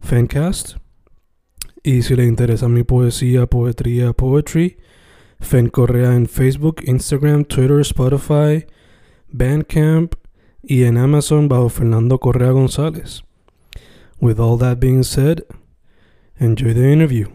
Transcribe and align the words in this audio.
Fancast. 0.00 0.76
Y 1.82 2.02
si 2.02 2.16
le 2.16 2.24
interesa 2.24 2.68
mi 2.68 2.82
poesía, 2.82 3.46
poetría, 3.46 4.12
poetry, 4.12 4.78
Fen 5.40 5.68
Correa 5.68 6.14
en 6.14 6.26
Facebook, 6.26 6.82
Instagram, 6.84 7.44
Twitter, 7.44 7.80
Spotify, 7.80 8.66
Bandcamp 9.28 10.14
y 10.62 10.84
en 10.84 10.98
Amazon 10.98 11.48
bajo 11.48 11.68
Fernando 11.68 12.18
Correa 12.18 12.50
González. 12.50 13.22
With 14.20 14.40
all 14.40 14.58
that 14.58 14.78
being 14.78 15.04
said, 15.04 15.44
enjoy 16.38 16.74
the 16.74 16.92
interview. 16.92 17.28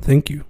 Thank 0.00 0.30
you. 0.30 0.44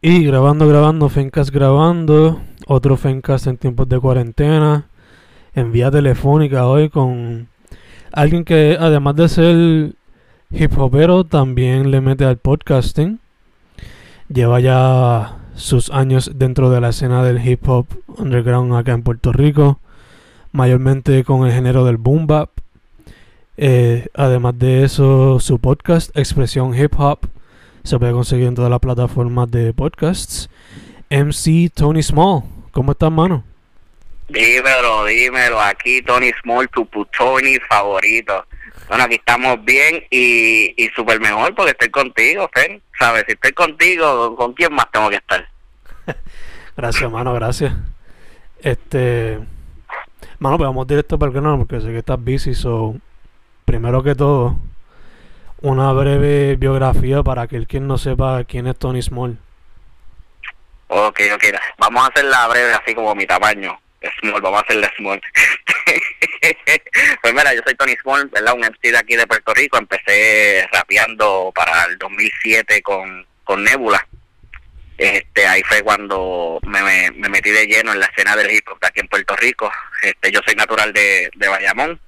Y 0.00 0.24
grabando, 0.24 0.66
grabando, 0.66 1.08
Fencast 1.08 1.50
grabando, 1.50 2.40
otro 2.66 2.96
Fencast 2.96 3.46
en 3.46 3.56
tiempos 3.56 3.88
de 3.88 4.00
cuarentena, 4.00 4.88
en 5.54 5.70
vía 5.70 5.90
telefónica 5.90 6.66
hoy 6.66 6.88
con 6.88 7.48
alguien 8.12 8.44
que 8.44 8.76
además 8.80 9.16
de 9.16 9.28
ser 9.28 9.94
hip 10.52 10.78
hopero 10.78 11.24
también 11.24 11.90
le 11.90 12.00
mete 12.00 12.24
al 12.24 12.36
podcasting. 12.36 13.20
Lleva 14.28 14.60
ya 14.60 15.38
sus 15.54 15.90
años 15.90 16.32
dentro 16.34 16.70
de 16.70 16.80
la 16.80 16.90
escena 16.90 17.22
del 17.24 17.46
hip 17.46 17.68
hop 17.68 17.86
underground 18.18 18.74
acá 18.74 18.92
en 18.92 19.02
Puerto 19.02 19.32
Rico, 19.32 19.80
mayormente 20.52 21.24
con 21.24 21.46
el 21.46 21.52
género 21.52 21.84
del 21.84 21.96
boom 21.96 22.26
bap. 22.26 22.50
Eh, 23.56 24.06
además 24.14 24.58
de 24.58 24.84
eso, 24.84 25.38
su 25.40 25.58
podcast, 25.58 26.16
Expresión 26.16 26.78
Hip 26.78 26.98
Hop, 26.98 27.20
se 27.84 27.98
puede 27.98 28.12
conseguir 28.12 28.46
en 28.46 28.54
todas 28.54 28.70
las 28.70 28.80
plataformas 28.80 29.50
de 29.50 29.74
podcasts. 29.74 30.48
MC 31.10 31.70
Tony 31.74 32.02
Small, 32.02 32.42
¿cómo 32.70 32.92
estás, 32.92 33.12
mano? 33.12 33.44
Dímelo, 34.28 35.04
dímelo, 35.04 35.60
aquí 35.60 36.00
Tony 36.02 36.30
Small, 36.42 36.68
tu 36.70 36.86
Tony 37.16 37.58
favorito. 37.68 38.46
Bueno, 38.92 39.06
aquí 39.06 39.14
estamos 39.14 39.64
bien 39.64 40.04
y, 40.10 40.74
y 40.76 40.90
súper 40.90 41.18
mejor 41.18 41.54
porque 41.54 41.70
estoy 41.70 41.88
contigo, 41.88 42.50
Fen. 42.52 42.82
¿Sabes? 42.98 43.24
Si 43.26 43.32
estoy 43.32 43.52
contigo, 43.52 44.36
¿con 44.36 44.52
quién 44.52 44.74
más 44.74 44.84
tengo 44.92 45.08
que 45.08 45.16
estar? 45.16 45.48
gracias, 46.76 47.10
mano, 47.10 47.32
gracias. 47.32 47.72
Este. 48.60 49.38
Mano, 50.38 50.58
pues 50.58 50.68
vamos 50.68 50.86
directo 50.86 51.18
para 51.18 51.30
el 51.30 51.34
canal 51.34 51.56
porque 51.56 51.80
sé 51.80 51.86
que 51.86 52.00
estás 52.00 52.22
busy, 52.22 52.54
so. 52.54 52.94
Primero 53.64 54.02
que 54.02 54.14
todo, 54.14 54.58
una 55.62 55.90
breve 55.94 56.56
biografía 56.56 57.22
para 57.22 57.40
aquel 57.40 57.66
quien 57.66 57.86
no 57.86 57.96
sepa 57.96 58.44
quién 58.44 58.66
es 58.66 58.78
Tony 58.78 59.00
Small. 59.00 59.38
Ok, 60.88 61.18
ok, 61.34 61.44
vamos 61.78 62.04
a 62.04 62.08
hacerla 62.08 62.46
breve, 62.48 62.74
así 62.74 62.94
como 62.94 63.14
mi 63.14 63.24
tamaño. 63.24 63.81
Small, 64.20 64.40
vamos 64.40 64.60
a 64.60 64.64
hacerle 64.64 64.90
Small. 64.96 65.20
pues 67.22 67.34
mira, 67.34 67.54
yo 67.54 67.60
soy 67.64 67.74
Tony 67.74 67.94
Small, 68.02 68.28
¿verdad? 68.28 68.54
Un 68.54 68.60
MC 68.60 68.90
de 68.90 68.98
aquí 68.98 69.16
de 69.16 69.26
Puerto 69.26 69.54
Rico. 69.54 69.78
Empecé 69.78 70.68
rapeando 70.72 71.52
para 71.54 71.84
el 71.84 71.98
2007 71.98 72.82
con, 72.82 73.26
con 73.44 73.64
Nebula. 73.64 74.06
Este, 74.98 75.46
ahí 75.46 75.62
fue 75.64 75.82
cuando 75.82 76.60
me, 76.64 77.10
me, 77.10 77.28
metí 77.28 77.50
de 77.50 77.66
lleno 77.66 77.92
en 77.92 78.00
la 78.00 78.06
escena 78.06 78.36
del 78.36 78.52
hip 78.52 78.68
hop 78.68 78.78
de 78.80 78.86
aquí 78.86 79.00
en 79.00 79.08
Puerto 79.08 79.34
Rico. 79.36 79.70
Este, 80.02 80.30
yo 80.30 80.40
soy 80.44 80.54
natural 80.54 80.92
de, 80.92 81.30
de 81.34 81.48
Bayamón. 81.48 82.00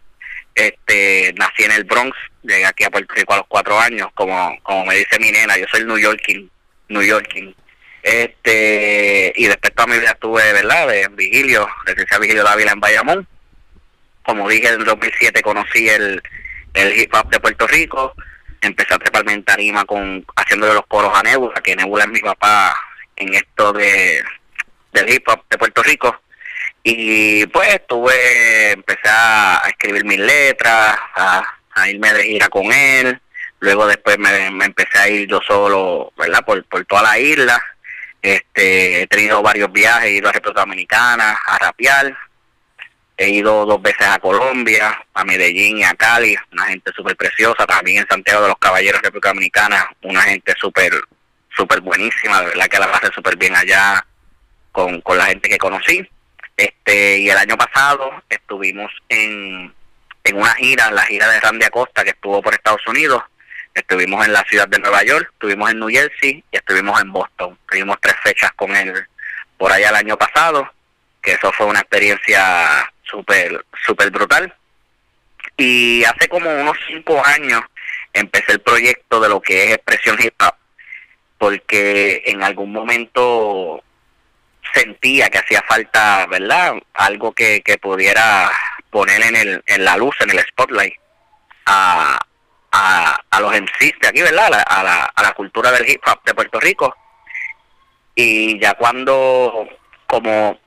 Este, 0.54 1.34
nací 1.36 1.64
en 1.64 1.72
el 1.72 1.84
Bronx, 1.84 2.16
llegué 2.42 2.66
aquí 2.66 2.84
a 2.84 2.90
Puerto 2.90 3.12
Rico 3.14 3.32
a 3.32 3.38
los 3.38 3.46
cuatro 3.48 3.80
años, 3.80 4.08
como, 4.14 4.56
como 4.62 4.86
me 4.86 4.94
dice 4.94 5.18
mi 5.18 5.32
nena, 5.32 5.58
yo 5.58 5.66
soy 5.68 5.84
New 5.84 5.98
Yorking, 5.98 6.48
New 6.88 7.02
Yorking. 7.02 7.52
Este, 8.04 9.32
y 9.34 9.46
después 9.46 9.74
toda 9.74 9.86
mi 9.86 9.98
vida 9.98 10.10
estuve, 10.10 10.52
¿verdad?, 10.52 10.94
en 10.94 11.16
Vigilio, 11.16 11.66
residencia 11.86 12.18
Vigilio 12.18 12.44
Dávila 12.44 12.72
en 12.72 12.80
Bayamón. 12.80 13.26
Como 14.22 14.46
dije, 14.46 14.68
en 14.68 14.80
el 14.80 14.84
2007 14.84 15.40
conocí 15.40 15.88
el, 15.88 16.22
el 16.74 17.00
hip 17.00 17.14
hop 17.14 17.30
de 17.30 17.40
Puerto 17.40 17.66
Rico, 17.66 18.14
empecé 18.60 18.92
a 18.92 18.98
treparme 18.98 19.32
en 19.32 19.42
tarima 19.42 19.86
con, 19.86 20.22
haciéndole 20.36 20.74
los 20.74 20.86
coros 20.86 21.12
a 21.14 21.22
Nebula, 21.22 21.62
que 21.62 21.74
Nebula 21.74 22.04
es 22.04 22.10
mi 22.10 22.20
papá 22.20 22.78
en 23.16 23.32
esto 23.32 23.72
de 23.72 24.22
del 24.92 25.08
hip 25.10 25.26
hop 25.26 25.42
de 25.48 25.58
Puerto 25.58 25.82
Rico. 25.82 26.20
Y 26.82 27.46
pues 27.46 27.74
estuve, 27.74 28.72
empecé 28.72 29.08
a, 29.08 29.62
escribir 29.66 30.04
mis 30.04 30.18
letras, 30.18 30.98
a, 31.16 31.88
irme 31.88 32.12
de 32.12 32.24
gira 32.24 32.48
con 32.50 32.70
él. 32.70 33.18
Luego 33.60 33.86
después 33.86 34.18
me, 34.18 34.46
empecé 34.46 34.98
a 34.98 35.08
ir 35.08 35.26
yo 35.26 35.40
solo, 35.40 36.12
¿verdad? 36.18 36.44
Por, 36.44 36.62
por 36.66 36.84
toda 36.84 37.02
la 37.02 37.18
isla. 37.18 37.62
Este, 38.24 39.02
he 39.02 39.06
tenido 39.06 39.42
varios 39.42 39.70
viajes, 39.70 40.08
he 40.08 40.12
ido 40.12 40.30
a 40.30 40.32
República 40.32 40.62
Dominicana 40.62 41.38
a 41.46 41.58
rapear. 41.58 42.16
He 43.18 43.28
ido 43.28 43.66
dos 43.66 43.82
veces 43.82 44.06
a 44.06 44.18
Colombia, 44.18 44.98
a 45.12 45.24
Medellín 45.24 45.76
y 45.76 45.84
a 45.84 45.94
Cali, 45.94 46.34
una 46.52 46.64
gente 46.64 46.90
súper 46.96 47.16
preciosa. 47.16 47.66
También 47.66 47.98
en 47.98 48.08
Santiago 48.08 48.40
de 48.40 48.48
los 48.48 48.58
Caballeros, 48.58 49.02
República 49.02 49.28
Dominicana, 49.28 49.90
una 50.02 50.22
gente 50.22 50.54
súper 50.58 50.92
súper 51.54 51.82
buenísima, 51.82 52.40
de 52.40 52.46
verdad 52.46 52.66
que 52.66 52.78
la 52.78 52.90
pasé 52.90 53.12
súper 53.14 53.36
bien 53.36 53.54
allá 53.54 54.04
con, 54.72 55.02
con 55.02 55.18
la 55.18 55.26
gente 55.26 55.48
que 55.50 55.58
conocí. 55.58 56.08
Este, 56.56 57.18
y 57.18 57.28
el 57.28 57.36
año 57.36 57.58
pasado 57.58 58.10
estuvimos 58.30 58.90
en, 59.10 59.72
en 60.24 60.36
una 60.36 60.54
gira, 60.54 60.90
la 60.90 61.02
gira 61.02 61.28
de 61.28 61.40
Randy 61.40 61.66
Acosta 61.66 62.02
que 62.02 62.10
estuvo 62.10 62.40
por 62.40 62.54
Estados 62.54 62.86
Unidos. 62.86 63.22
Estuvimos 63.74 64.24
en 64.24 64.32
la 64.32 64.44
ciudad 64.44 64.68
de 64.68 64.78
Nueva 64.78 65.02
York, 65.02 65.30
estuvimos 65.32 65.70
en 65.70 65.80
New 65.80 65.88
Jersey 65.88 66.44
y 66.50 66.56
estuvimos 66.56 67.00
en 67.00 67.12
Boston. 67.12 67.58
Tuvimos 67.68 67.98
tres 68.00 68.14
fechas 68.22 68.52
con 68.52 68.74
él 68.74 69.06
por 69.58 69.72
allá 69.72 69.90
el 69.90 69.96
año 69.96 70.16
pasado, 70.16 70.70
que 71.20 71.32
eso 71.32 71.50
fue 71.52 71.66
una 71.66 71.80
experiencia 71.80 72.90
súper, 73.02 73.64
súper 73.84 74.10
brutal. 74.10 74.54
Y 75.56 76.04
hace 76.04 76.28
como 76.28 76.50
unos 76.50 76.76
cinco 76.86 77.24
años 77.24 77.62
empecé 78.12 78.52
el 78.52 78.60
proyecto 78.60 79.20
de 79.20 79.28
lo 79.28 79.40
que 79.40 79.64
es 79.64 79.74
expresión 79.74 80.18
hip 80.20 80.34
hop, 80.40 80.54
porque 81.38 82.22
en 82.26 82.42
algún 82.42 82.72
momento 82.72 83.82
sentía 84.72 85.30
que 85.30 85.38
hacía 85.38 85.62
falta, 85.68 86.26
¿verdad? 86.26 86.74
Algo 86.94 87.32
que, 87.32 87.60
que 87.62 87.78
pudiera 87.78 88.50
poner 88.90 89.22
en, 89.22 89.36
el, 89.36 89.64
en 89.66 89.84
la 89.84 89.96
luz, 89.96 90.14
en 90.20 90.30
el 90.30 90.40
spotlight, 90.40 90.94
a, 91.66 92.18
a, 92.74 93.16
a 93.30 93.40
los 93.40 93.52
MCs 93.52 94.00
de 94.00 94.08
aquí, 94.08 94.22
¿verdad? 94.22 94.46
A 94.66 94.82
la, 94.82 95.04
a 95.04 95.22
la, 95.22 95.32
cultura 95.32 95.70
del 95.70 95.88
hip 95.88 96.02
hop 96.06 96.20
de 96.24 96.34
Puerto 96.34 96.58
Rico. 96.58 96.94
Y 98.14 98.58
ya 98.60 98.74
cuando, 98.74 99.68
como 100.06 100.58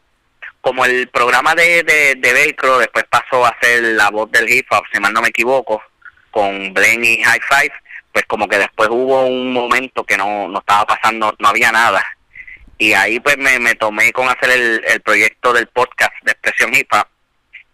como 0.61 0.83
el 0.83 1.07
programa 1.09 1.55
de, 1.55 1.83
de, 1.83 2.15
de 2.15 2.33
Velcro 2.33 2.79
después 2.79 3.05
pasó 3.09 3.45
a 3.45 3.55
ser 3.61 3.81
la 3.83 4.09
voz 4.09 4.29
del 4.31 4.49
hip 4.49 4.67
hop, 4.71 4.83
si 4.91 4.99
mal 4.99 5.13
no 5.13 5.21
me 5.21 5.29
equivoco, 5.29 5.81
con 6.31 6.73
Blen 6.73 7.05
y 7.05 7.23
High 7.23 7.41
Five, 7.41 7.73
pues 8.11 8.25
como 8.25 8.49
que 8.49 8.57
después 8.57 8.89
hubo 8.89 9.25
un 9.25 9.53
momento 9.53 10.03
que 10.03 10.17
no, 10.17 10.47
no 10.49 10.59
estaba 10.59 10.85
pasando, 10.85 11.33
no 11.39 11.47
había 11.47 11.71
nada 11.71 12.03
y 12.77 12.93
ahí 12.93 13.19
pues 13.19 13.37
me, 13.37 13.59
me 13.59 13.75
tomé 13.75 14.11
con 14.11 14.27
hacer 14.29 14.51
el, 14.51 14.83
el 14.87 15.01
proyecto 15.01 15.51
del 15.53 15.67
podcast 15.67 16.13
de 16.23 16.31
Expresión 16.31 16.75
Hip 16.75 16.87
Hop 16.93 17.07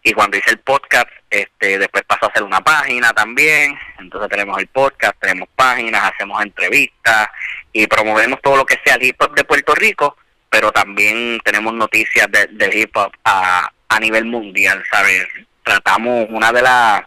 y 0.04 0.14
cuando 0.14 0.38
hice 0.38 0.52
el 0.52 0.60
podcast 0.60 1.08
este 1.30 1.80
después 1.80 2.04
pasó 2.06 2.26
a 2.26 2.30
hacer 2.30 2.44
una 2.44 2.62
página 2.62 3.14
también 3.14 3.78
entonces 4.00 4.30
tenemos 4.30 4.58
el 4.60 4.68
podcast 4.68 5.18
tenemos 5.20 5.48
páginas 5.56 6.12
hacemos 6.12 6.42
entrevistas 6.44 7.30
y 7.72 7.88
promovemos 7.88 8.42
todo 8.42 8.58
lo 8.58 8.66
que 8.66 8.80
sea 8.86 8.96
el 8.96 9.04
hip 9.04 9.22
hop 9.22 9.34
de 9.34 9.44
Puerto 9.44 9.74
Rico 9.76 10.18
pero 10.50 10.72
también 10.72 11.40
tenemos 11.44 11.74
noticias 11.74 12.28
del 12.32 12.76
hip 12.76 12.96
hop 12.96 13.12
a, 13.24 13.70
a 13.90 14.00
nivel 14.00 14.26
mundial 14.26 14.84
sabes 14.92 15.26
tratamos 15.64 16.28
una 16.30 16.52
de 16.52 16.62
las 16.62 17.04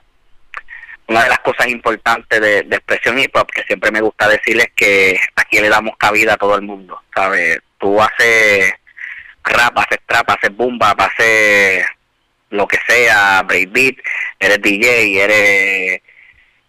una 1.08 1.22
de 1.22 1.28
las 1.28 1.38
cosas 1.40 1.68
importantes 1.68 2.40
de, 2.40 2.58
expresión 2.58 3.18
hip 3.18 3.34
hop 3.36 3.46
que 3.50 3.62
siempre 3.64 3.90
me 3.90 4.00
gusta 4.00 4.28
decirles 4.28 4.68
que 4.74 5.18
aquí 5.36 5.60
le 5.60 5.68
damos 5.68 5.96
cabida 5.96 6.34
a 6.34 6.36
todo 6.36 6.56
el 6.56 6.62
mundo, 6.62 7.00
¿sabes? 7.14 7.60
Tú 7.78 8.00
haces 8.00 8.72
rap, 9.44 9.78
haces 9.78 10.00
trap, 10.06 10.30
haces 10.30 10.56
boom 10.56 10.78
bap, 10.78 11.00
haces 11.00 11.86
lo 12.56 12.66
que 12.66 12.78
sea, 12.86 13.42
breakbeat, 13.42 13.96
eres 14.38 14.62
DJ, 14.62 15.22
eres 15.22 16.02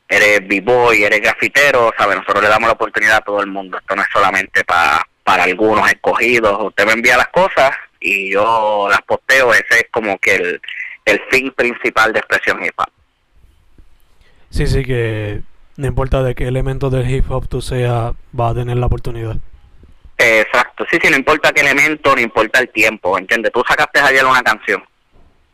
eres 0.10 0.48
b-boy, 0.48 1.04
eres 1.04 1.19
grafitero, 1.19 1.94
¿sabes? 1.98 2.16
Nosotros 2.18 2.44
le 2.44 2.50
damos 2.50 2.68
la 2.68 2.74
oportunidad 2.74 3.18
a 3.18 3.22
todo 3.22 3.42
el 3.42 3.48
mundo. 3.48 3.78
Esto 3.78 3.95
no 3.95 4.01
es 4.01 4.07
solamente 4.13 4.63
para 4.63 5.06
para 5.28 5.44
algunos 5.44 5.86
escogidos. 5.92 6.57
Usted 6.68 6.86
me 6.86 6.94
envía 6.94 7.18
las 7.18 7.28
cosas 7.28 7.72
y 8.00 8.31
yo 8.31 8.88
las 8.89 9.01
posteo. 9.01 9.54
Ese 9.54 9.66
es 9.72 9.88
como 9.92 10.18
que 10.19 10.36
el, 10.36 10.62
el 11.04 11.22
fin 11.30 11.51
principal 11.51 12.13
de 12.13 12.19
expresión 12.19 12.63
hip 12.63 12.72
hop. 12.78 12.89
Sí, 14.50 14.68
sí, 14.68 14.86
que 14.86 15.42
no 15.75 15.88
importa 15.88 16.24
de 16.24 16.34
qué 16.34 16.48
elemento 16.48 16.89
del 16.89 17.10
hip 17.10 17.30
hop 17.30 17.50
tú 17.50 17.62
seas, 17.62 18.13
va 18.39 18.50
a 18.51 18.54
tener 18.54 18.78
la 18.78 18.86
oportunidad. 18.86 19.36
Exacto, 20.18 20.86
sí, 20.89 20.98
sí, 21.01 21.10
no 21.10 21.18
importa 21.18 21.51
qué 21.51 21.60
elemento, 21.60 22.16
no 22.16 22.22
importa 22.22 22.62
el 22.62 22.69
tiempo, 22.69 23.18
¿entiendes? 23.18 23.51
Tú 23.51 23.62
sacaste 23.68 24.00
ayer 24.00 24.25
una 24.25 24.42
canción 24.42 24.81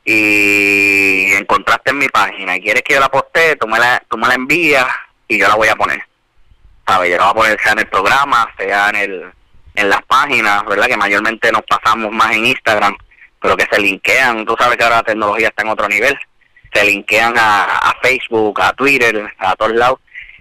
y 0.06 1.32
encontraste 1.34 1.92
en 1.92 1.98
mi 2.00 2.10
página 2.10 2.58
y 2.58 2.62
quieres 2.62 2.84
que 2.84 2.96
yo 2.96 3.00
la 3.00 3.10
postee, 3.10 3.56
tú 3.56 3.68
me 3.68 3.80
la, 3.80 4.04
tú 4.10 4.18
me 4.18 4.28
la 4.28 4.36
envías 4.36 4.88
y 5.28 5.38
yo 5.38 5.48
la 5.48 5.56
voy 5.56 5.70
a 5.70 5.76
poner. 5.76 6.02
¿Sabes? 6.86 7.12
Yo 7.12 7.18
la 7.18 7.32
voy 7.32 7.32
a 7.32 7.36
poner 7.36 7.62
sea 7.62 7.72
en 7.72 7.80
el 7.80 7.88
programa, 7.88 8.54
sea 8.58 8.90
en, 8.90 8.96
el, 8.96 9.32
en 9.76 9.90
las 9.90 10.04
páginas, 10.04 10.66
¿verdad? 10.66 10.88
Que 10.88 10.98
mayormente 10.98 11.52
nos 11.52 11.62
pasamos 11.64 12.12
más 12.12 12.36
en 12.36 12.48
Instagram, 12.48 12.98
pero 13.42 13.56
que 13.56 13.68
se 13.72 13.80
linkean. 13.80 14.46
Tú 14.46 14.56
sabes 14.60 14.78
que 14.78 14.84
ahora 14.84 14.98
la 14.98 15.04
tecnología 15.04 15.48
está 15.48 15.64
en 15.64 15.70
otro 15.70 15.88
nivel 15.88 16.18
se 16.74 16.84
linkean 16.86 17.36
a, 17.38 17.96
Facebook, 18.02 18.60
a 18.62 18.74
Twitter, 18.74 19.32
a 19.38 19.56
todos 19.56 19.74
lados. 19.74 20.00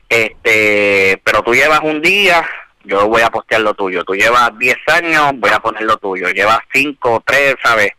Este, 0.08 1.20
pero 1.24 1.42
tú 1.42 1.54
llevas 1.54 1.80
un 1.82 2.00
día, 2.00 2.46
yo 2.84 3.08
voy 3.08 3.22
a 3.22 3.30
postear 3.30 3.60
lo 3.60 3.74
tuyo. 3.74 4.04
Tú 4.04 4.14
llevas 4.14 4.50
10 4.58 4.76
años, 4.88 5.32
voy 5.34 5.50
a 5.50 5.60
poner 5.60 5.82
lo 5.82 5.96
tuyo. 5.98 6.28
Llevas 6.30 6.60
5, 6.72 7.22
3, 7.26 7.54
¿sabes? 7.62 7.92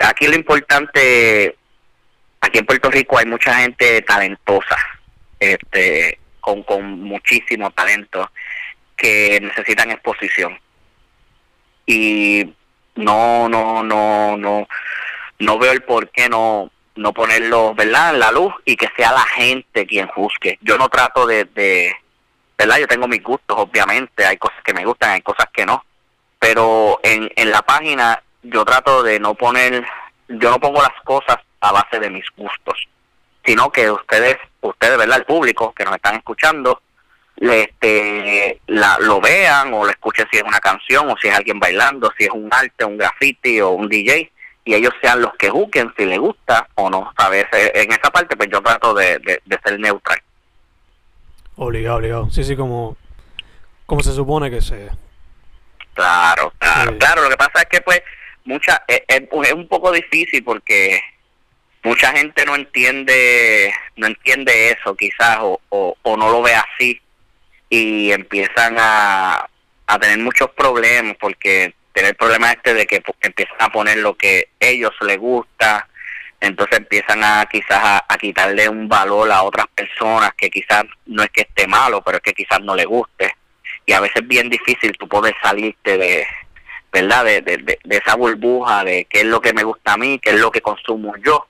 Aquí 0.00 0.26
lo 0.26 0.34
importante, 0.34 1.56
aquí 2.40 2.58
en 2.58 2.66
Puerto 2.66 2.90
Rico 2.90 3.18
hay 3.18 3.26
mucha 3.26 3.54
gente 3.54 4.00
talentosa, 4.02 4.76
este, 5.38 6.18
con, 6.40 6.62
con 6.62 7.00
muchísimo 7.00 7.70
talento, 7.70 8.30
que 8.96 9.38
necesitan 9.40 9.90
exposición. 9.90 10.58
Y 11.84 12.54
no, 12.94 13.48
no, 13.48 13.82
no, 13.82 14.36
no, 14.36 14.66
no 15.38 15.58
veo 15.58 15.72
el 15.72 15.82
por 15.82 16.10
qué 16.10 16.28
no, 16.28 16.70
no 16.96 17.12
ponerlo, 17.12 17.74
¿verdad?, 17.74 18.14
en 18.14 18.20
la 18.20 18.32
luz 18.32 18.54
y 18.64 18.76
que 18.76 18.88
sea 18.96 19.12
la 19.12 19.24
gente 19.24 19.86
quien 19.86 20.06
juzgue. 20.08 20.58
Yo 20.62 20.78
no 20.78 20.88
trato 20.88 21.26
de, 21.26 21.44
de, 21.44 21.94
¿verdad? 22.56 22.78
Yo 22.78 22.86
tengo 22.86 23.06
mis 23.06 23.22
gustos, 23.22 23.58
obviamente, 23.58 24.24
hay 24.24 24.38
cosas 24.38 24.62
que 24.64 24.74
me 24.74 24.84
gustan, 24.84 25.10
hay 25.10 25.22
cosas 25.22 25.46
que 25.52 25.66
no, 25.66 25.84
pero 26.38 27.00
en, 27.02 27.30
en 27.36 27.50
la 27.50 27.62
página 27.62 28.22
yo 28.42 28.64
trato 28.64 29.02
de 29.02 29.18
no 29.18 29.34
poner, 29.34 29.84
yo 30.28 30.50
no 30.50 30.58
pongo 30.58 30.80
las 30.80 31.00
cosas 31.04 31.38
a 31.60 31.72
base 31.72 31.98
de 31.98 32.10
mis 32.10 32.24
gustos, 32.36 32.88
sino 33.44 33.70
que 33.70 33.90
ustedes, 33.90 34.36
ustedes, 34.60 34.98
¿verdad?, 34.98 35.18
el 35.18 35.24
público 35.24 35.72
que 35.72 35.84
nos 35.84 35.96
están 35.96 36.16
escuchando, 36.16 36.80
este, 37.36 38.60
la, 38.66 38.98
lo 39.00 39.20
vean 39.20 39.72
o 39.72 39.84
lo 39.84 39.90
escuchen 39.90 40.26
si 40.30 40.38
es 40.38 40.42
una 40.42 40.60
canción 40.60 41.08
o 41.10 41.16
si 41.16 41.28
es 41.28 41.34
alguien 41.34 41.58
bailando, 41.58 42.12
si 42.16 42.24
es 42.24 42.30
un 42.30 42.48
arte, 42.50 42.84
un 42.84 42.98
graffiti 42.98 43.60
o 43.60 43.70
un 43.70 43.88
DJ, 43.88 44.30
y 44.64 44.74
ellos 44.74 44.92
sean 45.00 45.22
los 45.22 45.34
que 45.36 45.48
juzguen 45.48 45.92
si 45.96 46.04
les 46.04 46.18
gusta 46.18 46.68
o 46.74 46.90
no. 46.90 47.12
¿sabes? 47.18 47.46
En 47.52 47.90
esa 47.92 48.10
parte, 48.10 48.36
pues 48.36 48.50
yo 48.50 48.60
trato 48.60 48.94
de, 48.94 49.18
de, 49.18 49.58
ser 49.64 49.80
neutral. 49.80 50.20
Obligado, 51.56 51.96
obligado. 51.96 52.30
Sí, 52.30 52.44
sí, 52.44 52.56
como, 52.56 52.96
como 53.86 54.02
se 54.02 54.12
supone 54.12 54.50
que 54.50 54.60
sea. 54.60 54.92
Claro, 55.94 56.52
claro, 56.58 56.96
claro. 56.98 57.22
Lo 57.22 57.30
que 57.30 57.36
pasa 57.36 57.62
es 57.62 57.66
que, 57.66 57.80
pues, 57.80 58.02
mucha 58.44 58.82
es, 58.86 59.02
es, 59.08 59.52
un 59.52 59.68
poco 59.68 59.92
difícil 59.92 60.42
porque 60.44 61.00
mucha 61.82 62.12
gente 62.12 62.44
no 62.44 62.54
entiende 62.54 63.72
no 63.96 64.06
entiende 64.06 64.70
eso 64.70 64.94
quizás 64.94 65.38
o, 65.40 65.60
o, 65.70 66.16
no 66.16 66.30
lo 66.30 66.42
ve 66.42 66.54
así 66.54 67.00
y 67.68 68.12
empiezan 68.12 68.76
a, 68.78 69.48
a 69.86 69.98
tener 69.98 70.18
muchos 70.18 70.50
problemas 70.50 71.16
porque 71.20 71.74
tener 71.92 72.10
el 72.10 72.16
problema 72.16 72.52
este 72.52 72.74
de 72.74 72.86
que 72.86 73.02
empiezan 73.22 73.56
a 73.58 73.70
poner 73.70 73.98
lo 73.98 74.16
que 74.16 74.50
ellos 74.58 74.92
les 75.00 75.18
gusta, 75.18 75.88
entonces 76.40 76.78
empiezan 76.78 77.22
a 77.22 77.46
quizás 77.50 78.02
a, 78.08 78.18
quitarle 78.18 78.68
un 78.68 78.88
valor 78.88 79.30
a 79.30 79.42
otras 79.42 79.66
personas 79.74 80.32
que 80.36 80.50
quizás 80.50 80.84
no 81.06 81.22
es 81.22 81.30
que 81.30 81.42
esté 81.42 81.66
malo, 81.66 82.02
pero 82.02 82.18
es 82.18 82.22
que 82.22 82.32
quizás 82.32 82.60
no 82.60 82.74
le 82.74 82.84
guste. 82.84 83.34
Y 83.86 83.92
a 83.92 84.00
veces 84.00 84.16
es 84.22 84.28
bien 84.28 84.48
difícil 84.48 84.92
tú 84.98 85.08
poder 85.08 85.34
salirte 85.42 85.96
de, 85.96 86.26
¿verdad? 86.92 87.24
De, 87.24 87.40
de, 87.42 87.78
de, 87.82 87.96
esa 87.96 88.16
burbuja 88.16 88.84
de 88.84 89.06
qué 89.06 89.20
es 89.20 89.26
lo 89.26 89.40
que 89.40 89.52
me 89.52 89.64
gusta 89.64 89.94
a 89.94 89.96
mí, 89.96 90.18
qué 90.18 90.30
es 90.30 90.40
lo 90.40 90.50
que 90.50 90.60
consumo 90.60 91.14
yo, 91.24 91.46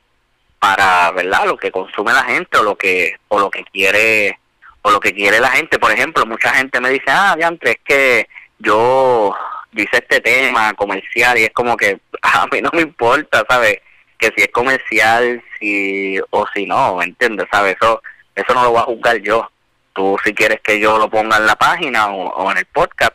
para, 0.59 1.11
¿verdad? 1.13 1.47
Lo 1.47 1.57
que 1.57 1.71
consume 1.71 2.13
la 2.13 2.25
gente 2.25 2.59
o 2.59 2.63
lo 2.63 2.77
que, 2.77 3.17
o 3.29 3.39
lo 3.41 3.51
que 3.51 3.65
quiere, 3.65 4.39
o 4.83 4.91
lo 4.91 5.01
que 5.01 5.15
quiere 5.15 5.41
la 5.41 5.51
gente. 5.51 5.79
Por 5.79 5.93
ejemplo, 5.93 6.27
mucha 6.27 6.51
gente 6.55 6.81
me 6.81 6.91
dice, 6.91 7.07
ah, 7.09 7.35
diantre, 7.37 7.73
es 7.73 7.79
que 7.85 8.29
yo 8.59 9.35
dice 9.73 9.91
este 9.93 10.21
tema 10.21 10.75
comercial 10.75 11.39
y 11.39 11.45
es 11.45 11.51
como 11.53 11.77
que 11.77 12.01
a 12.23 12.47
mí 12.47 12.61
no 12.61 12.71
me 12.73 12.83
importa, 12.83 13.45
¿sabes? 13.49 13.79
Que 14.19 14.33
si 14.37 14.43
es 14.43 14.49
comercial 14.49 15.43
si 15.59 16.19
o 16.31 16.47
si 16.55 16.67
no, 16.67 16.97
¿me 16.97 17.05
entiendes? 17.05 17.47
¿Sabes? 17.51 17.77
Eso, 17.81 18.03
eso 18.35 18.55
no 18.55 18.65
lo 18.65 18.71
voy 18.71 18.81
a 18.81 18.85
juzgar 18.85 19.17
yo. 19.19 19.51
Tú 19.93 20.17
si 20.25 20.35
quieres 20.35 20.61
que 20.61 20.79
yo 20.79 20.99
lo 20.99 21.09
ponga 21.09 21.39
en 21.39 21.47
la 21.47 21.57
página 21.57 22.09
o, 22.09 22.51
en 22.51 22.59
el 22.59 22.67
podcast, 22.67 23.15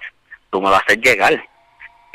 tú 0.50 0.62
me 0.62 0.70
lo 0.70 0.76
haces 0.76 0.98
llegar. 0.98 1.44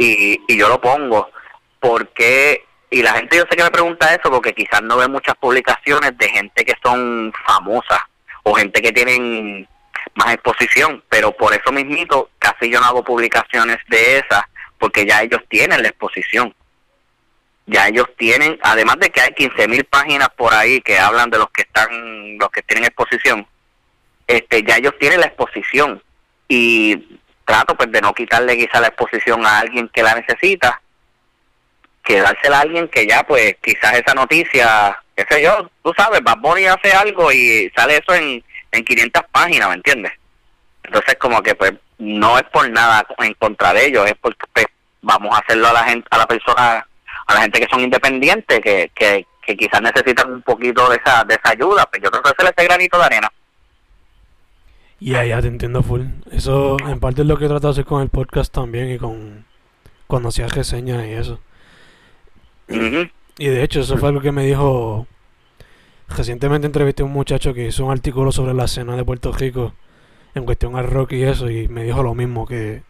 Y, 0.01 0.41
y 0.49 0.57
yo 0.57 0.69
lo 0.71 0.81
pongo. 0.81 1.31
porque 1.79 2.65
Y 2.91 3.03
la 3.03 3.13
gente 3.13 3.37
yo 3.37 3.45
sé 3.51 3.57
que 3.57 3.63
me 3.63 3.71
pregunta 3.71 4.15
eso 4.15 4.31
porque 4.31 4.55
quizás 4.55 4.83
no 4.83 4.97
ve 4.97 5.07
muchas 5.09 5.37
publicaciones 5.37 6.17
de 6.17 6.29
gente 6.31 6.65
que 6.65 6.75
son 6.83 7.33
famosas 7.47 8.01
o 8.43 8.55
gente 8.55 8.81
que 8.81 8.93
tienen 8.93 9.69
más 10.15 10.33
exposición, 10.33 11.05
pero 11.11 11.33
por 11.33 11.53
eso 11.53 11.71
mismito 11.71 12.31
casi 12.39 12.71
yo 12.71 12.81
no 12.81 12.87
hago 12.87 13.05
publicaciones 13.05 13.77
de 13.89 14.19
esas, 14.19 14.43
porque 14.79 15.05
ya 15.05 15.23
ellos 15.23 15.43
tienen 15.51 15.83
la 15.83 15.89
exposición. 15.89 16.55
Ya 17.67 17.87
ellos 17.89 18.07
tienen, 18.17 18.59
además 18.63 18.97
de 19.01 19.11
que 19.11 19.21
hay 19.21 19.31
15.000 19.31 19.69
mil 19.69 19.85
páginas 19.85 20.31
por 20.31 20.55
ahí 20.55 20.81
que 20.81 20.99
hablan 20.99 21.29
de 21.29 21.39
los 21.39 21.51
que 21.51 21.63
están, 21.63 22.39
los 22.39 22.51
que 22.51 22.63
tienen 22.63 22.87
exposición, 22.87 23.47
este, 24.27 24.63
ya 24.63 24.79
ellos 24.79 24.95
tienen 24.99 25.21
la 25.21 25.27
exposición 25.27 26.03
y 26.49 27.20
trato 27.51 27.75
pues 27.75 27.91
de 27.91 28.01
no 28.01 28.15
quitarle 28.15 28.57
quizá 28.57 28.81
la 28.81 28.89
exposición 28.89 29.45
a 29.45 29.59
alguien 29.59 29.89
que 29.89 30.03
la 30.03 30.15
necesita, 30.15 30.81
que 32.05 32.21
dársela 32.21 32.59
a 32.59 32.63
alguien 32.63 32.89
que 32.89 33.07
ya 33.07 33.23
pues 33.25 33.57
quizás 33.63 33.95
esa 33.95 34.15
noticia, 34.15 35.01
qué 35.17 35.25
sé 35.29 35.43
yo, 35.43 35.71
tú 35.83 35.93
sabes, 35.97 36.23
Bad 36.23 36.39
Bunny 36.39 36.67
hace 36.67 36.93
algo 36.93 37.31
y 37.33 37.71
sale 37.77 37.99
eso 37.99 38.15
en 38.15 38.43
en 38.73 38.85
500 38.85 39.23
páginas, 39.33 39.69
¿me 39.69 39.75
entiendes? 39.75 40.13
Entonces 40.85 41.17
como 41.19 41.43
que 41.43 41.55
pues 41.55 41.73
no 41.99 42.39
es 42.39 42.45
por 42.45 42.69
nada 42.71 43.07
en 43.19 43.35
contra 43.35 43.73
de 43.73 43.87
ellos, 43.87 44.07
es 44.07 44.15
porque 44.21 44.47
pues, 44.53 44.67
vamos 45.03 45.35
a 45.35 45.41
hacerlo 45.41 45.69
a 45.69 45.73
la 45.73 45.85
gente, 45.85 46.07
a 46.11 46.19
la 46.19 46.27
persona, 46.27 46.87
a 47.27 47.35
la 47.35 47.41
gente 47.43 47.61
que 47.61 47.69
son 47.71 47.81
independientes, 47.81 48.61
que, 48.61 48.91
que, 48.95 49.27
quizás 49.57 49.83
necesitan 49.83 50.33
un 50.33 50.43
poquito 50.43 50.89
de 50.89 50.97
esa, 51.05 51.25
de 51.25 51.35
esa 51.35 51.51
ayuda, 51.51 51.85
pues 51.87 52.01
yo 52.01 52.09
creo 52.09 52.23
que 52.23 52.31
hacer 52.31 52.55
ese 52.57 52.69
granito 52.69 52.97
de 52.97 53.05
arena. 53.05 53.29
Y 55.01 55.11
yeah, 55.11 55.25
ya 55.25 55.41
te 55.41 55.49
entiendo 55.49 55.83
full. 55.83 56.03
Eso 56.31 56.77
en 56.87 57.01
parte 57.01 57.23
es 57.23 57.27
lo 57.27 57.39
que 57.39 57.47
he 57.47 57.49
tratado 57.49 57.73
de 57.73 57.81
hacer 57.81 57.85
con 57.87 58.03
el 58.03 58.11
podcast 58.11 58.53
también 58.53 58.91
y 58.91 58.99
con 58.99 59.45
cuando 60.07 60.29
hacía 60.29 60.47
reseñas 60.47 61.07
y 61.07 61.13
eso. 61.13 61.41
Y 63.39 63.47
de 63.47 63.63
hecho 63.63 63.81
eso 63.81 63.97
fue 63.97 64.13
lo 64.13 64.21
que 64.21 64.33
me 64.33 64.45
dijo 64.45 65.07
Recientemente 66.17 66.67
entrevisté 66.67 67.03
a 67.03 67.07
un 67.07 67.13
muchacho 67.13 67.55
que 67.55 67.67
hizo 67.67 67.85
un 67.85 67.93
artículo 67.93 68.33
sobre 68.33 68.53
la 68.53 68.65
escena 68.65 68.97
de 68.97 69.05
Puerto 69.05 69.33
Rico 69.33 69.75
en 70.35 70.45
cuestión 70.45 70.77
al 70.77 70.89
rock 70.89 71.13
y 71.13 71.23
eso, 71.23 71.49
y 71.51 71.69
me 71.69 71.85
dijo 71.85 72.03
lo 72.03 72.15
mismo, 72.15 72.47
que 72.47 72.83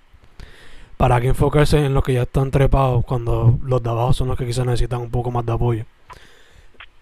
para 0.96 1.20
que 1.20 1.28
enfocarse 1.28 1.84
en 1.84 1.94
los 1.94 2.02
que 2.02 2.14
ya 2.14 2.22
están 2.22 2.50
trepados 2.50 3.04
cuando 3.04 3.58
los 3.62 3.82
de 3.82 3.90
abajo 3.90 4.12
son 4.12 4.28
los 4.28 4.38
que 4.38 4.46
quizás 4.46 4.66
necesitan 4.66 5.00
un 5.00 5.10
poco 5.10 5.30
más 5.30 5.44
de 5.46 5.52
apoyo. 5.52 5.84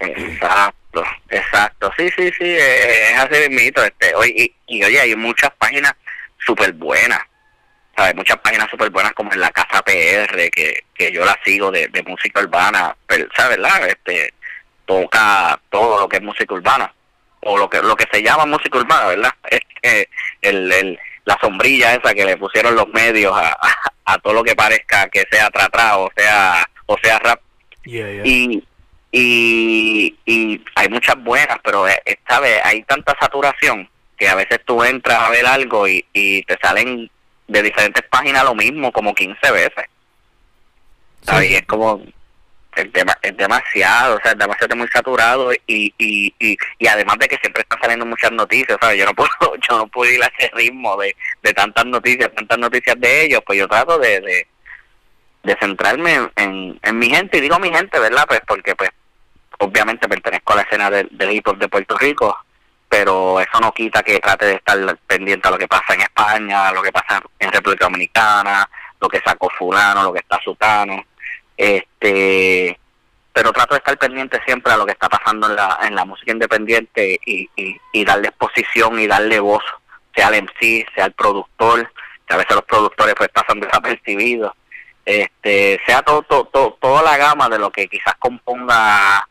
Exacto, 0.01 0.78
exacto. 1.31 1.91
Sí, 1.97 2.11
sí, 2.17 2.31
sí, 2.39 2.57
es 2.57 3.19
así 3.19 3.49
mismo. 3.51 3.83
Este, 3.83 4.13
y, 4.27 4.55
y, 4.67 4.85
oye, 4.85 5.01
hay 5.01 5.17
muchas 5.17 5.51
páginas 5.59 5.93
súper 6.39 6.73
buenas. 6.73 7.21
¿sabes? 7.97 8.15
Muchas 8.15 8.39
páginas 8.39 8.71
súper 8.71 8.91
buenas 8.91 9.13
como 9.13 9.33
en 9.33 9.41
la 9.41 9.51
Casa 9.51 9.83
PR, 9.83 10.51
que, 10.51 10.85
que 10.95 11.13
yo 11.13 11.25
la 11.25 11.37
sigo 11.45 11.71
de, 11.73 11.89
de 11.89 12.03
música 12.05 12.41
urbana, 12.41 12.97
pero, 13.07 13.27
¿sabes? 13.37 13.59
La, 13.59 13.77
este, 13.89 14.33
toca 14.87 15.61
todo 15.71 16.01
lo 16.01 16.09
que 16.09 16.17
es 16.17 16.23
música 16.23 16.55
urbana 16.55 16.93
o 17.43 17.59
lo 17.59 17.69
que 17.69 17.81
lo 17.81 17.95
que 17.95 18.07
se 18.11 18.23
llama 18.23 18.47
música 18.47 18.79
urbana, 18.79 19.07
¿verdad? 19.09 19.31
Es 19.51 19.61
que 19.83 20.09
el, 20.43 20.73
el, 20.73 20.99
la 21.25 21.39
sombrilla 21.41 21.95
esa 21.95 22.15
que 22.15 22.25
le 22.25 22.37
pusieron 22.37 22.75
los 22.75 22.89
medios 22.89 23.33
a, 23.37 23.57
a, 24.05 24.19
todo 24.19 24.33
lo 24.33 24.43
que 24.43 24.57
parezca 24.57 25.09
que 25.09 25.25
sea 25.31 25.51
tratado 25.51 26.05
o 26.05 26.13
sea 26.17 26.69
o 26.87 26.97
sea 27.03 27.19
rap. 27.19 27.41
Y 27.85 28.65
y, 29.11 30.17
y 30.27 30.63
hay 30.75 30.89
muchas 30.89 31.23
buenas, 31.23 31.59
pero 31.63 31.89
eh, 31.89 32.01
esta 32.05 32.41
vez 32.41 32.61
hay 32.65 32.83
tanta 32.83 33.17
saturación 33.21 33.89
que 34.17 34.29
a 34.29 34.35
veces 34.35 34.61
tú 34.65 34.83
entras 34.83 35.19
a 35.19 35.31
ver 35.31 35.47
algo 35.47 35.87
y, 35.87 36.05
y 36.13 36.43
te 36.43 36.59
salen 36.61 37.11
de 37.47 37.63
diferentes 37.63 38.03
páginas 38.11 38.45
lo 38.45 38.55
mismo 38.55 38.93
como 38.93 39.15
15 39.15 39.53
veces. 39.53 39.85
¿Sabes? 41.23 41.51
Y 41.51 41.55
es 41.57 41.67
como 41.67 42.03
es, 42.79 43.05
es 43.23 43.37
demasiado, 43.37 44.17
o 44.17 44.21
sea, 44.23 44.33
es 44.33 44.39
demasiado 44.39 44.77
muy 44.77 44.89
saturado 44.89 45.53
y, 45.53 45.93
y, 45.99 46.35
y, 46.39 46.57
y, 46.79 46.87
además 46.87 47.19
de 47.19 47.29
que 47.29 47.39
siempre 47.39 47.63
están 47.63 47.81
saliendo 47.81 48.07
muchas 48.07 48.31
noticias, 48.33 48.79
¿sabes? 48.81 48.99
Yo 48.99 49.07
no 49.07 49.15
puedo, 49.15 49.57
yo 49.69 49.79
no 49.79 49.87
puedo 49.89 50.11
ir 50.11 50.23
a 50.23 50.31
ese 50.39 50.51
ritmo 50.55 50.97
de, 50.97 51.17
de 51.43 51.53
tantas 51.53 51.85
noticias, 51.87 52.31
tantas 52.35 52.59
noticias 52.59 52.99
de 53.01 53.25
ellos, 53.25 53.43
pues 53.45 53.59
yo 53.59 53.69
trato 53.69 53.99
de, 53.99 54.21
de, 54.21 54.47
de 55.43 55.57
centrarme 55.61 56.31
en, 56.37 56.79
en, 56.83 56.99
mi 56.99 57.11
gente, 57.11 57.39
y 57.39 57.41
digo 57.41 57.59
mi 57.59 57.71
gente, 57.71 57.99
¿verdad? 57.99 58.25
Pues 58.29 58.41
porque 58.47 58.75
pues 58.77 58.91
obviamente 59.59 60.09
pertenezco 60.09 60.53
a 60.53 60.57
la 60.57 60.63
escena 60.63 60.91
del, 60.91 61.31
hip 61.31 61.47
hop 61.47 61.59
de 61.59 61.69
Puerto 61.69 61.97
Rico, 61.99 62.37
pero 62.89 63.41
eso 63.41 63.61
no 63.61 63.73
quita 63.73 64.03
que 64.03 64.19
trate 64.21 64.47
de 64.47 64.55
estar 64.55 64.99
pendiente 65.07 65.47
a 65.47 65.51
lo 65.51 65.59
que 65.59 65.69
pasa 65.69 65.95
en 65.95 66.03
España, 66.03 66.73
lo 66.73 66.83
que 66.83 66.93
pasa 66.93 67.23
en 67.39 67.53
República 67.53 67.85
Dominicana, 67.85 68.69
lo 69.01 69.09
que 69.09 69.21
sacó 69.21 69.51
fulano, 69.51 70.03
lo 70.05 70.13
que 70.13 70.21
está 70.21 70.41
sutano, 70.43 71.05
este 71.57 72.79
pero 73.33 73.53
trato 73.53 73.75
de 73.75 73.79
estar 73.79 73.97
pendiente 73.99 74.41
siempre 74.45 74.73
a 74.73 74.77
lo 74.77 74.85
que 74.85 74.93
está 74.93 75.09
pasando 75.09 75.49
en 75.49 75.55
la, 75.55 75.79
en 75.83 75.95
la 75.95 76.05
música 76.05 76.33
independiente 76.33 77.21
y, 77.25 77.49
y, 77.55 78.05
darle 78.05 78.29
exposición 78.29 78.99
y 78.99 79.07
darle 79.07 79.39
voz, 79.39 79.63
sea 80.13 80.27
al 80.27 80.43
MC, 80.43 80.85
sea 80.93 81.05
al 81.05 81.13
productor, 81.13 81.89
que 82.27 82.35
a 82.35 82.39
veces 82.39 82.57
los 82.57 82.65
productores 82.65 83.15
pues 83.15 83.29
pasan 83.29 83.61
desapercibidos, 83.61 84.55
este, 85.05 85.81
sea 85.87 86.03
todo, 86.03 86.23
todo, 86.25 86.77
toda 86.81 87.03
la 87.05 87.17
gama 87.17 87.49
de 87.49 87.61
lo 87.61 87.71
que 87.71 87.87
quizás 87.87 88.17
componga 88.19 89.25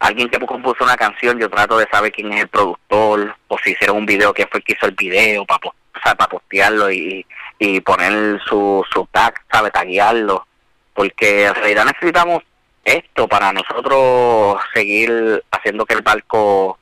alguien 0.00 0.28
que 0.28 0.38
compuso 0.40 0.82
una 0.82 0.96
canción, 0.96 1.38
yo 1.38 1.48
trato 1.48 1.78
de 1.78 1.86
saber 1.92 2.10
quién 2.10 2.32
es 2.32 2.42
el 2.42 2.48
productor, 2.48 3.36
o 3.46 3.58
si 3.58 3.70
hicieron 3.70 3.98
un 3.98 4.06
video, 4.06 4.34
quién 4.34 4.48
fue 4.50 4.58
el 4.58 4.64
que 4.64 4.72
hizo 4.72 4.86
el 4.86 4.94
video, 4.94 5.44
para 5.44 5.60
o 5.68 6.02
sea, 6.02 6.14
para 6.14 6.30
postearlo 6.30 6.90
y, 6.90 7.24
y 7.58 7.80
poner 7.80 8.40
su, 8.48 8.84
su 8.90 9.06
tag, 9.12 9.34
¿sabe? 9.52 9.70
Taguearlo. 9.70 10.46
Porque 10.94 11.44
en 11.44 11.54
realidad 11.54 11.84
necesitamos 11.84 12.42
esto 12.84 13.28
para 13.28 13.52
nosotros 13.52 14.60
seguir 14.72 15.44
haciendo 15.50 15.84
que 15.84 15.94
el 15.94 16.02
barco 16.02 16.78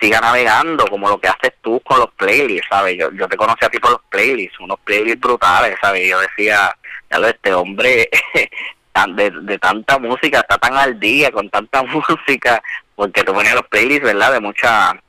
siga 0.00 0.20
navegando, 0.20 0.86
como 0.86 1.08
lo 1.08 1.18
que 1.18 1.28
haces 1.28 1.52
tú 1.60 1.80
con 1.80 1.98
los 1.98 2.10
playlists, 2.12 2.68
¿sabes? 2.70 2.96
Yo, 2.96 3.10
yo 3.12 3.28
te 3.28 3.36
conocí 3.36 3.64
a 3.64 3.68
ti 3.68 3.78
por 3.78 3.90
los 3.90 4.02
playlists, 4.08 4.58
unos 4.60 4.78
playlists 4.80 5.20
brutales, 5.20 5.76
¿sabes? 5.80 6.08
Yo 6.08 6.20
decía, 6.20 6.74
ya 7.10 7.18
este 7.28 7.52
hombre 7.52 8.08
de, 9.06 9.30
de 9.30 9.58
tanta 9.58 9.98
música, 9.98 10.40
está 10.40 10.58
tan 10.58 10.76
al 10.76 10.98
día 10.98 11.30
con 11.30 11.48
tanta 11.50 11.82
música, 11.84 12.62
porque 12.94 13.22
tú 13.22 13.32
ponías 13.32 13.54
los 13.54 13.66
playlists, 13.68 14.04
¿verdad? 14.04 14.32
De 14.32 14.40
mucha, 14.40 15.00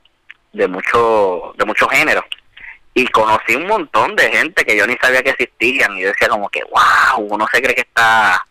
de 0.53 0.67
mucho, 0.67 1.53
de 1.58 1.65
muchos 1.65 1.89
géneros. 1.89 2.25
Y 2.93 3.08
conocí 3.08 3.55
un 3.55 3.67
montón 3.67 4.15
de 4.15 4.29
gente 4.31 4.65
que 4.65 4.77
yo 4.77 4.86
ni 4.86 4.96
sabía 4.98 5.24
que 5.24 5.29
existían 5.31 5.98
y 5.98 6.01
decía 6.01 6.27
como 6.27 6.50
que, 6.50 6.63
wow, 6.63 7.24
uno 7.24 7.48
se 7.51 7.62
cree 7.62 7.75
que 7.75 7.81
está, 7.81 8.43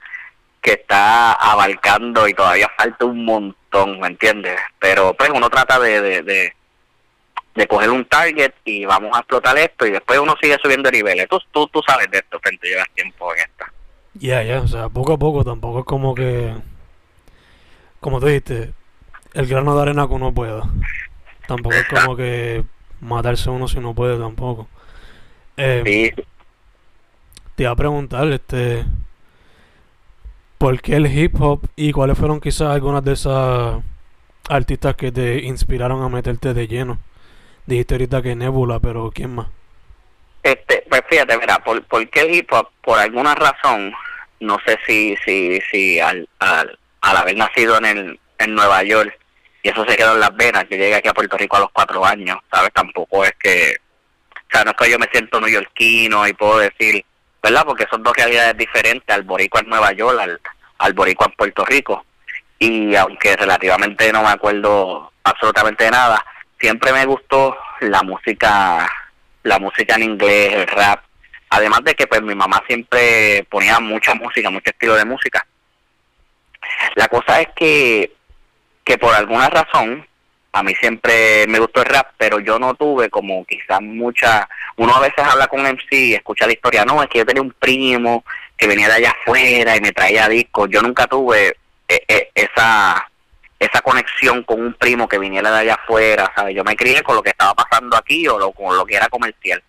que 0.62 0.72
está 0.72 1.32
abarcando 1.32 2.26
y 2.26 2.34
todavía 2.34 2.70
falta 2.76 3.04
un 3.04 3.24
montón, 3.24 4.00
¿me 4.00 4.06
entiendes? 4.06 4.58
Pero 4.78 5.14
pues 5.14 5.30
uno 5.30 5.50
trata 5.50 5.78
de, 5.78 6.00
de, 6.00 6.22
de, 6.22 6.54
de 7.54 7.66
coger 7.66 7.90
un 7.90 8.04
target 8.04 8.54
y 8.64 8.84
vamos 8.84 9.14
a 9.14 9.18
explotar 9.20 9.58
esto 9.58 9.84
y 9.84 9.90
después 9.90 10.18
uno 10.18 10.34
sigue 10.40 10.56
subiendo 10.62 10.90
niveles. 10.90 11.28
Tú, 11.28 11.40
tú, 11.50 11.66
tú 11.66 11.82
sabes 11.86 12.10
de 12.10 12.18
esto, 12.18 12.38
frente 12.40 12.68
llevas 12.68 12.88
tiempo 12.94 13.34
en 13.34 13.40
esta. 13.40 13.72
Ya, 14.20 14.42
ya, 14.42 14.60
o 14.62 14.68
sea, 14.68 14.88
poco 14.88 15.12
a 15.14 15.18
poco 15.18 15.44
tampoco 15.44 15.80
es 15.80 15.84
como 15.84 16.14
que, 16.14 16.54
como 18.00 18.20
tú 18.20 18.26
dijiste, 18.26 18.72
el 19.34 19.46
grano 19.46 19.76
de 19.76 19.82
arena 19.82 20.06
que 20.08 20.14
uno 20.14 20.32
pueda. 20.34 20.68
Tampoco 21.46 21.80
es 21.80 21.86
como 21.86 22.16
que 22.16 22.64
matarse 23.00 23.50
uno 23.50 23.68
si 23.68 23.80
no 23.80 23.94
puede 23.94 24.18
tampoco. 24.18 24.68
Eh, 25.56 25.84
Sí, 25.84 26.12
Te 27.54 27.64
iba 27.64 27.72
a 27.72 27.76
preguntar, 27.76 28.26
este, 28.32 28.86
¿por 30.58 30.80
qué 30.80 30.96
el 30.96 31.06
hip 31.06 31.40
hop 31.40 31.68
y 31.76 31.92
cuáles 31.92 32.18
fueron 32.18 32.40
quizás 32.40 32.68
algunas 32.70 33.04
de 33.04 33.12
esas 33.12 33.82
artistas 34.48 34.96
que 34.96 35.12
te 35.12 35.44
inspiraron 35.44 36.02
a 36.02 36.08
meterte 36.08 36.54
de 36.54 36.66
lleno? 36.68 36.98
Dijiste 37.66 37.94
ahorita 37.94 38.22
que 38.22 38.36
Nebula, 38.36 38.80
pero 38.80 39.10
¿quién 39.12 39.34
más? 39.36 39.48
Este, 40.42 40.84
pues 40.88 41.02
fíjate, 41.08 41.36
mira, 41.38 41.58
por, 41.62 41.84
por 41.86 42.08
qué 42.10 42.20
el 42.22 42.34
hip 42.34 42.52
hop, 42.52 42.68
por 42.82 42.98
alguna 42.98 43.34
razón, 43.34 43.92
no 44.40 44.58
sé 44.66 44.78
si, 44.86 45.16
si, 45.24 45.60
si 45.70 46.00
al, 46.00 46.28
al, 46.38 46.78
al 47.00 47.16
haber 47.16 47.36
nacido 47.36 47.78
en 47.78 47.84
el, 47.84 48.20
en 48.38 48.54
Nueva 48.54 48.82
York, 48.82 49.18
y 49.62 49.68
eso 49.68 49.84
se 49.86 49.96
quedó 49.96 50.14
en 50.14 50.20
las 50.20 50.36
venas, 50.36 50.64
yo 50.70 50.76
llegué 50.76 50.94
aquí 50.94 51.08
a 51.08 51.14
Puerto 51.14 51.36
Rico 51.36 51.56
a 51.56 51.60
los 51.60 51.70
cuatro 51.72 52.04
años, 52.04 52.38
¿sabes? 52.50 52.72
Tampoco 52.72 53.24
es 53.24 53.32
que, 53.40 53.76
o 54.34 54.50
sea, 54.50 54.64
no 54.64 54.70
es 54.70 54.76
que 54.76 54.90
yo 54.90 54.98
me 54.98 55.08
siento 55.12 55.40
neoyorquino 55.40 56.26
y 56.26 56.32
puedo 56.32 56.58
decir, 56.58 57.04
¿verdad? 57.42 57.64
Porque 57.66 57.86
son 57.90 58.02
dos 58.02 58.14
realidades 58.16 58.56
diferentes, 58.56 59.14
al 59.14 59.22
boricua 59.22 59.60
en 59.60 59.68
Nueva 59.68 59.92
York, 59.92 60.18
al, 60.20 60.40
al 60.78 60.92
boricua 60.92 61.26
en 61.26 61.32
Puerto 61.32 61.64
Rico, 61.64 62.04
y 62.58 62.94
aunque 62.94 63.36
relativamente 63.36 64.12
no 64.12 64.22
me 64.22 64.30
acuerdo 64.30 65.12
absolutamente 65.24 65.84
de 65.84 65.90
nada, 65.90 66.24
siempre 66.58 66.92
me 66.92 67.04
gustó 67.04 67.56
la 67.80 68.02
música 68.02 68.88
la 69.48 69.58
música 69.58 69.96
en 69.96 70.02
inglés, 70.02 70.54
el 70.54 70.66
rap. 70.66 71.02
Además 71.50 71.80
de 71.84 71.94
que 71.94 72.06
pues 72.06 72.22
mi 72.22 72.34
mamá 72.34 72.62
siempre 72.66 73.46
ponía 73.50 73.80
mucha 73.80 74.14
música, 74.14 74.50
mucho 74.50 74.70
estilo 74.70 74.94
de 74.94 75.04
música. 75.04 75.46
La 76.94 77.08
cosa 77.08 77.40
es 77.40 77.48
que, 77.56 78.12
que 78.84 78.98
por 78.98 79.14
alguna 79.14 79.48
razón, 79.48 80.06
a 80.52 80.62
mí 80.62 80.74
siempre 80.74 81.46
me 81.48 81.58
gustó 81.58 81.80
el 81.80 81.86
rap, 81.86 82.12
pero 82.16 82.40
yo 82.40 82.58
no 82.58 82.74
tuve 82.74 83.10
como 83.10 83.44
quizás 83.44 83.80
mucha... 83.80 84.48
Uno 84.76 84.94
a 84.94 85.00
veces 85.00 85.24
habla 85.24 85.48
con 85.48 85.62
MC 85.62 85.92
y 85.92 86.14
escucha 86.14 86.46
la 86.46 86.52
historia, 86.52 86.84
no, 86.84 87.02
es 87.02 87.08
que 87.08 87.18
yo 87.18 87.26
tenía 87.26 87.42
un 87.42 87.52
primo 87.52 88.24
que 88.56 88.66
venía 88.66 88.88
de 88.88 88.94
allá 88.94 89.10
afuera 89.10 89.76
y 89.76 89.80
me 89.80 89.92
traía 89.92 90.28
discos. 90.28 90.68
Yo 90.70 90.82
nunca 90.82 91.06
tuve 91.06 91.56
eh, 91.88 92.02
eh, 92.08 92.30
esa 92.34 93.08
esa 93.58 93.80
conexión 93.80 94.44
con 94.44 94.60
un 94.60 94.74
primo 94.74 95.08
que 95.08 95.18
viniera 95.18 95.50
de 95.50 95.58
allá 95.58 95.74
afuera, 95.74 96.30
¿sabes? 96.34 96.54
Yo 96.54 96.62
me 96.62 96.76
crié 96.76 97.02
con 97.02 97.16
lo 97.16 97.22
que 97.22 97.30
estaba 97.30 97.54
pasando 97.54 97.96
aquí 97.96 98.26
o 98.28 98.38
lo, 98.38 98.52
con 98.52 98.76
lo 98.76 98.86
que 98.86 98.94
era 98.94 99.08
comercial. 99.08 99.62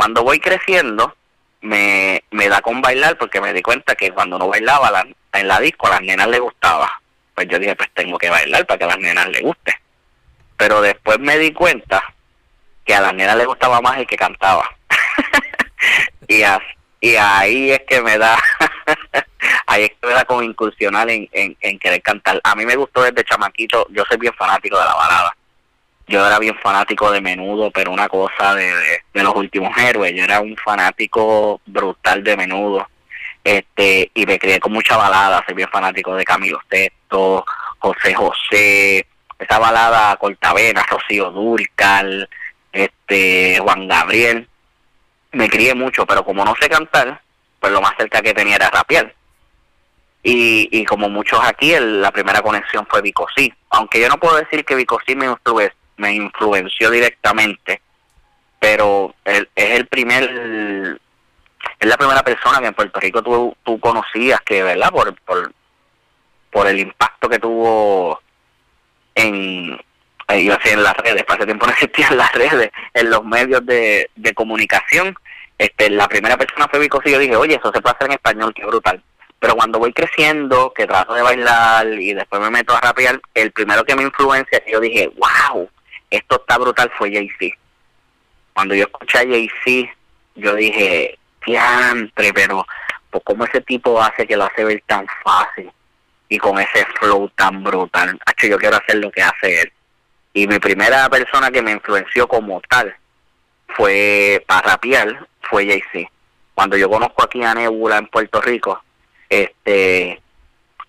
Cuando 0.00 0.24
voy 0.24 0.40
creciendo, 0.40 1.14
me, 1.60 2.24
me 2.30 2.48
da 2.48 2.62
con 2.62 2.80
bailar 2.80 3.18
porque 3.18 3.38
me 3.38 3.52
di 3.52 3.60
cuenta 3.60 3.94
que 3.94 4.12
cuando 4.12 4.38
no 4.38 4.48
bailaba 4.48 4.90
la, 4.90 5.06
en 5.34 5.46
la 5.46 5.60
disco 5.60 5.88
a 5.88 5.90
las 5.90 6.00
nenas 6.00 6.26
les 6.28 6.40
gustaba. 6.40 6.90
Pues 7.34 7.48
yo 7.48 7.58
dije, 7.58 7.76
pues 7.76 7.90
tengo 7.92 8.16
que 8.16 8.30
bailar 8.30 8.64
para 8.64 8.78
que 8.78 8.84
a 8.84 8.86
las 8.86 8.98
nenas 8.98 9.28
les 9.28 9.42
guste. 9.42 9.78
Pero 10.56 10.80
después 10.80 11.18
me 11.18 11.36
di 11.36 11.52
cuenta 11.52 12.02
que 12.82 12.94
a 12.94 13.02
las 13.02 13.12
nenas 13.12 13.36
les 13.36 13.46
gustaba 13.46 13.82
más 13.82 13.98
el 13.98 14.06
que 14.06 14.16
cantaba. 14.16 14.74
y, 16.28 16.44
a, 16.44 16.58
y 16.98 17.16
ahí 17.16 17.72
es 17.72 17.82
que 17.86 18.00
me 18.00 18.16
da 18.16 18.38
ahí 19.66 19.82
es 19.82 19.90
que 19.90 20.06
me 20.06 20.14
da 20.14 20.24
como 20.24 20.42
incursionar 20.42 21.10
en, 21.10 21.28
en, 21.32 21.54
en, 21.60 21.78
querer 21.78 22.00
cantar. 22.00 22.40
A 22.42 22.54
mí 22.54 22.64
me 22.64 22.76
gustó 22.76 23.02
desde 23.02 23.22
chamaquito, 23.22 23.86
yo 23.90 24.02
soy 24.08 24.16
bien 24.16 24.32
fanático 24.32 24.78
de 24.78 24.84
la 24.86 24.94
balada. 24.94 25.36
Yo 26.10 26.26
era 26.26 26.40
bien 26.40 26.56
fanático 26.60 27.12
de 27.12 27.20
menudo, 27.20 27.70
pero 27.70 27.92
una 27.92 28.08
cosa 28.08 28.56
de, 28.56 28.72
de, 29.14 29.22
los 29.22 29.32
últimos 29.36 29.76
héroes. 29.78 30.12
Yo 30.12 30.24
era 30.24 30.40
un 30.40 30.56
fanático 30.56 31.60
brutal 31.66 32.24
de 32.24 32.36
menudo. 32.36 32.88
Este, 33.44 34.10
y 34.12 34.26
me 34.26 34.36
crié 34.36 34.58
con 34.58 34.72
mucha 34.72 34.96
balada, 34.96 35.40
soy 35.46 35.54
bien 35.54 35.68
fanático 35.68 36.16
de 36.16 36.24
Camilo 36.24 36.60
Sesto, 36.68 37.44
José 37.78 38.12
José, 38.12 39.06
esa 39.38 39.58
balada 39.60 40.16
Cortavena, 40.16 40.82
Rocío 40.82 41.30
Dúrcal, 41.30 42.28
este, 42.72 43.60
Juan 43.60 43.86
Gabriel. 43.86 44.48
Me 45.30 45.48
crié 45.48 45.76
mucho, 45.76 46.04
pero 46.06 46.24
como 46.24 46.44
no 46.44 46.56
sé 46.60 46.68
cantar, 46.68 47.20
pues 47.60 47.72
lo 47.72 47.80
más 47.80 47.92
cerca 47.96 48.20
que 48.20 48.34
tenía 48.34 48.56
era 48.56 48.68
rapear. 48.68 49.14
Y, 50.24 50.68
y 50.72 50.84
como 50.84 51.08
muchos 51.08 51.38
aquí, 51.44 51.72
el, 51.72 52.02
la 52.02 52.10
primera 52.10 52.42
conexión 52.42 52.84
fue 52.90 53.00
Vicosí. 53.00 53.54
Aunque 53.70 54.00
yo 54.00 54.08
no 54.08 54.18
puedo 54.18 54.36
decir 54.38 54.64
que 54.64 54.74
Vicosí 54.74 55.14
me, 55.14 55.26
influ 55.26 55.60
me 56.00 56.14
influenció 56.14 56.90
directamente, 56.90 57.82
pero 58.58 59.14
es 59.24 59.46
el 59.54 59.86
primer, 59.86 60.98
es 61.78 61.88
la 61.88 61.96
primera 61.98 62.22
persona 62.22 62.58
que 62.58 62.66
en 62.66 62.74
Puerto 62.74 62.98
Rico 62.98 63.22
tú, 63.22 63.56
tú 63.62 63.78
conocías 63.78 64.40
que, 64.40 64.62
¿verdad? 64.62 64.90
Por, 64.90 65.14
por, 65.22 65.52
por 66.50 66.66
el 66.66 66.80
impacto 66.80 67.28
que 67.28 67.38
tuvo 67.38 68.20
en, 69.14 69.78
yo 70.28 70.54
así 70.54 70.70
en 70.70 70.82
las 70.82 70.96
redes, 70.96 71.24
para 71.24 71.38
ese 71.38 71.46
tiempo 71.46 71.66
no 71.66 71.72
existían 71.72 72.16
las 72.16 72.32
redes, 72.32 72.70
en 72.94 73.10
los 73.10 73.24
medios 73.24 73.64
de, 73.66 74.10
de 74.16 74.34
comunicación. 74.34 75.14
Este, 75.58 75.90
la 75.90 76.08
primera 76.08 76.38
persona 76.38 76.66
fue 76.70 76.80
Vicosí 76.80 77.10
y 77.10 77.12
yo 77.12 77.18
dije, 77.18 77.36
oye, 77.36 77.56
eso 77.56 77.70
se 77.72 77.82
puede 77.82 77.94
hacer 77.94 78.06
en 78.06 78.14
español, 78.14 78.54
qué 78.54 78.64
brutal. 78.64 79.02
Pero 79.38 79.54
cuando 79.54 79.78
voy 79.78 79.92
creciendo, 79.92 80.72
que 80.74 80.86
trato 80.86 81.14
de 81.14 81.22
bailar 81.22 81.86
y 81.86 82.14
después 82.14 82.40
me 82.40 82.50
meto 82.50 82.74
a 82.74 82.80
rapear, 82.80 83.20
el 83.34 83.52
primero 83.52 83.84
que 83.84 83.96
me 83.96 84.02
influencia, 84.02 84.62
yo 84.70 84.80
dije, 84.80 85.10
wow, 85.18 85.68
esto 86.10 86.36
está 86.36 86.58
brutal, 86.58 86.90
fue 86.98 87.12
Jay-Z. 87.12 87.56
Cuando 88.52 88.74
yo 88.74 88.84
escuché 88.84 89.18
a 89.18 89.22
Jay-Z, 89.22 89.92
yo 90.34 90.54
dije, 90.54 91.18
diantre, 91.46 92.32
pero 92.32 92.66
pues 93.10 93.24
cómo 93.24 93.44
ese 93.44 93.60
tipo 93.60 94.00
hace 94.00 94.26
que 94.26 94.36
lo 94.36 94.44
hace 94.44 94.64
ver 94.64 94.82
tan 94.86 95.06
fácil. 95.24 95.70
y 96.28 96.38
con 96.38 96.60
ese 96.60 96.86
flow 96.98 97.28
tan 97.30 97.62
brutal. 97.64 98.18
Yo 98.42 98.56
quiero 98.56 98.76
hacer 98.76 98.96
lo 98.96 99.10
que 99.10 99.20
hace 99.22 99.62
él. 99.62 99.72
Y 100.32 100.46
mi 100.46 100.60
primera 100.60 101.08
persona 101.08 101.50
que 101.50 101.60
me 101.60 101.72
influenció 101.72 102.28
como 102.28 102.60
tal 102.62 102.94
fue 103.66 104.42
para 104.46 104.62
rapear, 104.62 105.26
fue 105.42 105.66
Jay-Z. 105.66 106.08
Cuando 106.54 106.76
yo 106.76 106.88
conozco 106.88 107.24
aquí 107.24 107.42
a 107.42 107.54
Nebula 107.54 107.98
en 107.98 108.06
Puerto 108.06 108.40
Rico, 108.40 108.80
este 109.28 110.20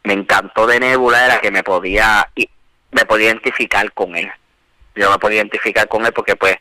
me 0.04 0.14
encantó 0.14 0.68
de 0.68 0.80
Nebula 0.80 1.26
era 1.26 1.42
que 1.42 1.52
me 1.52 1.64
podía 1.64 2.30
me 2.92 3.06
podía 3.06 3.28
identificar 3.28 3.92
con 3.94 4.16
él. 4.16 4.32
Yo 4.96 5.10
me 5.10 5.20
podía 5.20 5.38
identificar 5.38 5.88
con 5.88 6.06
él 6.06 6.14
porque 6.14 6.36
pues 6.36 6.58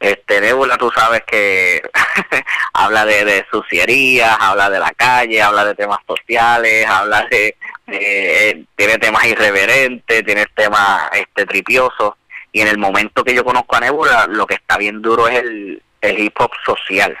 este 0.00 0.40
Nebula 0.40 0.76
tú 0.76 0.90
sabes 0.94 1.22
que 1.26 1.82
habla 2.74 3.06
de, 3.06 3.24
de 3.24 3.46
sucierías, 3.50 4.36
habla 4.38 4.68
de 4.68 4.78
la 4.78 4.90
calle, 4.92 5.40
habla 5.40 5.64
de 5.64 5.74
temas 5.74 6.00
sociales, 6.06 6.86
habla 6.86 7.26
de 7.30 7.56
eh, 7.86 8.64
tiene 8.76 8.98
temas 8.98 9.24
irreverentes, 9.24 10.24
tiene 10.24 10.46
temas 10.54 11.10
este 11.12 11.46
tripiosos 11.46 12.14
y 12.52 12.60
en 12.60 12.68
el 12.68 12.78
momento 12.78 13.24
que 13.24 13.34
yo 13.34 13.44
conozco 13.44 13.76
a 13.76 13.80
Nebula 13.80 14.26
lo 14.28 14.46
que 14.46 14.54
está 14.54 14.76
bien 14.78 15.00
duro 15.00 15.28
es 15.28 15.40
el, 15.40 15.82
el 16.00 16.18
hip 16.18 16.38
hop 16.38 16.50
social, 16.64 17.16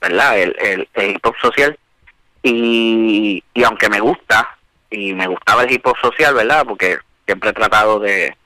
¿verdad? 0.00 0.38
El, 0.38 0.88
el, 0.94 1.10
hip 1.10 1.26
hop 1.26 1.34
social 1.40 1.78
y, 2.42 3.42
y 3.52 3.64
aunque 3.64 3.88
me 3.88 4.00
gusta 4.00 4.56
y 4.90 5.12
me 5.12 5.26
gustaba 5.26 5.64
el 5.64 5.72
hip 5.72 5.86
hop 5.86 5.96
social, 6.00 6.34
¿verdad? 6.34 6.64
Porque 6.66 6.98
siempre 7.26 7.50
he 7.50 7.52
tratado 7.52 7.98
de, 7.98 8.36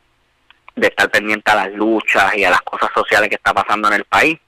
de 0.74 0.86
estar 0.88 1.10
pendiente 1.10 1.50
a 1.50 1.56
las 1.56 1.72
luchas 1.72 2.34
y 2.34 2.44
a 2.44 2.50
las 2.50 2.62
cosas 2.62 2.90
sociales 2.94 3.28
que 3.28 3.36
está 3.36 3.52
pasando 3.52 3.88
en 3.88 3.94
el 3.94 4.04
país. 4.04 4.38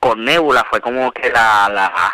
Con 0.00 0.24
Nebula 0.24 0.64
fue 0.68 0.80
como 0.80 1.10
que 1.12 1.30
la, 1.30 1.68
la 1.68 2.12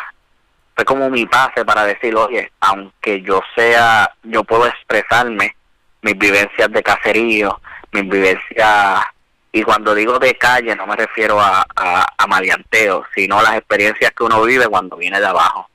fue 0.75 0.85
como 0.85 1.09
mi 1.09 1.25
pase 1.25 1.63
para 1.63 1.85
decir, 1.85 2.15
oye, 2.15 2.51
aunque 2.59 3.21
yo 3.21 3.41
sea, 3.55 4.11
yo 4.23 4.43
puedo 4.43 4.65
expresarme 4.67 5.55
mis 6.01 6.17
vivencias 6.17 6.71
de 6.71 6.83
caserío, 6.83 7.61
mis 7.91 8.09
vivencias, 8.09 9.05
y 9.51 9.61
cuando 9.61 9.93
digo 9.93 10.17
de 10.17 10.35
calle 10.35 10.75
no 10.75 10.87
me 10.87 10.95
refiero 10.95 11.39
a, 11.39 11.65
a, 11.75 12.07
a 12.17 12.27
maleanteo, 12.27 13.05
sino 13.13 13.41
las 13.41 13.55
experiencias 13.55 14.11
que 14.11 14.23
uno 14.23 14.41
vive 14.41 14.67
cuando 14.67 14.97
viene 14.97 15.19
de 15.19 15.27
abajo. 15.27 15.69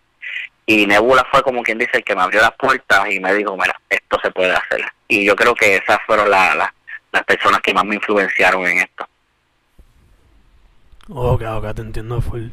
Y 0.71 0.87
Nebula 0.87 1.27
fue 1.31 1.43
como 1.43 1.63
quien 1.63 1.79
dice 1.79 1.97
el 1.97 2.05
que 2.05 2.15
me 2.15 2.21
abrió 2.21 2.43
las 2.43 2.53
puertas 2.53 3.11
y 3.11 3.19
me 3.21 3.33
dijo, 3.33 3.57
mira, 3.57 3.81
esto 3.89 4.19
se 4.23 4.31
puede 4.31 4.53
hacer. 4.53 4.85
Y 5.09 5.25
yo 5.25 5.35
creo 5.35 5.55
que 5.55 5.77
esas 5.77 5.99
fueron 6.05 6.31
la, 6.31 6.75
las 7.11 7.25
personas 7.25 7.63
que 7.63 7.73
más 7.73 7.87
me 7.87 7.95
influenciaron 7.95 8.67
en 8.67 8.81
esto. 8.81 9.09
Ok, 11.09 11.43
ok, 11.43 11.75
te 11.75 11.81
entiendo 11.81 12.21
full. 12.21 12.49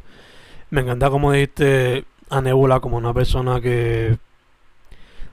Me 0.70 0.80
encanta 0.80 1.10
como 1.10 1.34
dijiste 1.34 2.06
a 2.30 2.40
Nebula 2.40 2.80
como 2.80 2.96
una 2.96 3.14
persona 3.14 3.60
que, 3.60 4.18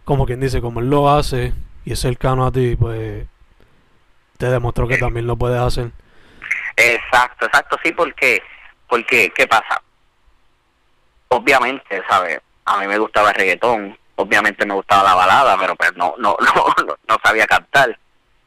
como 0.05 0.27
quien 0.27 0.41
dice, 0.41 0.61
como 0.61 0.81
él 0.81 0.91
lo 0.91 1.09
hace 1.09 1.53
y 1.85 1.93
es 1.93 2.01
cercano 2.01 2.45
a 2.45 2.51
ti, 2.51 2.75
pues 2.75 3.29
te 4.39 4.47
demostró 4.51 4.89
que 4.89 4.99
también 4.99 5.29
lo 5.29 5.37
puedes 5.37 5.61
hacer. 5.61 5.93
Exacto, 6.77 7.47
exacto, 7.47 7.79
sí, 7.85 7.93
porque, 7.93 8.43
porque, 8.89 9.31
¿qué 9.37 9.47
pasa? 9.47 9.81
Obviamente, 11.29 12.03
¿sabes? 12.09 12.41
A 12.64 12.78
mí 12.78 12.87
me 12.87 12.99
gustaba 12.99 13.31
el 13.31 13.35
reggaetón, 13.35 13.99
obviamente 14.16 14.66
me 14.66 14.75
gustaba 14.75 15.02
la 15.02 15.14
balada, 15.14 15.57
pero 15.59 15.75
pues 15.76 15.95
no, 15.97 16.14
no, 16.19 16.37
no, 16.38 16.97
no 17.09 17.16
sabía 17.23 17.47
cantar. 17.47 17.99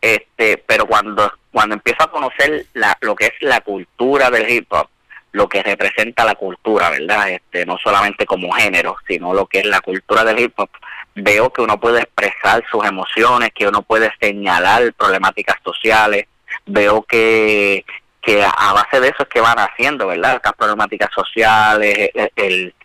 Este, 0.01 0.63
pero 0.65 0.85
cuando, 0.85 1.31
cuando 1.51 1.75
empiezo 1.75 2.03
a 2.03 2.11
conocer 2.11 2.67
la, 2.73 2.95
lo 3.01 3.15
que 3.15 3.25
es 3.25 3.33
la 3.41 3.61
cultura 3.61 4.29
del 4.29 4.49
hip 4.49 4.71
hop, 4.71 4.87
lo 5.31 5.49
que 5.49 5.63
representa 5.63 6.23
la 6.23 6.35
cultura, 6.35 6.89
¿verdad? 6.91 7.29
Este, 7.29 7.65
no 7.65 7.77
solamente 7.77 8.25
como 8.25 8.51
género, 8.53 8.95
sino 9.07 9.33
lo 9.33 9.47
que 9.47 9.59
es 9.59 9.65
la 9.65 9.81
cultura 9.81 10.23
del 10.23 10.39
hip 10.39 10.53
hop, 10.57 10.69
veo 11.15 11.51
que 11.51 11.61
uno 11.61 11.79
puede 11.79 12.01
expresar 12.01 12.63
sus 12.69 12.85
emociones, 12.85 13.51
que 13.53 13.67
uno 13.67 13.81
puede 13.81 14.13
señalar 14.19 14.93
problemáticas 14.93 15.57
sociales, 15.63 16.27
veo 16.65 17.03
que, 17.03 17.83
que 18.21 18.43
a 18.43 18.73
base 18.73 18.99
de 18.99 19.09
eso 19.09 19.23
es 19.23 19.29
que 19.29 19.41
van 19.41 19.57
haciendo, 19.57 20.07
¿verdad? 20.07 20.35
Estas 20.35 20.53
problemáticas 20.53 21.09
sociales, 21.13 22.11
el, 22.13 22.31
el 22.35 22.75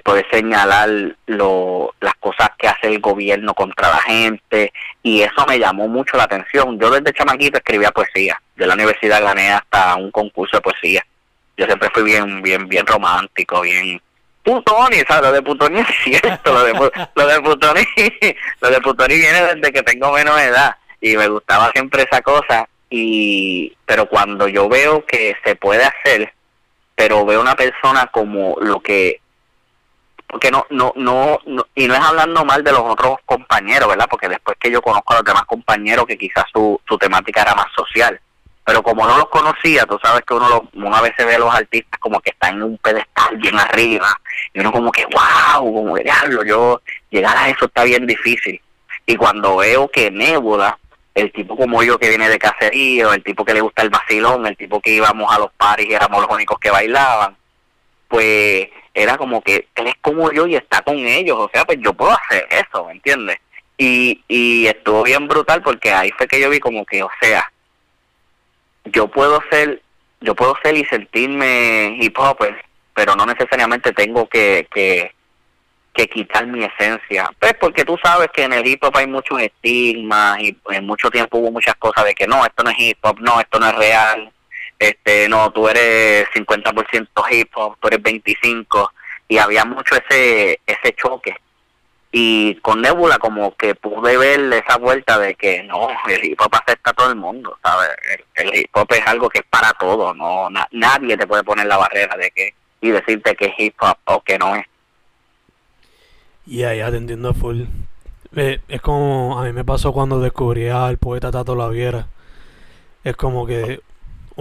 poder 0.00 0.26
señalar 0.30 0.88
lo, 1.26 1.94
las 2.00 2.14
cosas 2.14 2.50
que 2.58 2.68
hace 2.68 2.88
el 2.88 3.00
gobierno 3.00 3.54
contra 3.54 3.90
la 3.90 3.98
gente 3.98 4.72
y 5.02 5.22
eso 5.22 5.44
me 5.46 5.58
llamó 5.58 5.88
mucho 5.88 6.16
la 6.16 6.24
atención. 6.24 6.78
Yo 6.78 6.90
desde 6.90 7.12
chamaquito 7.12 7.58
escribía 7.58 7.90
poesía, 7.90 8.40
de 8.56 8.66
la 8.66 8.74
universidad 8.74 9.22
gané 9.22 9.52
hasta 9.52 9.96
un 9.96 10.10
concurso 10.10 10.56
de 10.56 10.62
poesía. 10.62 11.06
Yo 11.56 11.66
siempre 11.66 11.90
fui 11.92 12.02
bien 12.02 12.42
bien 12.42 12.68
bien 12.68 12.86
romántico, 12.86 13.60
bien 13.60 14.00
putoni, 14.42 14.98
¿sabes? 15.08 15.22
Lo 15.22 15.32
de 15.32 15.42
putoni 15.42 15.80
es 15.80 15.86
cierto, 16.02 16.52
lo 16.52 16.64
de, 16.64 16.72
lo 17.14 17.26
de 17.26 17.40
putoni, 17.40 17.84
lo 18.60 18.70
de 18.70 18.80
putoni 18.80 19.14
viene 19.14 19.54
desde 19.54 19.72
que 19.72 19.82
tengo 19.82 20.12
menos 20.12 20.40
edad 20.40 20.76
y 21.00 21.16
me 21.16 21.28
gustaba 21.28 21.70
siempre 21.72 22.04
esa 22.10 22.22
cosa 22.22 22.68
y 22.88 23.74
pero 23.86 24.06
cuando 24.06 24.48
yo 24.48 24.68
veo 24.68 25.04
que 25.06 25.36
se 25.44 25.56
puede 25.56 25.84
hacer 25.84 26.32
pero 26.94 27.24
veo 27.24 27.40
una 27.40 27.56
persona 27.56 28.06
como 28.06 28.56
lo 28.60 28.80
que 28.80 29.21
porque 30.32 30.50
no, 30.50 30.64
no, 30.70 30.94
no, 30.96 31.38
y 31.74 31.86
no 31.86 31.94
es 31.94 32.00
hablando 32.00 32.42
mal 32.42 32.64
de 32.64 32.72
los 32.72 32.80
otros 32.80 33.18
compañeros, 33.26 33.86
¿verdad? 33.86 34.06
Porque 34.08 34.30
después 34.30 34.56
que 34.58 34.70
yo 34.70 34.80
conozco 34.80 35.12
a 35.12 35.16
los 35.16 35.26
demás 35.26 35.44
compañeros 35.44 36.06
que 36.06 36.16
quizás 36.16 36.46
su, 36.50 36.80
su 36.88 36.96
temática 36.96 37.42
era 37.42 37.54
más 37.54 37.66
social, 37.76 38.18
pero 38.64 38.82
como 38.82 39.06
no 39.06 39.18
los 39.18 39.28
conocía, 39.28 39.84
tú 39.84 39.98
sabes 40.02 40.22
que 40.26 40.32
uno 40.32 40.48
lo, 40.48 40.86
una 40.86 41.02
vez 41.02 41.12
se 41.18 41.26
ve 41.26 41.34
a 41.34 41.38
los 41.38 41.54
artistas 41.54 42.00
como 42.00 42.18
que 42.20 42.30
están 42.30 42.54
en 42.54 42.62
un 42.62 42.78
pedestal 42.78 43.36
bien 43.36 43.58
arriba, 43.58 44.18
y 44.54 44.60
uno 44.60 44.72
como 44.72 44.90
que, 44.90 45.04
wow, 45.04 45.70
como 45.70 45.94
que 45.96 46.04
diablo, 46.04 46.42
yo 46.44 46.80
llegar 47.10 47.36
a 47.36 47.50
eso 47.50 47.66
está 47.66 47.84
bien 47.84 48.06
difícil. 48.06 48.58
Y 49.04 49.16
cuando 49.16 49.56
veo 49.56 49.90
que 49.90 50.10
Nebula, 50.10 50.78
el 51.14 51.30
tipo 51.30 51.58
como 51.58 51.82
yo 51.82 51.98
que 51.98 52.08
viene 52.08 52.30
de 52.30 52.38
caserío, 52.38 53.12
el 53.12 53.22
tipo 53.22 53.44
que 53.44 53.52
le 53.52 53.60
gusta 53.60 53.82
el 53.82 53.90
vacilón, 53.90 54.46
el 54.46 54.56
tipo 54.56 54.80
que 54.80 54.94
íbamos 54.94 55.30
a 55.30 55.40
los 55.40 55.52
paris 55.52 55.88
y 55.90 55.92
éramos 55.92 56.22
los 56.22 56.30
únicos 56.30 56.58
que 56.58 56.70
bailaban, 56.70 57.36
pues 58.08 58.70
era 58.94 59.16
como 59.16 59.40
que 59.42 59.68
él 59.74 59.86
es 59.86 59.94
como 60.00 60.30
yo 60.32 60.46
y 60.46 60.54
está 60.54 60.82
con 60.82 60.96
ellos, 60.98 61.38
o 61.38 61.50
sea, 61.52 61.64
pues 61.64 61.78
yo 61.80 61.92
puedo 61.92 62.12
hacer 62.12 62.46
eso, 62.50 62.84
¿me 62.86 62.92
entiendes? 62.92 63.38
Y, 63.78 64.22
y 64.28 64.66
estuvo 64.66 65.02
bien 65.02 65.26
brutal 65.26 65.62
porque 65.62 65.90
ahí 65.92 66.10
fue 66.16 66.28
que 66.28 66.40
yo 66.40 66.50
vi 66.50 66.60
como 66.60 66.84
que, 66.84 67.02
o 67.02 67.10
sea, 67.20 67.50
yo 68.84 69.08
puedo 69.08 69.42
ser, 69.50 69.82
yo 70.20 70.34
puedo 70.34 70.54
ser 70.62 70.76
y 70.76 70.84
sentirme 70.84 71.96
hip 72.00 72.18
hopper, 72.18 72.62
pero 72.94 73.16
no 73.16 73.24
necesariamente 73.24 73.92
tengo 73.92 74.28
que, 74.28 74.68
que, 74.72 75.12
que 75.94 76.08
quitar 76.08 76.46
mi 76.46 76.64
esencia. 76.64 77.30
Pues 77.38 77.54
porque 77.54 77.84
tú 77.84 77.98
sabes 78.02 78.28
que 78.32 78.44
en 78.44 78.52
el 78.52 78.66
hip 78.66 78.84
hop 78.84 78.96
hay 78.96 79.06
muchos 79.06 79.40
estigmas 79.40 80.38
y 80.40 80.56
en 80.70 80.86
mucho 80.86 81.10
tiempo 81.10 81.38
hubo 81.38 81.50
muchas 81.50 81.74
cosas 81.76 82.04
de 82.04 82.14
que 82.14 82.26
no, 82.26 82.44
esto 82.44 82.62
no 82.62 82.70
es 82.70 82.78
hip 82.78 82.98
hop, 83.02 83.18
no, 83.20 83.40
esto 83.40 83.58
no 83.58 83.68
es 83.68 83.76
real 83.76 84.32
este 84.88 85.28
no 85.28 85.50
tú 85.52 85.68
eres 85.68 86.26
50% 86.34 87.08
hip 87.30 87.50
hop 87.54 87.76
tú 87.80 87.88
eres 87.88 88.02
25 88.02 88.92
y 89.28 89.38
había 89.38 89.64
mucho 89.64 89.94
ese 89.96 90.60
ese 90.66 90.94
choque. 90.94 91.36
Y 92.14 92.56
con 92.56 92.82
Nebula 92.82 93.18
como 93.18 93.56
que 93.56 93.74
pude 93.74 94.18
ver 94.18 94.52
esa 94.52 94.76
vuelta 94.76 95.18
de 95.18 95.34
que 95.34 95.62
no 95.62 95.88
el 96.08 96.24
hip 96.24 96.40
hop 96.40 96.54
acepta 96.54 96.90
a 96.90 96.94
todo 96.94 97.08
el 97.10 97.16
mundo 97.16 97.58
sabes 97.62 97.88
el, 98.34 98.54
hip 98.54 98.70
hop 98.74 98.92
es 98.92 99.06
algo 99.06 99.30
que 99.30 99.38
es 99.38 99.44
para 99.48 99.72
todo 99.72 100.12
no 100.12 100.48
nadie 100.72 101.16
te 101.16 101.26
puede 101.26 101.42
poner 101.42 101.66
la 101.66 101.78
barrera 101.78 102.16
de 102.16 102.30
que 102.30 102.54
y 102.82 102.90
decirte 102.90 103.34
que 103.34 103.46
es 103.46 103.54
hip 103.56 103.76
hop 103.80 103.96
o 104.04 104.20
que 104.20 104.38
no 104.38 104.54
es. 104.56 104.66
Ya 106.44 106.74
ya 106.74 106.90
te 106.90 106.98
entiendo 106.98 107.32
full. 107.32 107.62
Eh, 108.34 108.60
es 108.68 108.80
como 108.82 109.38
a 109.38 109.44
mí 109.44 109.52
me 109.52 109.64
pasó 109.64 109.92
cuando 109.92 110.20
descubrí 110.20 110.68
al 110.68 110.98
poeta 110.98 111.30
Tato 111.30 111.54
Laviera. 111.54 112.08
Es 113.04 113.16
como 113.16 113.46
que 113.46 113.80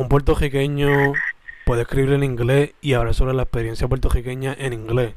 un 0.02 0.10
puertorriqueño 0.10 1.14
puede 1.66 1.84
escribir 1.84 2.14
en 2.14 2.24
inglés 2.24 2.72
y 2.82 2.94
hablar 2.94 3.14
sobre 3.14 3.34
la 3.34 3.44
experiencia 3.44 3.88
puertorriqueña 3.88 4.56
en 4.58 4.74
inglés. 4.74 5.14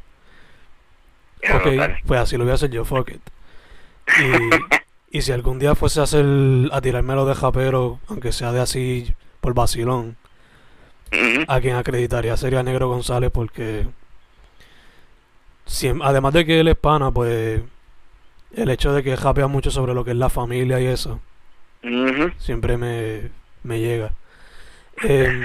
Ok, 1.53 1.67
pues 2.07 2.21
así 2.21 2.37
lo 2.37 2.45
voy 2.45 2.53
a 2.53 2.55
hacer 2.55 2.71
yo, 2.71 2.85
fuck 2.85 3.11
it. 3.11 3.21
Y, 5.11 5.19
y 5.19 5.23
si 5.23 5.33
algún 5.33 5.59
día 5.59 5.75
fuese 5.75 6.01
a 6.01 6.05
hacer 6.05 6.25
a 6.73 6.81
tirármelo 6.81 7.27
de 7.27 7.35
japero, 7.35 8.01
aunque 8.09 8.33
sea 8.33 8.53
de 8.53 8.61
así 8.61 9.15
por 9.41 9.55
vacilón, 9.55 10.17
a 11.47 11.61
quien 11.61 11.77
acreditaría 11.77 12.37
sería 12.37 12.63
Negro 12.63 12.89
González 12.89 13.31
porque 13.33 13.87
además 16.03 16.33
de 16.35 16.45
que 16.45 16.61
él 16.61 16.69
es 16.69 16.77
pana, 16.77 17.11
pues 17.11 17.63
el 18.55 18.71
hecho 18.71 18.93
de 18.93 19.03
que 19.03 19.17
japea 19.17 19.47
mucho 19.47 19.71
sobre 19.71 19.95
lo 19.95 20.05
que 20.05 20.13
es 20.13 20.17
la 20.17 20.31
familia 20.31 20.81
y 20.81 20.87
eso, 20.87 21.21
siempre 22.39 22.77
me, 22.77 23.31
me 23.63 23.81
llega. 23.81 24.13
Eh, 25.03 25.45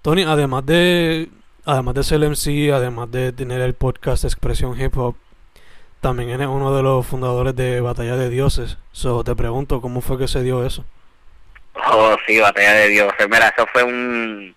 Tony, 0.00 0.22
además 0.22 0.66
de 0.66 1.28
además 1.64 1.94
de 1.94 2.04
ser 2.04 2.20
MC, 2.20 2.72
además 2.72 3.10
de 3.10 3.32
tener 3.32 3.60
el 3.60 3.74
podcast 3.74 4.24
Expresión 4.24 4.80
Hip 4.80 4.96
Hop, 4.96 5.16
también 6.00 6.30
eres 6.30 6.48
uno 6.48 6.74
de 6.74 6.82
los 6.82 7.06
fundadores 7.06 7.54
de 7.54 7.80
Batalla 7.80 8.16
de 8.16 8.28
Dioses. 8.28 8.78
So, 8.90 9.22
te 9.22 9.36
pregunto, 9.36 9.80
¿cómo 9.80 10.00
fue 10.00 10.18
que 10.18 10.26
se 10.28 10.42
dio 10.42 10.66
eso? 10.66 10.84
Oh, 11.74 12.16
sí, 12.26 12.40
Batalla 12.40 12.72
de 12.72 12.88
Dioses. 12.88 13.28
Mira, 13.28 13.48
eso 13.48 13.66
fue 13.72 13.84
un 13.84 14.54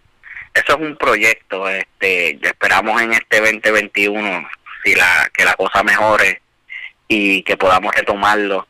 eso 0.55 0.73
es 0.73 0.79
un 0.79 0.95
proyecto, 0.95 1.67
este, 1.67 2.39
esperamos 2.41 3.01
en 3.01 3.12
este 3.12 3.41
2021 3.41 4.47
si 4.84 4.95
la 4.95 5.29
que 5.34 5.43
la 5.43 5.53
cosa 5.55 5.84
mejore 5.84 6.41
y 7.10 7.43
que 7.43 7.58
podamos 7.58 7.93
retomarlo. 7.93 8.65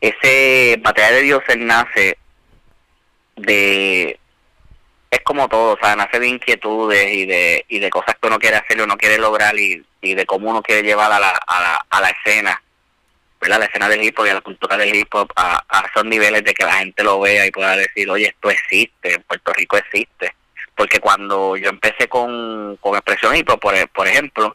Ese 0.00 0.78
batalla 0.82 1.12
de 1.12 1.22
Dios 1.22 1.42
él 1.48 1.66
nace 1.66 2.18
de 3.40 4.18
es 5.10 5.20
como 5.20 5.48
todo, 5.48 5.74
o 5.74 5.78
sea, 5.80 5.96
nace 5.96 6.20
de 6.20 6.28
inquietudes 6.28 7.12
y 7.12 7.26
de, 7.26 7.64
y 7.68 7.78
de 7.78 7.90
cosas 7.90 8.16
que 8.20 8.26
uno 8.26 8.38
quiere 8.38 8.56
hacer 8.56 8.78
y 8.78 8.82
uno 8.82 8.96
quiere 8.98 9.18
lograr 9.18 9.58
y, 9.58 9.82
y 10.02 10.14
de 10.14 10.26
cómo 10.26 10.50
uno 10.50 10.62
quiere 10.62 10.82
llevar 10.82 11.10
a 11.10 11.18
la, 11.18 11.30
a 11.30 11.60
la, 11.60 11.86
a 11.88 12.00
la 12.00 12.10
escena, 12.10 12.62
¿verdad? 13.40 13.60
La 13.60 13.64
escena 13.66 13.88
del 13.88 14.02
hip 14.02 14.18
hop 14.18 14.26
y 14.26 14.30
a 14.30 14.34
la 14.34 14.40
cultura 14.42 14.76
del 14.76 14.94
hip 14.94 15.14
hop 15.14 15.32
a, 15.36 15.64
a 15.68 15.86
esos 15.86 16.04
niveles 16.04 16.44
de 16.44 16.52
que 16.52 16.64
la 16.64 16.74
gente 16.74 17.02
lo 17.02 17.20
vea 17.20 17.46
y 17.46 17.50
pueda 17.50 17.76
decir, 17.76 18.10
oye, 18.10 18.26
esto 18.26 18.50
existe, 18.50 19.14
en 19.14 19.22
Puerto 19.22 19.52
Rico 19.54 19.78
existe. 19.78 20.34
Porque 20.76 21.00
cuando 21.00 21.56
yo 21.56 21.70
empecé 21.70 22.08
con, 22.08 22.76
con 22.76 22.94
expresión 22.94 23.34
hip 23.34 23.48
hop, 23.48 23.60
por, 23.60 23.74
por 23.90 24.06
ejemplo, 24.06 24.54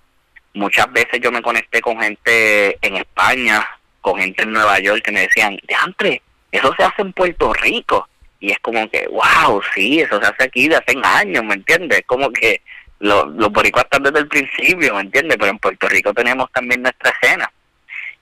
muchas 0.53 0.91
veces 0.91 1.19
yo 1.19 1.31
me 1.31 1.41
conecté 1.41 1.81
con 1.81 1.99
gente 1.99 2.77
en 2.81 2.97
España, 2.97 3.67
con 4.01 4.19
gente 4.19 4.43
en 4.43 4.51
Nueva 4.51 4.79
York 4.79 5.01
que 5.03 5.11
me 5.11 5.21
decían, 5.21 5.57
de 5.57 6.21
eso 6.51 6.71
se 6.77 6.83
hace 6.83 7.01
en 7.01 7.13
Puerto 7.13 7.51
Rico 7.53 8.07
y 8.43 8.51
es 8.51 8.59
como 8.59 8.89
que, 8.89 9.07
wow, 9.07 9.61
sí, 9.73 10.01
eso 10.01 10.19
se 10.19 10.27
hace 10.27 10.43
aquí 10.43 10.67
de 10.67 10.75
hace 10.75 10.97
años, 11.01 11.45
¿me 11.45 11.53
entiendes? 11.53 12.03
Como 12.05 12.29
que 12.29 12.61
los, 12.99 13.27
los 13.35 13.49
boricuas 13.49 13.85
están 13.85 14.03
desde 14.03 14.19
el 14.19 14.27
principio, 14.27 14.95
¿me 14.95 14.99
entiendes? 14.99 15.37
Pero 15.39 15.49
en 15.49 15.59
Puerto 15.59 15.87
Rico 15.87 16.13
tenemos 16.13 16.51
también 16.51 16.81
nuestra 16.81 17.11
escena. 17.11 17.49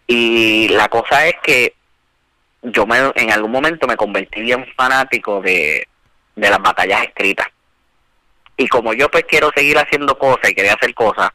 Y 0.06 0.68
la 0.68 0.90
cosa 0.90 1.26
es 1.26 1.34
que 1.42 1.74
yo 2.62 2.86
me, 2.86 3.00
en 3.16 3.32
algún 3.32 3.50
momento 3.50 3.88
me 3.88 3.98
convertí 3.98 4.42
bien 4.42 4.64
fanático 4.78 5.42
de, 5.42 5.88
de 6.36 6.50
las 6.52 6.60
batallas 6.60 7.02
escritas. 7.02 7.48
Y 8.58 8.68
como 8.68 8.94
yo 8.94 9.10
pues 9.10 9.24
quiero 9.28 9.50
seguir 9.56 9.80
haciendo 9.80 10.20
cosas 10.20 10.52
y 10.52 10.54
quería 10.54 10.76
hacer 10.76 10.94
cosas, 10.94 11.32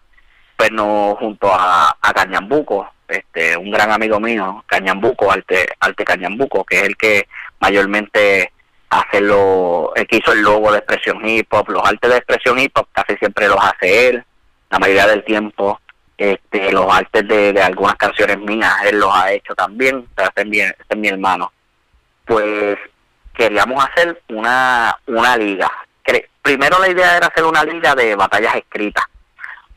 pues 0.57 0.71
no 0.71 1.17
junto 1.19 1.53
a, 1.53 1.97
a 2.01 2.13
Cañambuco, 2.13 2.89
este, 3.09 3.57
un 3.57 3.73
gran 3.73 3.91
amigo 3.91 4.21
mío, 4.21 4.63
Cañambuco, 4.69 5.33
Arte, 5.33 5.67
Arte 5.81 6.05
Cañambuco, 6.05 6.65
que 6.65 6.77
es 6.77 6.83
el 6.85 6.97
que 6.97 7.27
mayormente 7.59 8.53
hacerlo, 8.91 9.93
el 9.95 10.07
que 10.07 10.17
hizo 10.17 10.33
el 10.33 10.43
logo 10.43 10.73
de 10.73 10.79
expresión 10.79 11.27
hip 11.27 11.53
hop, 11.53 11.69
los 11.71 11.85
artes 11.85 12.11
de 12.11 12.17
expresión 12.17 12.59
hip 12.59 12.77
hop 12.77 12.89
casi 12.93 13.17
siempre 13.17 13.49
los 13.49 13.59
hace 13.63 14.09
él, 14.09 14.25
la 14.71 14.79
mayoría 14.79 15.07
del 15.07 15.25
tiempo, 15.25 15.81
este, 16.17 16.73
los 16.73 16.93
artes 16.93 17.29
de, 17.29 17.61
algunas 17.63 17.97
canciones 17.97 18.39
mías, 18.39 18.75
él 18.85 18.99
los 18.99 19.15
ha 19.15 19.33
hecho 19.33 19.55
también, 19.55 19.97
o 20.17 20.23
este, 20.23 20.75
es 20.89 20.97
mi, 20.97 21.09
hermano. 21.09 21.53
Pues 22.25 22.79
queríamos 23.35 23.85
hacer 23.85 24.21
una, 24.29 24.97
una 25.07 25.37
liga. 25.37 25.71
Primero 26.43 26.79
la 26.79 26.89
idea 26.89 27.17
era 27.17 27.27
hacer 27.27 27.45
una 27.45 27.65
liga 27.65 27.95
de 27.97 28.15
batallas 28.15 28.55
escritas, 28.55 29.05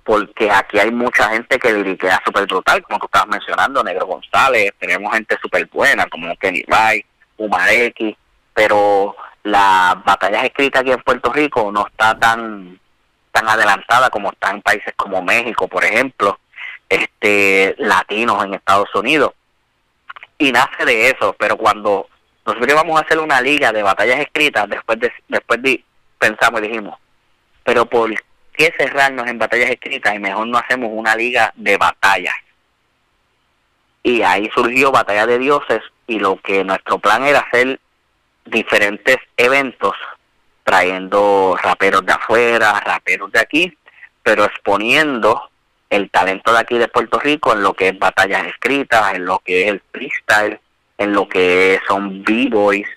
porque 0.04 0.52
aquí 0.52 0.78
hay 0.78 0.92
mucha 0.92 1.30
gente 1.30 1.58
que 1.58 1.74
liriquea 1.74 2.22
súper 2.24 2.46
brutal, 2.46 2.84
como 2.84 3.00
tú 3.00 3.08
estabas 3.08 3.28
mencionando, 3.28 3.84
Negro 3.84 4.06
González, 4.06 4.72
tenemos 4.78 5.12
gente 5.12 5.36
súper 5.42 5.66
buena, 5.68 6.06
como 6.06 6.36
Kenny 6.38 6.64
Ray, 6.68 7.04
Umar 7.38 7.70
X, 7.72 8.16
pero 8.60 9.16
las 9.44 10.04
batallas 10.04 10.44
escritas 10.44 10.82
aquí 10.82 10.92
en 10.92 11.02
Puerto 11.02 11.32
Rico 11.32 11.72
no 11.72 11.88
está 11.88 12.20
tan 12.20 12.78
tan 13.32 13.48
adelantada 13.48 14.10
como 14.10 14.32
está 14.34 14.50
en 14.52 14.62
países 14.62 14.94
como 14.98 15.22
México, 15.22 15.70
por 15.70 15.86
ejemplo, 15.86 16.38
este 16.90 17.74
latinos 17.78 18.44
en 18.44 18.56
Estados 18.56 18.94
Unidos. 18.94 19.32
Y 20.38 20.52
nace 20.52 20.84
de 20.84 21.10
eso, 21.10 21.34
pero 21.40 21.56
cuando 21.56 22.10
nosotros 22.46 22.70
íbamos 22.70 23.00
a 23.00 23.06
hacer 23.06 23.20
una 23.20 23.40
liga 23.40 23.72
de 23.72 23.82
batallas 23.82 24.20
escritas, 24.20 24.68
después 24.68 25.00
de, 25.00 25.14
después 25.30 25.62
de, 25.62 25.82
pensamos 26.18 26.60
y 26.60 26.68
dijimos, 26.68 27.00
pero 27.64 27.86
¿por 27.86 28.14
qué 28.52 28.74
cerrarnos 28.78 29.26
en 29.28 29.40
batallas 29.40 29.70
escritas 29.70 30.16
y 30.16 30.20
mejor 30.20 30.48
no 30.48 30.58
hacemos 30.58 30.90
una 30.92 31.16
liga 31.16 31.54
de 31.56 31.78
batallas? 31.78 32.36
Y 34.04 34.22
ahí 34.22 34.50
surgió 34.54 34.92
Batalla 34.92 35.26
de 35.26 35.40
Dioses 35.40 35.82
y 36.08 36.20
lo 36.20 36.36
que 36.42 36.66
nuestro 36.66 37.00
plan 37.00 37.24
era 37.24 37.40
hacer 37.40 37.80
diferentes 38.50 39.18
eventos 39.38 39.96
trayendo 40.64 41.58
raperos 41.62 42.06
de 42.06 42.14
afuera, 42.14 42.80
raperos 42.80 43.32
de 43.32 43.40
aquí, 43.40 43.78
pero 44.22 44.46
exponiendo 44.46 45.50
el 45.90 46.12
talento 46.12 46.54
de 46.54 46.60
aquí 46.60 46.78
de 46.78 46.88
Puerto 46.88 47.20
Rico 47.20 47.54
en 47.54 47.64
lo 47.64 47.74
que 47.74 47.90
es 47.90 47.98
batallas 47.98 48.46
escritas, 48.46 49.16
en 49.16 49.26
lo 49.26 49.40
que 49.40 49.64
es 49.64 49.70
el 49.70 49.82
freestyle, 49.92 50.60
en 50.98 51.14
lo 51.14 51.28
que 51.28 51.80
son 51.88 52.24
b-boys, 52.24 52.88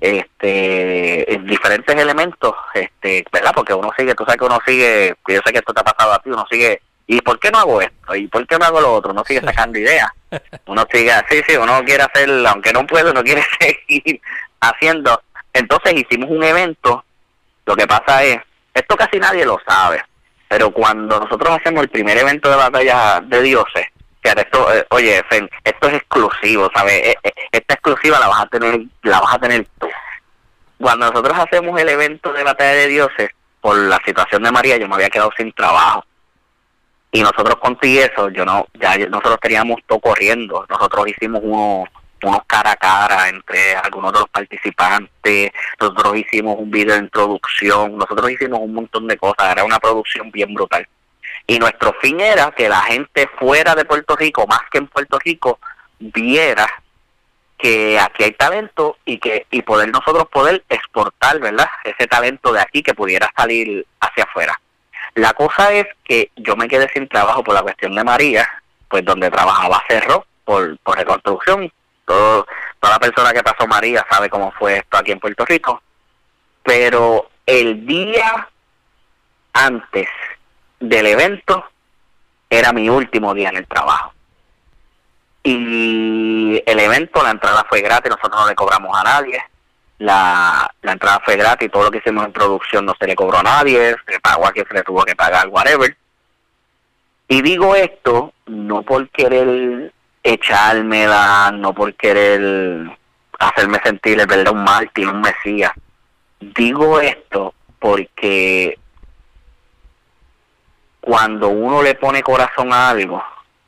este, 0.00 1.32
en 1.32 1.46
diferentes 1.46 1.94
elementos, 1.94 2.54
este, 2.74 3.24
¿verdad? 3.30 3.52
Porque 3.54 3.74
uno 3.74 3.90
sigue, 3.96 4.14
tú 4.14 4.24
sabes 4.24 4.38
que 4.38 4.46
uno 4.46 4.58
sigue, 4.66 5.14
yo 5.28 5.40
sé 5.44 5.52
que 5.52 5.58
esto 5.58 5.74
te 5.74 5.80
ha 5.80 5.84
pasado 5.84 6.14
a 6.14 6.18
ti, 6.18 6.30
uno 6.30 6.46
sigue, 6.50 6.80
¿y 7.06 7.20
por 7.20 7.38
qué 7.38 7.50
no 7.50 7.58
hago 7.58 7.80
esto? 7.80 8.14
¿Y 8.14 8.26
por 8.26 8.46
qué 8.46 8.58
no 8.58 8.64
hago 8.64 8.80
lo 8.80 8.94
otro? 8.94 9.12
Uno 9.12 9.24
sigue 9.24 9.40
sacando 9.44 9.78
ideas, 9.78 10.10
uno 10.66 10.86
sigue, 10.90 11.12
sí, 11.28 11.42
sí, 11.46 11.56
uno 11.56 11.84
quiere 11.84 12.02
hacer, 12.02 12.28
aunque 12.46 12.72
no 12.72 12.86
puede, 12.86 13.10
uno 13.10 13.22
quiere 13.22 13.44
seguir 13.60 14.20
haciendo. 14.60 15.22
Entonces 15.52 15.94
hicimos 15.94 16.30
un 16.30 16.42
evento, 16.42 17.04
lo 17.66 17.76
que 17.76 17.86
pasa 17.86 18.22
es, 18.24 18.38
esto 18.74 18.96
casi 18.96 19.18
nadie 19.18 19.44
lo 19.44 19.58
sabe, 19.66 20.02
pero 20.48 20.70
cuando 20.70 21.20
nosotros 21.20 21.58
hacemos 21.58 21.82
el 21.82 21.88
primer 21.88 22.18
evento 22.18 22.50
de 22.50 22.56
batalla 22.56 23.20
de 23.20 23.42
dioses, 23.42 23.86
que 24.22 24.30
esto, 24.30 24.72
eh, 24.74 24.86
oye, 24.90 25.22
esto 25.64 25.88
es 25.88 25.94
exclusivo, 25.94 26.70
¿sabes? 26.74 26.94
E, 26.94 27.18
e, 27.22 27.32
esta 27.52 27.74
exclusiva 27.74 28.18
la 28.18 28.28
vas 28.28 28.42
a 28.42 28.46
tener, 28.46 28.80
la 29.02 29.20
vas 29.20 29.34
a 29.34 29.38
tener 29.38 29.66
tú. 29.78 29.88
Cuando 30.78 31.10
nosotros 31.10 31.38
hacemos 31.38 31.80
el 31.80 31.88
evento 31.88 32.32
de 32.32 32.44
batalla 32.44 32.72
de 32.72 32.86
dioses, 32.88 33.30
por 33.60 33.76
la 33.76 34.00
situación 34.04 34.42
de 34.42 34.52
María, 34.52 34.76
yo 34.76 34.88
me 34.88 34.94
había 34.94 35.10
quedado 35.10 35.30
sin 35.36 35.52
trabajo. 35.52 36.04
Y 37.12 37.22
nosotros 37.22 37.56
con 37.56 37.76
eso, 37.82 38.30
yo 38.30 38.44
no, 38.44 38.66
ya 38.74 38.96
nosotros 38.96 39.38
teníamos 39.40 39.80
todo 39.86 39.98
corriendo. 40.00 40.64
Nosotros 40.68 41.08
hicimos 41.08 41.40
uno, 41.42 41.84
unos 42.22 42.40
cara 42.46 42.72
a 42.72 42.76
cara 42.76 43.28
entre 43.28 43.76
algunos 43.76 44.12
de 44.12 44.18
los 44.20 44.28
participantes, 44.28 45.52
nosotros 45.80 46.16
hicimos 46.16 46.56
un 46.58 46.70
video 46.70 46.94
de 46.94 47.02
introducción, 47.02 47.96
nosotros 47.96 48.30
hicimos 48.30 48.60
un 48.60 48.74
montón 48.74 49.06
de 49.06 49.16
cosas, 49.16 49.52
era 49.52 49.64
una 49.64 49.78
producción 49.78 50.30
bien 50.30 50.54
brutal. 50.54 50.86
Y 51.46 51.58
nuestro 51.58 51.92
fin 52.00 52.20
era 52.20 52.50
que 52.52 52.68
la 52.68 52.80
gente 52.82 53.28
fuera 53.38 53.74
de 53.74 53.84
Puerto 53.84 54.16
Rico, 54.16 54.46
más 54.46 54.60
que 54.70 54.78
en 54.78 54.86
Puerto 54.86 55.18
Rico, 55.18 55.58
viera 55.98 56.68
que 57.58 57.98
aquí 57.98 58.24
hay 58.24 58.32
talento 58.32 58.96
y 59.04 59.18
que 59.18 59.46
y 59.50 59.62
poder 59.62 59.90
nosotros 59.90 60.28
poder 60.32 60.64
exportar, 60.68 61.38
¿verdad? 61.40 61.68
Ese 61.84 62.06
talento 62.06 62.52
de 62.52 62.60
aquí 62.60 62.82
que 62.82 62.94
pudiera 62.94 63.30
salir 63.36 63.86
hacia 64.00 64.24
afuera. 64.24 64.58
La 65.14 65.32
cosa 65.34 65.72
es 65.72 65.86
que 66.04 66.30
yo 66.36 66.56
me 66.56 66.68
quedé 66.68 66.88
sin 66.94 67.08
trabajo 67.08 67.42
por 67.44 67.54
la 67.54 67.62
cuestión 67.62 67.94
de 67.94 68.04
María, 68.04 68.48
pues 68.88 69.04
donde 69.04 69.30
trabajaba 69.30 69.82
cerró 69.88 70.24
por, 70.44 70.78
por 70.78 70.96
reconstrucción 70.96 71.70
toda 72.10 72.92
la 72.92 72.98
persona 72.98 73.32
que 73.32 73.42
pasó 73.42 73.66
María 73.66 74.06
sabe 74.10 74.28
cómo 74.28 74.52
fue 74.52 74.78
esto 74.78 74.96
aquí 74.96 75.12
en 75.12 75.20
Puerto 75.20 75.44
Rico. 75.44 75.82
Pero 76.62 77.30
el 77.46 77.86
día 77.86 78.48
antes 79.52 80.08
del 80.78 81.06
evento 81.06 81.64
era 82.48 82.72
mi 82.72 82.88
último 82.88 83.34
día 83.34 83.50
en 83.50 83.56
el 83.56 83.66
trabajo. 83.66 84.12
Y 85.42 86.62
el 86.66 86.80
evento, 86.80 87.22
la 87.22 87.30
entrada 87.30 87.64
fue 87.68 87.80
gratis, 87.80 88.10
nosotros 88.10 88.40
no 88.40 88.48
le 88.48 88.54
cobramos 88.54 88.98
a 88.98 89.04
nadie. 89.04 89.42
La, 89.98 90.70
la 90.82 90.92
entrada 90.92 91.20
fue 91.24 91.36
gratis, 91.36 91.70
todo 91.70 91.84
lo 91.84 91.90
que 91.90 91.98
hicimos 91.98 92.24
en 92.24 92.32
producción 92.32 92.84
no 92.84 92.94
se 92.98 93.06
le 93.06 93.14
cobró 93.14 93.38
a 93.38 93.42
nadie, 93.42 93.94
se 94.06 94.20
pagó 94.20 94.46
a 94.46 94.52
quien 94.52 94.66
se 94.66 94.74
le 94.74 94.82
tuvo 94.82 95.04
que 95.04 95.14
pagar, 95.14 95.48
whatever. 95.48 95.96
Y 97.28 97.42
digo 97.42 97.76
esto 97.76 98.32
no 98.46 98.82
por 98.82 99.08
querer 99.10 99.92
echármela, 100.22 101.50
no 101.52 101.72
por 101.72 101.94
querer 101.94 102.98
hacerme 103.38 103.80
sentir 103.82 104.20
el 104.20 104.26
verdad 104.26 104.52
un 104.52 104.64
mártir, 104.64 105.08
un 105.08 105.20
mesías. 105.20 105.72
Digo 106.40 107.00
esto 107.00 107.54
porque 107.78 108.78
cuando 111.00 111.48
uno 111.48 111.82
le 111.82 111.94
pone 111.94 112.22
corazón 112.22 112.72
a 112.72 112.90
algo, 112.90 113.22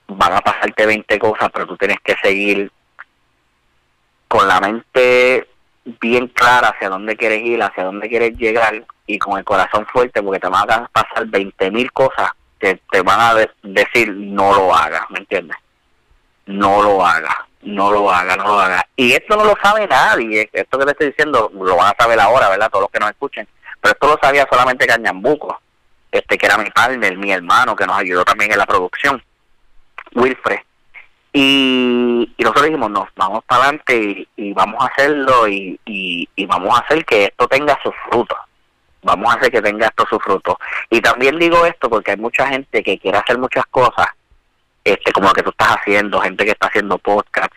van 0.08 0.34
a 0.34 0.40
pasarte 0.40 0.86
20 0.86 1.18
cosas, 1.18 1.50
pero 1.52 1.66
tú 1.66 1.76
tienes 1.76 1.98
que 2.04 2.14
seguir 2.22 2.70
con 4.28 4.46
la 4.46 4.60
mente 4.60 5.48
bien 6.00 6.28
clara 6.28 6.68
hacia 6.68 6.88
dónde 6.88 7.16
quieres 7.16 7.42
ir, 7.42 7.62
hacia 7.62 7.84
dónde 7.84 8.08
quieres 8.08 8.36
llegar 8.36 8.84
y 9.06 9.18
con 9.18 9.38
el 9.38 9.44
corazón 9.44 9.86
fuerte 9.86 10.22
porque 10.22 10.40
te 10.40 10.48
van 10.48 10.70
a 10.70 10.88
pasar 10.88 11.26
20 11.26 11.70
mil 11.70 11.90
cosas 11.92 12.30
que 12.58 12.80
te 12.90 13.02
van 13.02 13.20
a 13.20 13.34
decir 13.62 14.12
no 14.14 14.54
lo 14.54 14.74
hagas, 14.74 15.02
¿me 15.10 15.18
entiendes? 15.18 15.56
No 16.46 16.82
lo 16.82 17.04
haga, 17.04 17.46
no 17.62 17.92
lo 17.92 18.10
haga, 18.10 18.36
no 18.36 18.46
lo 18.46 18.60
haga. 18.60 18.86
Y 18.96 19.12
esto 19.12 19.36
no 19.36 19.44
lo 19.44 19.54
sabe 19.62 19.86
nadie, 19.86 20.48
esto 20.52 20.78
que 20.78 20.84
te 20.84 20.90
estoy 20.92 21.06
diciendo 21.08 21.50
lo 21.54 21.76
van 21.76 21.92
a 21.92 22.02
saber 22.02 22.18
ahora, 22.20 22.48
¿verdad? 22.48 22.70
Todos 22.70 22.82
los 22.82 22.90
que 22.90 22.98
nos 22.98 23.10
escuchen, 23.10 23.46
pero 23.80 23.92
esto 23.92 24.06
lo 24.06 24.18
sabía 24.22 24.46
solamente 24.50 24.86
Cañambuco, 24.86 25.60
este 26.10 26.36
que 26.36 26.46
era 26.46 26.58
mi 26.58 26.70
partner, 26.70 27.16
mi 27.16 27.32
hermano, 27.32 27.76
que 27.76 27.86
nos 27.86 27.96
ayudó 27.96 28.24
también 28.24 28.52
en 28.52 28.58
la 28.58 28.66
producción, 28.66 29.22
Wilfred. 30.14 30.58
Y, 31.34 32.30
y 32.36 32.42
nosotros 32.42 32.66
dijimos, 32.66 32.90
no, 32.90 33.08
vamos 33.16 33.42
para 33.46 33.62
adelante 33.62 34.28
y, 34.36 34.52
vamos 34.52 34.82
a 34.82 34.86
hacerlo 34.88 35.48
y, 35.48 35.80
y, 35.86 36.46
vamos 36.46 36.78
a 36.78 36.82
hacer 36.82 37.06
que 37.06 37.24
esto 37.24 37.48
tenga 37.48 37.78
sus 37.82 37.94
frutos 38.10 38.36
vamos 39.04 39.34
a 39.34 39.36
hacer 39.36 39.50
que 39.50 39.60
tenga 39.60 39.86
esto 39.86 40.04
sus 40.08 40.22
frutos. 40.22 40.54
Y 40.88 41.00
también 41.00 41.36
digo 41.36 41.66
esto 41.66 41.90
porque 41.90 42.12
hay 42.12 42.16
mucha 42.18 42.46
gente 42.46 42.84
que 42.84 42.98
quiere 42.98 43.18
hacer 43.18 43.36
muchas 43.36 43.66
cosas 43.66 44.06
este 44.84 45.12
como 45.12 45.28
lo 45.28 45.34
que 45.34 45.42
tú 45.42 45.50
estás 45.50 45.76
haciendo, 45.76 46.20
gente 46.20 46.44
que 46.44 46.52
está 46.52 46.68
haciendo 46.68 46.98
podcasts 46.98 47.56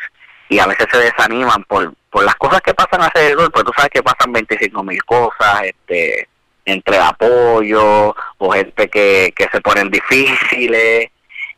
y 0.50 0.60
a 0.60 0.68
veces 0.68 0.88
se 0.92 0.98
desaniman 1.00 1.64
por, 1.64 1.94
por 2.10 2.24
las 2.24 2.36
cosas 2.36 2.62
que 2.62 2.74
pasan 2.74 3.02
alrededor, 3.02 3.52
pues 3.52 3.66
tú 3.66 3.72
sabes 3.76 3.92
que 3.92 4.04
pasan 4.04 4.32
25 4.32 4.84
mil 4.84 5.04
cosas, 5.04 5.64
este 5.64 6.30
entre 6.66 6.98
apoyo 6.98 8.16
o 8.40 8.52
gente 8.52 8.90
que, 8.90 9.34
que 9.36 9.48
se 9.52 9.62
ponen 9.62 9.92
difíciles 9.92 11.10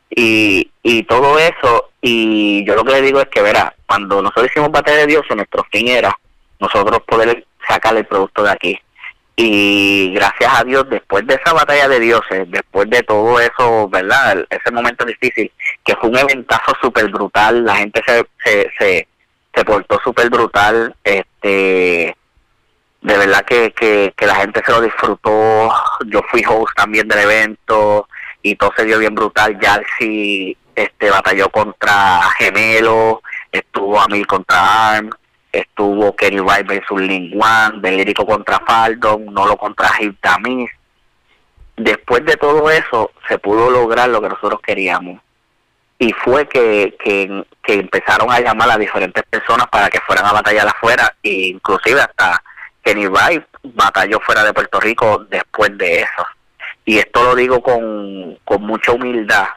y, 0.09 0.69
y 0.83 1.03
todo 1.03 1.39
eso 1.39 1.91
y 2.01 2.65
yo 2.65 2.75
lo 2.75 2.83
que 2.83 2.91
le 2.91 3.01
digo 3.01 3.21
es 3.21 3.27
que 3.27 3.41
verá 3.41 3.73
cuando 3.85 4.21
nosotros 4.21 4.47
hicimos 4.47 4.71
Batalla 4.71 4.99
de 4.99 5.07
Dios 5.07 5.23
nuestro 5.33 5.65
fin 5.71 5.87
era 5.87 6.17
nosotros 6.59 6.99
poder 7.07 7.45
sacar 7.67 7.95
el 7.95 8.05
producto 8.05 8.43
de 8.43 8.51
aquí 8.51 8.79
y 9.39 10.13
gracias 10.15 10.59
a 10.59 10.63
Dios 10.63 10.89
después 10.89 11.25
de 11.27 11.35
esa 11.35 11.53
batalla 11.53 11.87
de 11.87 11.99
dioses 11.99 12.49
después 12.49 12.89
de 12.89 13.03
todo 13.03 13.39
eso 13.39 13.87
verdad 13.87 14.43
ese 14.49 14.71
momento 14.71 15.05
difícil 15.05 15.51
que 15.85 15.95
fue 15.95 16.09
un 16.09 16.17
eventazo 16.17 16.73
súper 16.81 17.07
brutal 17.09 17.63
la 17.63 17.75
gente 17.75 18.01
se, 18.05 18.25
se, 18.43 19.07
se, 19.53 19.65
portó 19.65 19.99
súper 20.03 20.29
brutal 20.31 20.95
este 21.03 22.15
de 23.01 23.17
verdad 23.17 23.45
que, 23.45 23.71
que, 23.71 24.13
que 24.17 24.25
la 24.25 24.35
gente 24.35 24.61
se 24.65 24.71
lo 24.71 24.81
disfrutó. 24.81 25.71
Yo 26.07 26.21
fui 26.29 26.43
host 26.45 26.75
también 26.75 27.07
del 27.07 27.19
evento 27.19 28.07
y 28.41 28.55
todo 28.55 28.73
se 28.75 28.85
dio 28.85 28.99
bien 28.99 29.15
brutal. 29.15 29.57
Jalsi 29.61 30.57
este 30.75 31.09
batalló 31.09 31.49
contra 31.49 32.21
Gemelo 32.37 33.21
estuvo 33.51 33.99
Amil 33.99 34.27
contra 34.27 34.95
Arm 34.95 35.09
estuvo 35.51 36.15
Kenny 36.15 36.39
Wright 36.39 36.67
versus 36.67 37.01
Lin 37.01 37.31
Wan, 37.33 37.81
Delirico 37.81 38.25
contra 38.25 38.59
Faldon, 38.59 39.25
Nolo 39.25 39.57
contra 39.57 39.89
Hiptamis. 39.99 40.69
Después 41.75 42.25
de 42.25 42.37
todo 42.37 42.69
eso, 42.71 43.11
se 43.27 43.37
pudo 43.37 43.69
lograr 43.69 44.09
lo 44.09 44.21
que 44.21 44.29
nosotros 44.29 44.59
queríamos. 44.61 45.21
Y 45.99 46.11
fue 46.13 46.47
que, 46.47 46.95
que, 47.03 47.43
empezaron 47.73 48.31
a 48.31 48.39
llamar 48.39 48.71
a 48.71 48.77
diferentes 48.77 49.23
personas 49.23 49.67
para 49.67 49.89
que 49.89 49.99
fueran 50.01 50.25
a 50.25 50.33
batallar 50.33 50.67
afuera, 50.67 51.15
e 51.23 51.47
inclusive 51.47 52.01
hasta 52.01 52.41
Kenny 52.83 53.07
Wright 53.07 53.43
batalló 53.63 54.19
fuera 54.19 54.43
de 54.43 54.53
Puerto 54.53 54.79
Rico 54.79 55.25
después 55.29 55.75
de 55.77 56.01
eso. 56.01 56.25
Y 56.85 56.99
esto 56.99 57.23
lo 57.23 57.35
digo 57.35 57.61
con, 57.61 58.37
con 58.45 58.61
mucha 58.61 58.91
humildad 58.91 59.47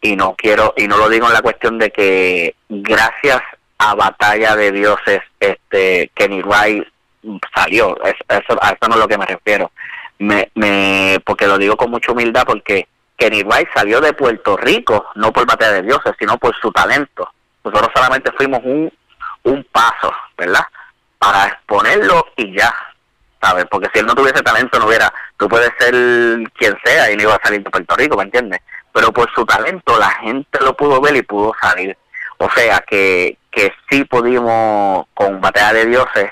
y 0.00 0.16
no 0.16 0.34
quiero 0.34 0.72
y 0.76 0.88
no 0.88 0.96
lo 0.96 1.08
digo 1.08 1.26
en 1.26 1.32
la 1.32 1.42
cuestión 1.42 1.78
de 1.78 1.90
que 1.90 2.54
gracias 2.68 3.42
a 3.80 3.94
Batalla 3.94 4.54
de 4.56 4.72
Dioses, 4.72 5.22
este 5.40 6.10
Kenny 6.14 6.42
Wright 6.42 6.86
salió, 7.54 7.96
eso, 8.04 8.58
a 8.60 8.68
eso 8.68 8.88
no 8.88 8.94
es 8.94 9.00
lo 9.00 9.08
que 9.08 9.16
me 9.16 9.24
refiero, 9.24 9.72
me, 10.18 10.50
me, 10.54 11.18
porque 11.24 11.46
lo 11.46 11.56
digo 11.56 11.78
con 11.78 11.90
mucha 11.90 12.12
humildad, 12.12 12.44
porque 12.46 12.86
Kenny 13.16 13.42
Wright 13.42 13.68
salió 13.74 14.02
de 14.02 14.12
Puerto 14.12 14.58
Rico, 14.58 15.06
no 15.14 15.32
por 15.32 15.46
Batalla 15.46 15.72
de 15.72 15.82
Dioses, 15.82 16.12
sino 16.18 16.36
por 16.36 16.54
su 16.60 16.70
talento. 16.70 17.26
Nosotros 17.64 17.90
solamente 17.94 18.30
fuimos 18.32 18.60
un, 18.64 18.92
un 19.44 19.66
paso, 19.72 20.12
¿verdad? 20.36 20.64
Para 21.18 21.46
exponerlo 21.46 22.26
y 22.36 22.54
ya, 22.54 22.74
¿sabes? 23.40 23.64
Porque 23.70 23.88
si 23.94 24.00
él 24.00 24.06
no 24.06 24.14
tuviese 24.14 24.42
talento, 24.42 24.78
no 24.78 24.88
hubiera, 24.88 25.10
tú 25.38 25.48
puedes 25.48 25.70
ser 25.78 25.94
quien 26.52 26.76
sea 26.84 27.10
y 27.10 27.16
no 27.16 27.22
iba 27.22 27.34
a 27.34 27.40
salir 27.42 27.62
de 27.62 27.70
Puerto 27.70 27.96
Rico, 27.96 28.14
¿me 28.18 28.24
entiendes? 28.24 28.60
Pero 28.92 29.10
por 29.10 29.32
su 29.34 29.46
talento 29.46 29.98
la 29.98 30.10
gente 30.10 30.58
lo 30.62 30.76
pudo 30.76 31.00
ver 31.00 31.16
y 31.16 31.22
pudo 31.22 31.54
salir. 31.62 31.96
O 32.42 32.48
sea 32.52 32.82
que, 32.88 33.36
que 33.50 33.70
sí 33.90 34.04
pudimos 34.04 35.06
con 35.12 35.42
Batalla 35.42 35.74
de 35.74 35.86
Dioses 35.86 36.30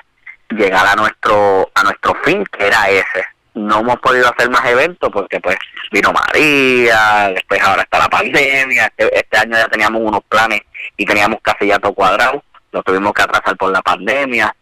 llegar 0.48 0.86
a 0.86 0.94
nuestro 0.94 1.70
a 1.74 1.82
nuestro 1.82 2.14
fin 2.24 2.44
que 2.46 2.66
era 2.66 2.88
ese. 2.88 3.24
No 3.52 3.80
hemos 3.80 3.96
podido 3.96 4.26
hacer 4.26 4.48
más 4.48 4.64
eventos 4.64 5.10
porque 5.12 5.38
pues 5.38 5.58
vino 5.92 6.10
María 6.10 7.30
después 7.34 7.60
ahora 7.60 7.82
está 7.82 7.98
la 7.98 8.08
pandemia 8.08 8.86
este, 8.86 9.18
este 9.18 9.36
año 9.36 9.58
ya 9.58 9.68
teníamos 9.68 10.00
unos 10.02 10.22
planes 10.24 10.62
y 10.96 11.04
teníamos 11.04 11.40
casi 11.42 11.66
ya 11.66 11.78
todo 11.78 11.92
cuadrado 11.92 12.42
lo 12.72 12.82
tuvimos 12.82 13.12
que 13.12 13.22
atrasar 13.22 13.56
por 13.56 13.70
la 13.70 13.82
pandemia 13.82 14.54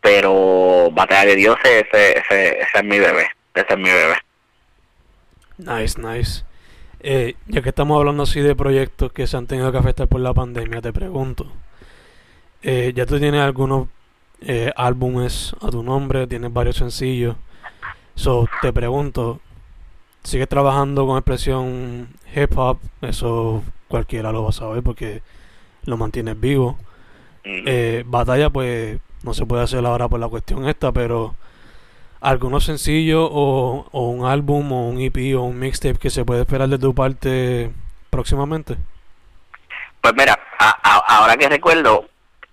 pero 0.00 0.90
Batalla 0.92 1.26
de 1.26 1.36
Dioses 1.36 1.86
ese, 1.86 2.18
ese, 2.18 2.60
ese 2.60 2.78
es 2.78 2.84
mi 2.84 2.98
bebé 3.00 3.30
ese 3.54 3.66
es 3.68 3.78
mi 3.78 3.90
bebé. 3.90 4.16
Nice 5.58 6.00
nice 6.00 6.44
eh, 7.06 7.36
ya 7.46 7.60
que 7.60 7.68
estamos 7.68 7.98
hablando 7.98 8.22
así 8.22 8.40
de 8.40 8.56
proyectos 8.56 9.12
que 9.12 9.26
se 9.26 9.36
han 9.36 9.46
tenido 9.46 9.70
que 9.70 9.78
afectar 9.78 10.08
por 10.08 10.20
la 10.20 10.32
pandemia, 10.32 10.80
te 10.80 10.92
pregunto, 10.92 11.46
eh, 12.62 12.94
ya 12.96 13.04
tú 13.04 13.18
tienes 13.18 13.42
algunos 13.42 13.88
eh, 14.40 14.72
álbumes 14.74 15.54
a 15.60 15.68
tu 15.68 15.82
nombre, 15.82 16.26
tienes 16.26 16.50
varios 16.50 16.76
sencillos. 16.76 17.36
So, 18.14 18.48
te 18.62 18.72
pregunto, 18.72 19.40
¿sigues 20.22 20.48
trabajando 20.48 21.06
con 21.06 21.18
expresión 21.18 22.08
hip 22.34 22.56
hop? 22.56 22.78
Eso 23.02 23.62
cualquiera 23.88 24.32
lo 24.32 24.44
va 24.44 24.48
a 24.48 24.52
saber 24.52 24.82
porque 24.82 25.20
lo 25.84 25.98
mantienes 25.98 26.40
vivo. 26.40 26.78
Eh, 27.44 28.02
batalla, 28.06 28.48
pues 28.48 28.98
no 29.22 29.34
se 29.34 29.44
puede 29.44 29.62
hacer 29.62 29.84
ahora 29.84 30.08
por 30.08 30.20
la 30.20 30.28
cuestión 30.28 30.66
esta, 30.68 30.90
pero 30.90 31.34
algunos 32.24 32.64
sencillos 32.64 33.28
o, 33.30 33.86
o 33.92 34.08
un 34.08 34.26
álbum 34.26 34.72
o 34.72 34.88
un 34.88 35.00
EP 35.00 35.36
o 35.36 35.42
un 35.42 35.58
mixtape 35.58 35.98
que 35.98 36.10
se 36.10 36.24
puede 36.24 36.40
esperar 36.40 36.68
de 36.68 36.78
tu 36.78 36.94
parte 36.94 37.70
próximamente? 38.10 38.76
Pues 40.00 40.14
mira, 40.14 40.38
ahora 41.06 41.36
que 41.36 41.48
recuerdo, 41.48 42.08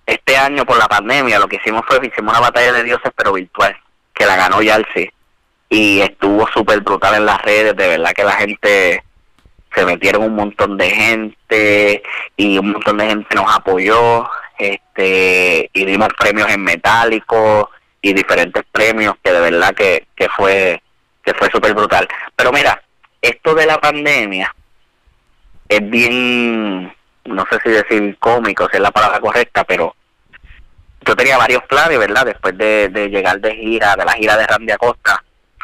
este 0.05 0.37
año 0.37 0.65
por 0.65 0.77
la 0.77 0.87
pandemia 0.87 1.39
lo 1.39 1.47
que 1.47 1.57
hicimos 1.57 1.83
fue 1.87 1.97
hicimos 2.05 2.31
una 2.31 2.39
batalla 2.39 2.73
de 2.73 2.83
dioses 2.83 3.11
pero 3.15 3.33
virtual 3.33 3.75
que 4.13 4.25
la 4.25 4.35
ganó 4.35 4.61
Yalsi 4.61 5.09
y 5.69 6.01
estuvo 6.01 6.47
súper 6.47 6.81
brutal 6.81 7.15
en 7.15 7.25
las 7.25 7.41
redes 7.41 7.75
de 7.75 7.87
verdad 7.87 8.11
que 8.11 8.23
la 8.23 8.33
gente 8.33 9.03
se 9.73 9.85
metieron 9.85 10.23
un 10.23 10.35
montón 10.35 10.77
de 10.77 10.89
gente 10.89 12.03
y 12.35 12.57
un 12.57 12.71
montón 12.71 12.97
de 12.97 13.07
gente 13.07 13.35
nos 13.35 13.55
apoyó 13.55 14.29
este 14.57 15.69
y 15.73 15.85
dimos 15.85 16.09
premios 16.19 16.49
en 16.49 16.63
metálico 16.63 17.69
y 18.01 18.13
diferentes 18.13 18.63
premios 18.71 19.15
que 19.23 19.31
de 19.31 19.39
verdad 19.39 19.73
que, 19.73 20.07
que 20.15 20.27
fue 20.29 20.81
que 21.23 21.33
fue 21.33 21.49
súper 21.51 21.73
brutal 21.73 22.07
pero 22.35 22.51
mira 22.51 22.81
esto 23.21 23.53
de 23.53 23.65
la 23.65 23.79
pandemia 23.79 24.53
es 25.69 25.89
bien 25.89 26.91
no 27.25 27.45
sé 27.49 27.59
si 27.63 27.69
decir 27.69 28.17
cómico, 28.19 28.67
si 28.69 28.77
es 28.77 28.81
la 28.81 28.91
palabra 28.91 29.19
correcta, 29.19 29.63
pero 29.63 29.95
yo 31.05 31.15
tenía 31.15 31.37
varios 31.37 31.63
planes, 31.63 31.97
¿verdad? 31.97 32.25
Después 32.25 32.57
de, 32.57 32.89
llegar 33.09 33.39
de 33.39 33.55
gira, 33.55 33.95
de 33.95 34.05
la 34.05 34.13
gira 34.13 34.37
de 34.37 34.47
Randy 34.47 34.71
Acosta, 34.71 35.23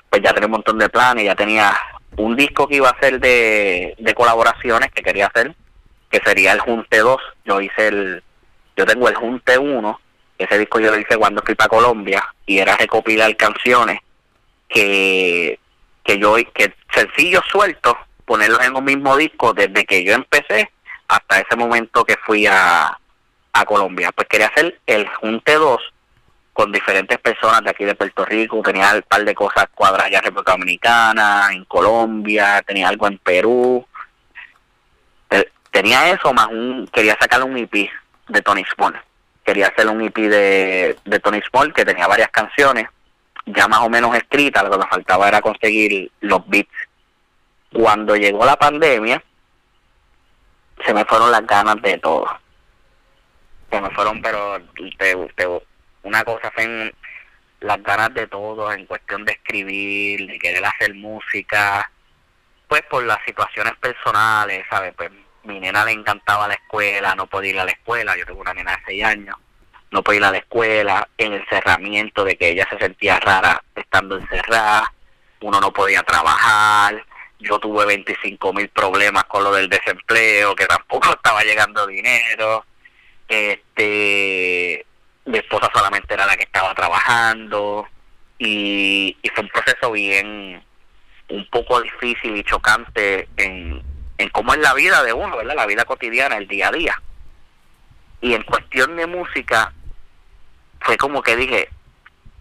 pues 0.09 0.21
ya 0.21 0.33
tenía 0.33 0.47
un 0.47 0.53
montón 0.53 0.77
de 0.77 0.89
planes, 0.89 1.25
ya 1.25 1.35
tenía 1.35 1.73
un 2.17 2.35
disco 2.35 2.67
que 2.67 2.75
iba 2.75 2.89
a 2.89 2.99
ser 2.99 3.19
de, 3.19 3.95
de 3.97 4.13
colaboraciones 4.13 4.91
que 4.91 5.03
quería 5.03 5.27
hacer, 5.27 5.55
que 6.09 6.21
sería 6.25 6.53
el 6.53 6.59
Junte 6.59 6.97
2. 6.97 7.17
Yo 7.45 7.61
hice 7.61 7.87
el, 7.87 8.23
yo 8.75 8.85
tengo 8.85 9.09
el 9.09 9.15
Junte 9.15 9.57
1, 9.57 10.01
ese 10.37 10.59
disco 10.59 10.79
yo 10.79 10.91
lo 10.91 10.99
hice 10.99 11.17
cuando 11.17 11.41
fui 11.43 11.55
para 11.55 11.69
Colombia, 11.69 12.33
y 12.45 12.59
era 12.59 12.75
recopilar 12.75 13.35
canciones 13.35 13.99
que, 14.69 15.59
que 16.03 16.17
yo, 16.17 16.35
que 16.53 16.73
sencillos 16.93 17.43
sueltos, 17.49 17.95
ponerlos 18.25 18.63
en 18.65 18.75
un 18.75 18.83
mismo 18.83 19.15
disco 19.17 19.53
desde 19.53 19.85
que 19.85 20.03
yo 20.03 20.13
empecé 20.13 20.71
hasta 21.07 21.39
ese 21.39 21.55
momento 21.55 22.03
que 22.03 22.17
fui 22.25 22.45
a, 22.45 22.97
a 23.53 23.65
Colombia. 23.65 24.11
Pues 24.11 24.27
quería 24.27 24.47
hacer 24.47 24.79
el 24.85 25.07
Junte 25.07 25.53
2 25.55 25.81
con 26.53 26.71
diferentes 26.71 27.19
personas 27.19 27.61
de 27.63 27.69
aquí 27.69 27.85
de 27.85 27.93
Puerto 27.93 28.25
Rico, 28.25 28.59
tenía 28.63 28.91
un 28.95 29.03
par 29.03 29.23
de 29.23 29.35
cosas 29.35 29.67
cuadradas 29.75 30.09
ya 30.09 30.17
en 30.17 30.23
República 30.23 30.53
Dominicana, 30.53 31.49
en 31.51 31.65
Colombia, 31.65 32.63
tenía 32.65 32.87
algo 32.87 33.07
en 33.07 33.19
Perú. 33.19 33.85
Tenía 35.69 36.09
eso 36.09 36.33
más 36.33 36.47
un, 36.47 36.87
quería 36.91 37.15
sacar 37.19 37.43
un 37.43 37.55
EP 37.57 37.91
de 38.29 38.41
Tony 38.41 38.65
Small. 38.73 38.99
Quería 39.47 39.67
hacer 39.67 39.87
un 39.87 40.01
EP 40.01 40.15
de, 40.15 40.97
de 41.03 41.19
Tony 41.19 41.41
Small 41.49 41.73
que 41.73 41.85
tenía 41.85 42.05
varias 42.05 42.29
canciones 42.29 42.87
ya 43.47 43.67
más 43.67 43.79
o 43.79 43.89
menos 43.89 44.15
escritas, 44.15 44.63
lo 44.63 44.71
que 44.71 44.77
me 44.77 44.87
faltaba 44.87 45.27
era 45.27 45.41
conseguir 45.41 46.11
los 46.21 46.47
beats. 46.47 46.69
Cuando 47.71 48.15
llegó 48.15 48.45
la 48.45 48.57
pandemia, 48.57 49.23
se 50.85 50.93
me 50.93 51.05
fueron 51.05 51.31
las 51.31 51.45
ganas 51.47 51.81
de 51.81 51.97
todo. 51.97 52.27
Se 53.71 53.81
me 53.81 53.89
fueron, 53.91 54.21
pero 54.21 54.61
una 56.03 56.23
cosa 56.23 56.51
fue 56.51 56.93
las 57.61 57.83
ganas 57.83 58.13
de 58.13 58.27
todo 58.27 58.71
en 58.71 58.85
cuestión 58.85 59.25
de 59.25 59.33
escribir, 59.33 60.27
de 60.27 60.39
querer 60.39 60.65
hacer 60.65 60.93
música, 60.93 61.89
pues 62.67 62.81
por 62.83 63.03
las 63.03 63.19
situaciones 63.25 63.75
personales, 63.77 64.65
¿sabes? 64.69 64.93
Pues 64.95 65.09
mi 65.47 65.59
nena 65.59 65.85
le 65.85 65.93
encantaba 65.93 66.47
la 66.47 66.55
escuela, 66.55 67.15
no 67.15 67.27
podía 67.27 67.51
ir 67.51 67.59
a 67.59 67.65
la 67.65 67.71
escuela, 67.71 68.17
yo 68.17 68.25
tengo 68.25 68.41
una 68.41 68.53
nena 68.53 68.75
de 68.75 68.83
6 68.85 69.03
años, 69.03 69.35
no 69.91 70.03
podía 70.03 70.19
ir 70.19 70.25
a 70.25 70.31
la 70.31 70.37
escuela, 70.37 71.07
el 71.17 71.33
encerramiento 71.33 72.23
de 72.25 72.37
que 72.37 72.49
ella 72.49 72.67
se 72.69 72.77
sentía 72.77 73.19
rara 73.19 73.63
estando 73.73 74.17
encerrada, 74.17 74.93
uno 75.41 75.59
no 75.61 75.71
podía 75.71 76.03
trabajar, 76.03 77.03
yo 77.39 77.59
tuve 77.59 77.85
25 77.85 78.53
mil 78.53 78.69
problemas 78.69 79.23
con 79.25 79.43
lo 79.43 79.53
del 79.53 79.69
desempleo, 79.69 80.55
que 80.55 80.65
tampoco 80.65 81.09
estaba 81.15 81.43
llegando 81.43 81.87
dinero, 81.87 82.65
este, 83.27 84.85
mi 85.25 85.37
esposa 85.37 85.69
solamente 85.73 86.13
era 86.13 86.25
la 86.25 86.35
que 86.35 86.43
estaba 86.43 86.75
trabajando, 86.75 87.87
y, 88.39 89.17
fue 89.33 89.43
un 89.43 89.49
proceso 89.49 89.91
bien, 89.91 90.63
un 91.29 91.49
poco 91.49 91.81
difícil 91.81 92.35
y 92.37 92.43
chocante 92.43 93.27
en, 93.37 93.81
en 94.17 94.29
cómo 94.29 94.53
es 94.53 94.59
la 94.59 94.73
vida 94.73 95.03
de 95.03 95.13
uno, 95.13 95.37
¿verdad? 95.37 95.55
La 95.55 95.65
vida 95.65 95.85
cotidiana, 95.85 96.37
el 96.37 96.47
día 96.47 96.69
a 96.69 96.71
día. 96.71 97.01
Y 98.21 98.33
en 98.33 98.43
cuestión 98.43 98.95
de 98.95 99.05
música, 99.05 99.73
fue 100.81 100.97
como 100.97 101.21
que 101.21 101.35
dije, 101.35 101.69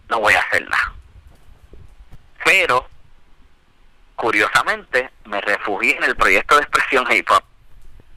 no 0.09 0.19
voy 0.19 0.33
a 0.33 0.41
hacer 0.41 0.67
nada. 0.69 0.93
Pero, 2.43 2.87
curiosamente, 4.15 5.11
me 5.25 5.41
refugié 5.41 5.97
en 5.97 6.03
el 6.03 6.15
proyecto 6.15 6.55
de 6.55 6.61
expresión 6.61 7.05
hip 7.11 7.29
hop 7.29 7.43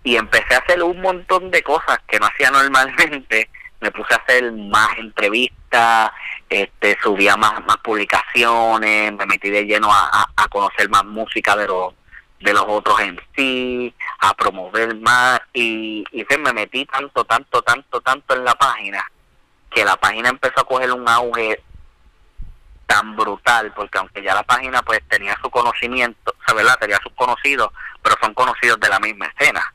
y 0.03 0.17
empecé 0.17 0.55
a 0.55 0.59
hacer 0.59 0.83
un 0.83 1.01
montón 1.01 1.51
de 1.51 1.63
cosas 1.63 1.99
que 2.07 2.19
no 2.19 2.27
hacía 2.27 2.51
normalmente. 2.53 3.51
Me 3.81 3.91
puse 3.91 4.13
a 4.13 4.19
hacer 4.19 4.53
más 4.53 4.97
entrevistas, 4.99 6.11
este, 6.49 6.99
subía 7.03 7.37
más, 7.37 7.65
más 7.65 7.79
publicaciones, 7.79 9.13
me 9.13 9.27
metí 9.27 9.49
de 9.49 9.65
lleno 9.65 9.91
a, 9.91 10.31
a 10.37 10.49
conocer 10.49 10.89
más 10.91 11.05
música 11.05 11.57
de 11.57 11.67
los 11.67 11.95
de 12.41 12.55
los 12.55 12.65
otros 12.67 12.99
en 13.01 13.21
sí, 13.37 13.95
a 14.21 14.35
promover 14.35 14.97
más 14.97 15.41
y, 15.53 16.05
y 16.11 16.25
se 16.25 16.39
me 16.39 16.53
metí 16.53 16.87
tanto, 16.87 17.25
tanto, 17.25 17.63
tanto, 17.63 18.01
tanto 18.01 18.35
en 18.35 18.45
la 18.45 18.55
página 18.55 19.05
que 19.71 19.85
la 19.85 19.97
página 19.97 20.31
empezó 20.31 20.61
a 20.61 20.65
coger 20.65 20.93
un 20.93 21.09
auge 21.09 21.63
tan 22.87 23.15
brutal 23.15 23.73
porque 23.73 23.99
aunque 23.99 24.23
ya 24.23 24.35
la 24.35 24.43
página 24.43 24.83
pues 24.83 25.01
tenía 25.09 25.39
su 25.41 25.49
conocimiento, 25.49 26.35
o 26.51 26.55
¿verdad? 26.55 26.79
Tenía 26.81 26.99
sus 27.03 27.13
conocidos, 27.13 27.71
pero 28.03 28.17
son 28.21 28.35
conocidos 28.35 28.81
de 28.81 28.89
la 28.89 28.99
misma 28.99 29.27
escena. 29.27 29.73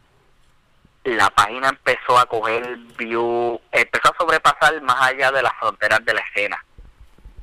La 1.05 1.29
página 1.29 1.69
empezó 1.69 2.17
a 2.17 2.25
coger 2.25 2.77
view, 2.97 3.61
empezó 3.71 4.11
a 4.11 4.17
sobrepasar 4.17 4.81
más 4.81 5.01
allá 5.01 5.31
de 5.31 5.43
las 5.43 5.53
fronteras 5.59 6.03
de 6.03 6.13
la 6.13 6.21
escena. 6.21 6.65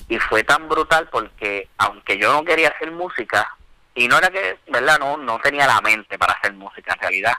Y 0.09 0.19
fue 0.19 0.45
tan 0.45 0.69
brutal 0.69 1.09
porque 1.11 1.69
aunque 1.79 2.19
yo 2.19 2.33
no 2.33 2.45
quería 2.45 2.69
hacer 2.69 2.91
música, 2.91 3.57
y 3.95 4.09
no 4.09 4.19
era 4.19 4.31
que, 4.31 4.59
¿verdad? 4.69 4.99
No, 4.99 5.17
no 5.17 5.39
tenía 5.41 5.67
la 5.67 5.81
mente 5.81 6.19
para 6.19 6.35
hacer 6.35 6.53
música 6.55 6.95
en 6.95 7.01
realidad. 7.01 7.35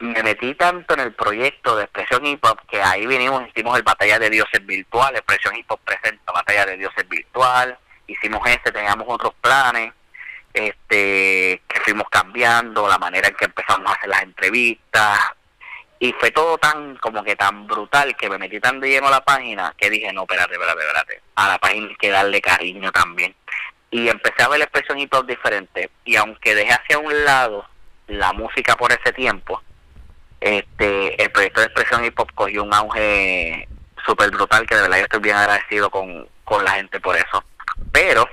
Me 0.00 0.22
metí 0.22 0.54
tanto 0.54 0.94
en 0.94 1.00
el 1.00 1.12
proyecto 1.12 1.76
de 1.76 1.84
Expresión 1.84 2.24
Hip 2.24 2.44
Hop 2.44 2.60
que 2.68 2.80
ahí 2.80 3.06
vinimos, 3.06 3.46
hicimos 3.48 3.76
el 3.76 3.82
Batalla 3.82 4.18
de 4.18 4.30
Dioses 4.30 4.64
Virtual, 4.64 5.14
Expresión 5.16 5.56
Hip 5.56 5.70
Hop 5.70 5.80
presenta 5.84 6.32
Batalla 6.32 6.66
de 6.66 6.76
Dioses 6.76 7.08
Virtual, 7.08 7.76
hicimos 8.06 8.46
este, 8.46 8.70
teníamos 8.70 9.06
otros 9.08 9.34
planes, 9.40 9.92
este 10.54 11.62
que 11.68 11.80
fuimos 11.80 12.08
cambiando, 12.10 12.88
la 12.88 12.98
manera 12.98 13.28
en 13.28 13.34
que 13.34 13.46
empezamos 13.46 13.90
a 13.90 13.94
hacer 13.94 14.08
las 14.08 14.22
entrevistas, 14.22 15.18
y 15.98 16.12
fue 16.12 16.30
todo 16.30 16.58
tan, 16.58 16.96
como 16.96 17.24
que 17.24 17.34
tan 17.34 17.66
brutal 17.66 18.16
que 18.16 18.30
me 18.30 18.38
metí 18.38 18.60
tan 18.60 18.78
de 18.78 18.88
lleno 18.88 19.08
a 19.08 19.10
la 19.10 19.24
página 19.24 19.74
que 19.76 19.90
dije, 19.90 20.12
no, 20.12 20.22
espérate, 20.22 20.52
espérate, 20.54 20.80
espérate, 20.80 21.22
a 21.34 21.48
la 21.48 21.58
página 21.58 21.88
hay 21.88 21.96
que 21.96 22.10
darle 22.10 22.40
cariño 22.40 22.92
también 22.92 23.34
y 23.90 24.08
empecé 24.08 24.42
a 24.42 24.48
ver 24.48 24.60
expresión 24.60 24.98
hip 24.98 25.12
hop 25.14 25.26
diferente 25.26 25.90
y 26.04 26.16
aunque 26.16 26.54
dejé 26.54 26.72
hacia 26.72 26.98
un 26.98 27.24
lado 27.24 27.64
la 28.06 28.32
música 28.32 28.76
por 28.76 28.92
ese 28.92 29.12
tiempo 29.12 29.62
este 30.40 31.22
el 31.22 31.30
proyecto 31.30 31.60
de 31.60 31.66
expresión 31.66 32.04
hip 32.04 32.18
hop 32.18 32.32
cogió 32.34 32.62
un 32.62 32.74
auge 32.74 33.68
súper 34.08 34.30
brutal 34.30 34.66
que 34.66 34.74
de 34.74 34.82
verdad 34.82 34.98
yo 34.98 35.04
estoy 35.04 35.20
bien 35.20 35.36
agradecido 35.36 35.90
con, 35.90 36.26
con 36.44 36.64
la 36.64 36.72
gente 36.72 37.00
por 37.00 37.16
eso. 37.16 37.44
Pero 37.92 38.28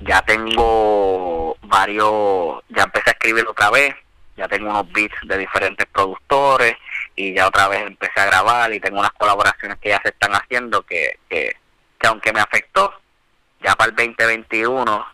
ya 0.00 0.22
tengo 0.22 1.56
varios 1.62 2.62
ya 2.68 2.84
empecé 2.84 3.10
a 3.10 3.12
escribir 3.12 3.46
otra 3.48 3.70
vez 3.70 3.94
ya 4.36 4.46
tengo 4.46 4.70
unos 4.70 4.90
beats 4.92 5.16
de 5.24 5.38
diferentes 5.38 5.86
productores 5.86 6.76
y 7.16 7.34
ya 7.34 7.48
otra 7.48 7.66
vez 7.66 7.80
empecé 7.80 8.20
a 8.20 8.26
grabar 8.26 8.72
y 8.72 8.78
tengo 8.78 9.00
unas 9.00 9.12
colaboraciones 9.12 9.78
que 9.78 9.88
ya 9.88 10.00
se 10.00 10.10
están 10.10 10.32
haciendo 10.32 10.82
que, 10.82 11.18
que 11.28 11.56
aunque 12.06 12.32
me 12.32 12.40
afectó 12.40 12.94
ya 13.62 13.74
para 13.74 13.90
el 13.90 13.96
2021 13.96 15.06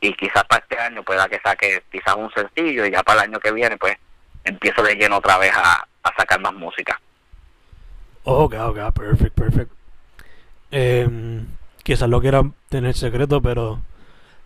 y 0.00 0.12
quizás 0.14 0.44
para 0.44 0.62
este 0.62 0.78
año 0.78 1.02
pueda 1.02 1.28
que 1.28 1.40
saque 1.40 1.82
quizás 1.90 2.14
un 2.16 2.30
sencillo 2.32 2.84
y 2.84 2.90
ya 2.90 3.02
para 3.02 3.22
el 3.22 3.30
año 3.30 3.40
que 3.40 3.52
viene 3.52 3.76
pues 3.76 3.96
empiezo 4.44 4.82
de 4.82 4.94
lleno 4.94 5.18
otra 5.18 5.38
vez 5.38 5.52
a, 5.54 5.86
sacar 6.16 6.38
más 6.38 6.52
música. 6.52 7.00
Ok, 8.24 8.54
ok, 8.54 8.92
perfecto, 8.94 9.42
perfecto. 9.42 9.74
Eh, 10.70 11.08
quizás 11.82 12.08
lo 12.08 12.20
quiera 12.20 12.42
tener 12.68 12.94
secreto, 12.94 13.40
pero 13.40 13.80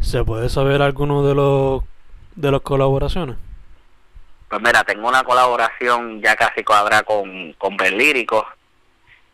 ¿se 0.00 0.24
puede 0.24 0.48
saber 0.48 0.82
alguno 0.82 1.26
de 1.26 1.34
los 1.34 1.82
de 2.36 2.52
las 2.52 2.60
colaboraciones? 2.60 3.36
Pues 4.48 4.62
mira, 4.62 4.84
tengo 4.84 5.08
una 5.08 5.24
colaboración 5.24 6.22
ya 6.22 6.36
casi 6.36 6.62
cuadrada 6.62 7.02
con, 7.02 7.52
con 7.54 7.76
Lírico. 7.76 8.46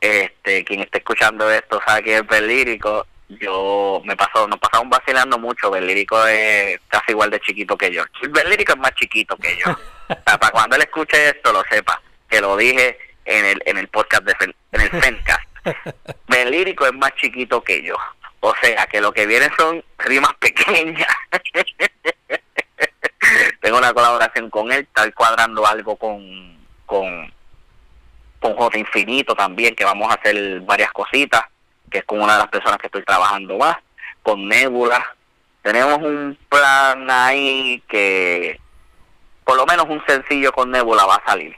Este, 0.00 0.64
quien 0.64 0.80
esté 0.80 0.98
escuchando 0.98 1.50
esto 1.50 1.80
sabe 1.86 2.02
que 2.02 2.16
es 2.18 2.42
Lírico 2.42 3.06
yo 3.40 4.00
me 4.04 4.16
pasó, 4.16 4.48
nos 4.48 4.58
pasamos 4.58 4.88
vacilando 4.88 5.38
mucho. 5.38 5.70
Belírico 5.70 6.26
es 6.26 6.80
casi 6.88 7.12
igual 7.12 7.30
de 7.30 7.40
chiquito 7.40 7.76
que 7.76 7.92
yo. 7.92 8.04
Belírico 8.30 8.72
es 8.72 8.78
más 8.78 8.94
chiquito 8.94 9.36
que 9.36 9.56
yo. 9.56 9.76
para 10.24 10.50
cuando 10.50 10.76
él 10.76 10.82
escuche 10.82 11.28
esto 11.28 11.52
lo 11.52 11.62
sepa, 11.70 12.00
que 12.28 12.40
lo 12.40 12.56
dije 12.56 12.98
en 13.24 13.44
el, 13.44 13.62
en 13.66 13.78
el 13.78 13.88
podcast, 13.88 14.24
de, 14.24 14.54
en 14.72 14.80
el 14.80 14.90
Fencast. 14.90 15.44
Belírico 16.28 16.86
es 16.86 16.94
más 16.94 17.14
chiquito 17.16 17.62
que 17.62 17.82
yo. 17.82 17.96
O 18.40 18.54
sea, 18.60 18.86
que 18.86 19.00
lo 19.00 19.12
que 19.12 19.26
viene 19.26 19.48
son 19.56 19.82
rimas 19.98 20.34
pequeñas. 20.34 21.08
Tengo 23.60 23.78
una 23.78 23.94
colaboración 23.94 24.50
con 24.50 24.70
él, 24.70 24.80
está 24.80 25.10
cuadrando 25.12 25.66
algo 25.66 25.96
con, 25.96 26.58
con, 26.84 27.32
con 28.38 28.54
J 28.54 28.78
Infinito 28.78 29.34
también, 29.34 29.74
que 29.74 29.84
vamos 29.84 30.10
a 30.10 30.14
hacer 30.14 30.60
varias 30.60 30.92
cositas 30.92 31.42
que 31.94 32.00
es 32.00 32.04
con 32.06 32.20
una 32.20 32.32
de 32.32 32.40
las 32.40 32.48
personas 32.48 32.76
que 32.78 32.88
estoy 32.88 33.04
trabajando 33.04 33.56
más, 33.56 33.76
con 34.20 34.48
Nebula. 34.48 35.14
Tenemos 35.62 35.98
un 35.98 36.36
plan 36.48 37.08
ahí 37.08 37.80
que 37.86 38.58
por 39.44 39.56
lo 39.56 39.64
menos 39.64 39.86
un 39.88 40.02
sencillo 40.04 40.50
con 40.50 40.72
Nebula 40.72 41.06
va 41.06 41.14
a 41.14 41.24
salir. 41.24 41.56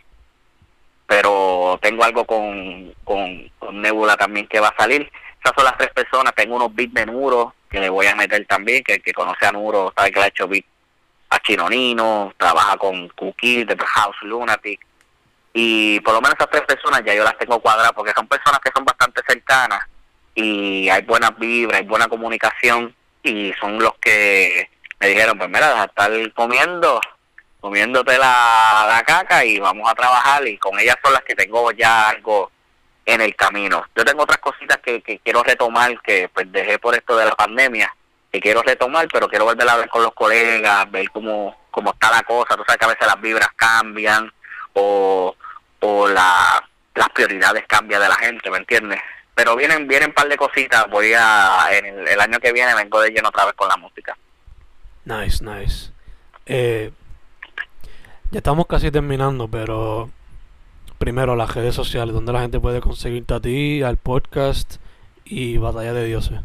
Pero 1.06 1.78
tengo 1.80 2.04
algo 2.04 2.26
con, 2.26 2.94
con, 3.02 3.50
Nebula 3.80 4.18
también 4.18 4.46
que 4.46 4.60
va 4.60 4.68
a 4.68 4.76
salir. 4.76 5.10
Esas 5.42 5.54
son 5.56 5.64
las 5.64 5.78
tres 5.78 5.90
personas. 5.94 6.34
Tengo 6.34 6.56
unos 6.56 6.74
beats 6.74 6.92
de 6.92 7.06
Nuro 7.06 7.54
que 7.70 7.80
le 7.80 7.88
voy 7.88 8.06
a 8.06 8.14
meter 8.14 8.44
también, 8.44 8.84
que 8.84 9.00
que 9.00 9.14
conoce 9.14 9.46
a 9.46 9.52
Nuro 9.52 9.90
sabe 9.96 10.12
que 10.12 10.18
le 10.18 10.24
ha 10.26 10.28
hecho 10.28 10.46
beat 10.46 10.66
a 11.30 11.38
Chinonino, 11.38 12.34
trabaja 12.36 12.76
con 12.76 13.08
Cookie 13.08 13.64
de 13.64 13.74
House 13.74 14.16
Lunatic. 14.20 14.84
Y 15.54 15.98
por 16.00 16.12
lo 16.12 16.20
menos 16.20 16.34
esas 16.34 16.50
tres 16.50 16.62
personas 16.64 17.02
ya 17.06 17.14
yo 17.14 17.24
las 17.24 17.38
tengo 17.38 17.58
cuadradas 17.58 17.92
porque 17.92 18.12
son 18.14 18.28
personas 18.28 18.60
que 18.60 18.70
son 18.74 18.84
bastante 18.84 19.22
cercanas 19.26 19.80
y 20.36 20.88
hay 20.90 21.02
buena 21.02 21.30
vibra, 21.30 21.78
hay 21.78 21.84
buena 21.84 22.08
comunicación 22.08 22.94
y 23.22 23.52
son 23.58 23.78
los 23.78 23.94
que 23.94 24.70
me 25.00 25.08
dijeron, 25.08 25.36
pues 25.38 25.48
mira, 25.48 25.84
estar 25.84 26.32
comiendo, 26.34 27.00
comiéndote 27.58 28.18
la, 28.18 28.86
la 28.86 29.02
caca 29.04 29.44
y 29.44 29.58
vamos 29.58 29.90
a 29.90 29.94
trabajar 29.94 30.46
y 30.46 30.58
con 30.58 30.78
ellas 30.78 30.96
son 31.02 31.14
las 31.14 31.22
que 31.22 31.34
tengo 31.34 31.72
ya 31.72 32.10
algo 32.10 32.52
en 33.06 33.22
el 33.22 33.34
camino. 33.34 33.86
Yo 33.96 34.04
tengo 34.04 34.24
otras 34.24 34.38
cositas 34.38 34.76
que, 34.78 35.00
que 35.00 35.18
quiero 35.20 35.42
retomar, 35.42 35.98
que 36.02 36.28
pues 36.28 36.52
dejé 36.52 36.78
por 36.78 36.94
esto 36.94 37.16
de 37.16 37.24
la 37.24 37.34
pandemia, 37.34 37.94
que 38.30 38.38
quiero 38.38 38.62
retomar, 38.62 39.08
pero 39.10 39.28
quiero 39.28 39.46
volver 39.46 39.68
a 39.68 39.76
ver 39.76 39.88
con 39.88 40.02
los 40.02 40.12
colegas, 40.12 40.90
ver 40.90 41.10
cómo, 41.10 41.56
cómo 41.70 41.92
está 41.92 42.10
la 42.10 42.22
cosa. 42.22 42.56
Tú 42.56 42.62
sabes 42.66 42.78
que 42.78 42.84
a 42.84 42.88
veces 42.88 43.06
las 43.06 43.20
vibras 43.22 43.48
cambian 43.56 44.30
o, 44.74 45.34
o 45.80 46.08
la, 46.08 46.62
las 46.94 47.08
prioridades 47.08 47.64
cambian 47.66 48.02
de 48.02 48.08
la 48.08 48.16
gente, 48.16 48.50
¿me 48.50 48.58
entiendes? 48.58 49.00
Pero 49.36 49.54
vienen 49.54 49.86
vienen 49.86 50.08
un 50.08 50.14
par 50.14 50.28
de 50.28 50.36
cositas. 50.38 50.88
Voy 50.88 51.12
a 51.14 51.68
en 51.70 52.08
el, 52.08 52.20
año 52.20 52.40
que 52.40 52.52
viene 52.52 52.74
vengo 52.74 53.00
de 53.02 53.10
lleno 53.10 53.28
otra 53.28 53.44
vez 53.44 53.54
con 53.54 53.68
la 53.68 53.76
música. 53.76 54.16
Nice 55.04 55.44
nice. 55.44 55.92
Eh, 56.46 56.90
ya 58.30 58.38
estamos 58.38 58.66
casi 58.66 58.90
terminando 58.90 59.46
pero 59.46 60.10
primero 60.98 61.36
las 61.36 61.54
redes 61.54 61.74
sociales 61.74 62.14
donde 62.14 62.32
la 62.32 62.40
gente 62.40 62.60
puede 62.60 62.80
conseguirte 62.80 63.34
a 63.34 63.40
ti 63.40 63.82
al 63.82 63.98
podcast 63.98 64.76
y 65.24 65.58
batalla 65.58 65.92
de 65.92 66.06
dioses 66.06 66.40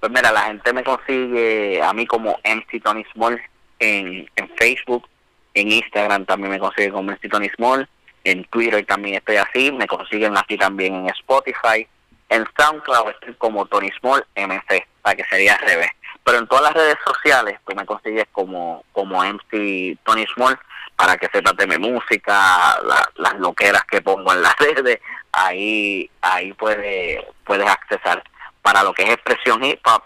pues 0.00 0.12
mira 0.12 0.30
la 0.30 0.42
gente 0.42 0.72
me 0.72 0.84
consigue 0.84 1.82
a 1.82 1.92
mí 1.92 2.06
como 2.06 2.38
MC 2.44 2.82
Tony 2.82 3.04
Small 3.14 3.40
en, 3.78 4.28
en 4.36 4.48
Facebook 4.56 5.08
en 5.54 5.72
Instagram 5.72 6.26
también 6.26 6.52
me 6.52 6.58
consigue 6.58 6.90
como 6.90 7.10
MC 7.10 7.28
Tony 7.30 7.48
Small 7.56 7.88
en 8.24 8.44
Twitter 8.44 8.84
también 8.86 9.16
estoy 9.16 9.36
así, 9.36 9.72
me 9.72 9.86
consiguen 9.86 10.36
así 10.36 10.56
también 10.56 10.94
en 10.94 11.08
Spotify, 11.10 11.86
en 12.28 12.46
SoundCloud 12.58 13.10
estoy 13.10 13.34
como 13.34 13.66
Tony 13.66 13.90
Small 14.00 14.24
MC, 14.36 14.86
para 15.02 15.16
que 15.16 15.24
sería 15.24 15.54
al 15.54 15.66
revés. 15.66 15.90
Pero 16.24 16.38
en 16.38 16.46
todas 16.46 16.64
las 16.64 16.74
redes 16.74 16.98
sociales, 17.06 17.58
pues 17.64 17.76
me 17.76 17.86
consigues 17.86 18.26
como, 18.32 18.84
como 18.92 19.24
MC 19.24 19.96
Tony 20.04 20.26
Small, 20.34 20.58
para 20.96 21.16
que 21.16 21.28
sepas 21.32 21.56
de 21.56 21.66
mi 21.66 21.78
música, 21.78 22.78
las 23.16 23.38
loqueras 23.38 23.84
que 23.84 24.02
pongo 24.02 24.32
en 24.32 24.42
las 24.42 24.56
redes, 24.58 25.00
ahí, 25.32 26.10
ahí 26.20 26.52
puedes, 26.52 27.24
puedes 27.44 27.68
accesar. 27.68 28.22
Para 28.62 28.82
lo 28.82 28.92
que 28.92 29.04
es 29.04 29.10
expresión 29.10 29.64
hip 29.64 29.80
hop, 29.86 30.02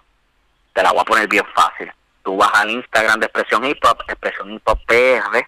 te 0.74 0.82
la 0.82 0.92
voy 0.92 1.00
a 1.00 1.04
poner 1.04 1.28
bien 1.28 1.46
fácil. 1.54 1.90
Tú 2.22 2.36
vas 2.36 2.50
al 2.54 2.70
Instagram 2.70 3.18
de 3.18 3.26
expresión 3.26 3.64
hip 3.64 3.84
hop, 3.84 3.98
expresión 4.06 4.52
hip 4.52 4.62
hop 4.64 4.78
PR, 4.86 5.44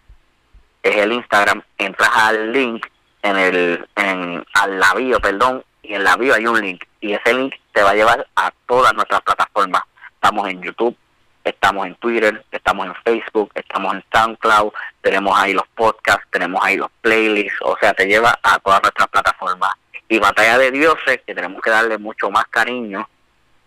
es 0.85 0.97
el 0.97 1.13
Instagram, 1.13 1.63
entras 1.79 2.11
al 2.15 2.53
link 2.53 2.87
en 3.23 3.39
el, 3.39 3.89
en, 3.97 4.45
al 4.53 4.79
la 4.79 4.95
perdón, 5.21 5.65
y 5.83 5.95
en 5.95 6.05
la 6.05 6.17
bio 6.17 6.35
hay 6.35 6.47
un 6.47 6.61
link, 6.61 6.85
y 7.01 7.15
ese 7.15 7.33
link 7.33 7.55
te 7.73 7.83
va 7.83 7.91
a 7.91 7.95
llevar 7.95 8.27
a 8.37 8.53
todas 8.67 8.93
nuestras 8.95 9.23
plataformas. 9.23 9.83
Estamos 10.15 10.49
en 10.49 10.63
YouTube, 10.63 10.95
estamos 11.43 11.87
en 11.87 11.95
Twitter, 11.97 12.45
estamos 12.53 12.87
en 12.87 12.95
Facebook, 12.97 13.51
estamos 13.55 13.95
en 13.95 14.05
SoundCloud, 14.13 14.73
tenemos 15.01 15.39
ahí 15.39 15.55
los 15.55 15.67
podcasts, 15.69 16.27
tenemos 16.31 16.63
ahí 16.63 16.77
los 16.77 16.91
playlists, 17.01 17.59
o 17.63 17.77
sea, 17.81 17.95
te 17.95 18.07
lleva 18.07 18.39
a 18.43 18.59
todas 18.59 18.83
nuestras 18.83 19.09
plataformas. 19.09 19.71
Y 20.09 20.19
Batalla 20.19 20.59
de 20.59 20.71
Dioses, 20.71 21.21
que 21.27 21.35
tenemos 21.35 21.63
que 21.63 21.71
darle 21.71 21.97
mucho 21.97 22.31
más 22.31 22.45
cariño, 22.49 23.09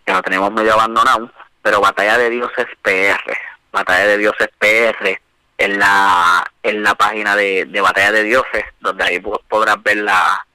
que 0.06 0.12
lo 0.12 0.22
tenemos 0.22 0.52
medio 0.52 0.74
abandonado, 0.74 1.32
pero 1.62 1.80
Batalla 1.80 2.16
de 2.16 2.30
Dioses 2.30 2.66
PR, 2.82 3.36
Batalla 3.72 4.06
de 4.06 4.18
Dioses 4.18 4.48
PR 4.58 5.20
en 5.58 5.78
la 5.78 6.48
en 6.62 6.82
la 6.82 6.94
página 6.94 7.34
de, 7.36 7.66
de 7.66 7.80
Batalla 7.80 8.12
de 8.12 8.22
Dioses, 8.22 8.64
donde 8.80 9.04
ahí 9.04 9.20
podrás 9.48 9.82
ver 9.82 9.98
la, 9.98 10.46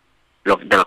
de 0.44 0.78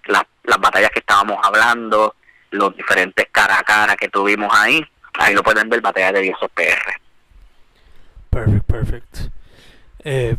las 0.45 0.61
batallas 0.61 0.91
que 0.91 1.01
estábamos 1.01 1.39
hablando, 1.43 2.15
los 2.51 2.75
diferentes 2.77 3.27
cara 3.31 3.59
a 3.59 3.63
cara 3.63 3.97
que 3.97 4.09
tuvimos 4.09 4.51
ahí. 4.53 4.85
Ahí 5.19 5.35
lo 5.35 5.43
pueden 5.43 5.69
ver, 5.69 5.81
Batalla 5.81 6.13
de 6.13 6.23
Dioses 6.23 6.51
PR. 6.55 7.01
Perfect, 8.31 8.67
perfect. 8.67 9.17
Eh, 10.05 10.37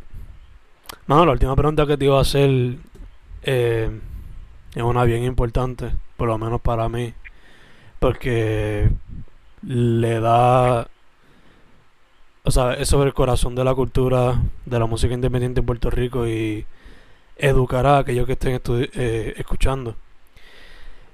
la 1.08 1.22
última 1.22 1.56
pregunta 1.56 1.86
que 1.86 1.98
te 1.98 2.06
iba 2.06 2.18
a 2.18 2.22
hacer 2.22 2.50
eh, 3.44 3.90
es 4.74 4.84
una 4.84 5.04
bien 5.04 5.24
importante, 5.24 5.92
por 6.16 6.28
lo 6.28 6.38
menos 6.38 6.62
para 6.62 6.90
mí, 6.90 7.14
porque 8.00 8.90
le 9.64 10.20
da 10.20 10.88
o 12.48 12.52
sea, 12.52 12.76
es 12.76 12.88
sobre 12.88 13.08
el 13.08 13.14
corazón 13.14 13.56
de 13.56 13.64
la 13.66 13.76
cultura 13.76 14.40
de 14.66 14.80
la 14.80 14.86
música 14.86 15.14
independiente 15.14 15.60
en 15.60 15.66
Puerto 15.66 15.90
Rico 15.90 16.26
y 16.26 16.66
educará 17.36 17.98
a 17.98 18.00
aquellos 18.00 18.26
que 18.26 18.32
estén 18.32 18.62
eh, 18.66 19.34
escuchando. 19.36 19.98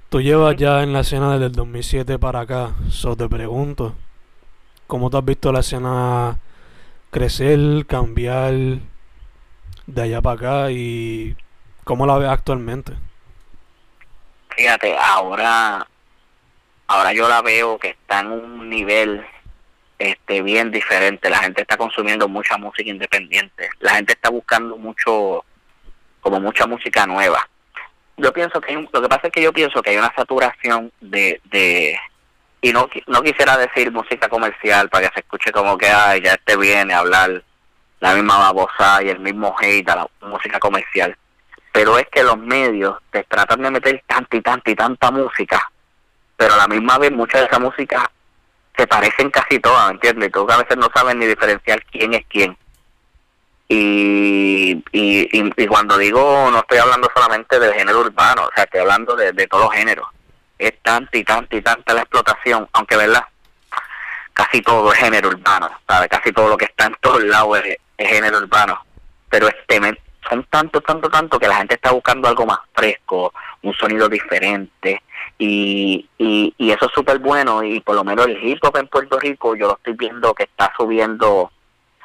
Tú 0.09 0.21
llevas 0.21 0.55
ya 0.57 0.83
en 0.83 0.93
la 0.93 0.99
escena 0.99 1.31
desde 1.31 1.47
el 1.47 1.53
2007 1.53 2.19
para 2.19 2.41
acá, 2.41 2.73
so 2.87 3.17
te 3.17 3.27
pregunto, 3.27 3.95
¿cómo 4.85 5.09
te 5.09 5.17
has 5.17 5.25
visto 5.25 5.51
la 5.51 5.61
escena 5.61 6.37
crecer, 7.09 7.87
cambiar 7.87 8.53
de 9.87 10.01
allá 10.03 10.21
para 10.21 10.35
acá 10.35 10.71
y 10.71 11.35
cómo 11.83 12.05
la 12.05 12.19
ves 12.19 12.29
actualmente? 12.29 12.93
Fíjate, 14.55 14.95
ahora, 14.99 15.87
ahora 16.85 17.11
yo 17.11 17.27
la 17.27 17.41
veo 17.41 17.79
que 17.79 17.89
está 17.89 18.19
en 18.19 18.27
un 18.27 18.69
nivel 18.69 19.25
este 20.03 20.41
bien 20.41 20.71
diferente. 20.71 21.29
La 21.29 21.39
gente 21.39 21.61
está 21.61 21.77
consumiendo 21.77 22.27
mucha 22.27 22.57
música 22.57 22.89
independiente. 22.89 23.69
La 23.79 23.95
gente 23.95 24.13
está 24.13 24.29
buscando 24.29 24.77
mucho, 24.77 25.43
como 26.21 26.39
mucha 26.39 26.65
música 26.67 27.05
nueva. 27.05 27.47
Yo 28.17 28.31
pienso 28.31 28.61
que 28.61 28.73
lo 28.73 29.01
que 29.01 29.09
pasa 29.09 29.27
es 29.27 29.33
que 29.33 29.41
yo 29.41 29.51
pienso 29.51 29.81
que 29.81 29.91
hay 29.91 29.97
una 29.97 30.13
saturación 30.15 30.91
de, 31.01 31.41
de 31.45 31.97
y 32.63 32.71
no, 32.71 32.89
no 33.07 33.21
quisiera 33.21 33.57
decir 33.57 33.91
música 33.91 34.29
comercial 34.29 34.87
para 34.89 35.07
que 35.07 35.13
se 35.15 35.19
escuche 35.19 35.51
como 35.51 35.77
que 35.77 35.89
ay, 35.89 36.21
ya 36.21 36.33
este 36.33 36.55
viene 36.55 36.93
a 36.93 36.99
hablar 36.99 37.43
la 37.99 38.13
misma 38.13 38.37
babosa 38.37 39.03
y 39.03 39.09
el 39.09 39.19
mismo 39.19 39.53
hate 39.59 39.89
a 39.89 39.95
la 39.95 40.07
música 40.21 40.59
comercial. 40.59 41.17
Pero 41.73 41.97
es 41.97 42.07
que 42.09 42.23
los 42.23 42.37
medios 42.37 42.97
te 43.11 43.23
tratan 43.23 43.63
de 43.63 43.71
meter 43.71 44.03
tanta 44.07 44.37
y 44.37 44.41
tanta 44.41 44.71
y 44.71 44.75
tanta 44.75 45.11
música, 45.11 45.71
pero 46.37 46.53
a 46.53 46.57
la 46.57 46.67
misma 46.69 46.97
vez 46.99 47.11
mucha 47.11 47.39
de 47.39 47.45
esa 47.45 47.59
música 47.59 48.09
se 48.77 48.87
parecen 48.87 49.29
casi 49.29 49.59
todas, 49.59 49.87
¿me 49.87 49.93
entiendes? 49.93 50.31
Tú 50.31 50.49
a 50.49 50.57
veces 50.57 50.77
no 50.77 50.89
sabes 50.93 51.15
ni 51.15 51.25
diferenciar 51.25 51.83
quién 51.85 52.13
es 52.13 52.25
quién. 52.27 52.57
Y, 53.67 54.83
y, 54.91 55.67
cuando 55.67 55.97
digo, 55.97 56.49
no 56.51 56.59
estoy 56.59 56.77
hablando 56.77 57.09
solamente 57.13 57.59
del 57.59 57.73
género 57.73 58.01
urbano, 58.01 58.43
o 58.43 58.49
sea, 58.53 58.65
estoy 58.65 58.81
hablando 58.81 59.15
de, 59.15 59.47
todos 59.47 59.65
los 59.65 59.73
géneros. 59.73 60.07
Es 60.59 60.73
tanta 60.81 61.17
y 61.17 61.23
tanta 61.23 61.55
y 61.55 61.61
tanta 61.61 61.93
la 61.93 62.01
explotación, 62.01 62.67
aunque, 62.73 62.97
¿verdad? 62.97 63.23
Casi 64.33 64.61
todo 64.61 64.91
es 64.93 64.99
género 64.99 65.29
urbano, 65.29 65.69
¿sabes? 65.87 66.09
Casi 66.09 66.31
todo 66.31 66.49
lo 66.49 66.57
que 66.57 66.65
está 66.65 66.85
en 66.85 66.95
todos 67.01 67.23
lados 67.23 67.61
es, 67.65 67.77
género 67.97 68.39
urbano. 68.39 68.83
Pero 69.29 69.47
este, 69.47 69.79
son 70.29 70.43
tanto, 70.49 70.81
tanto, 70.81 71.09
tanto 71.09 71.39
que 71.39 71.47
la 71.47 71.55
gente 71.55 71.75
está 71.75 71.91
buscando 71.91 72.27
algo 72.27 72.45
más 72.45 72.59
fresco, 72.73 73.33
un 73.61 73.73
sonido 73.73 74.09
diferente, 74.09 75.01
y, 75.45 76.53
y, 76.57 76.71
eso 76.71 76.85
es 76.85 76.91
súper 76.93 77.19
bueno 77.19 77.63
y 77.63 77.81
por 77.81 77.95
lo 77.95 78.03
menos 78.03 78.27
el 78.27 78.41
hip 78.41 78.59
hop 78.63 78.77
en 78.77 78.87
Puerto 78.87 79.19
Rico 79.19 79.55
yo 79.55 79.67
lo 79.67 79.73
estoy 79.73 79.93
viendo 79.93 80.33
que 80.33 80.43
está 80.43 80.71
subiendo 80.77 81.51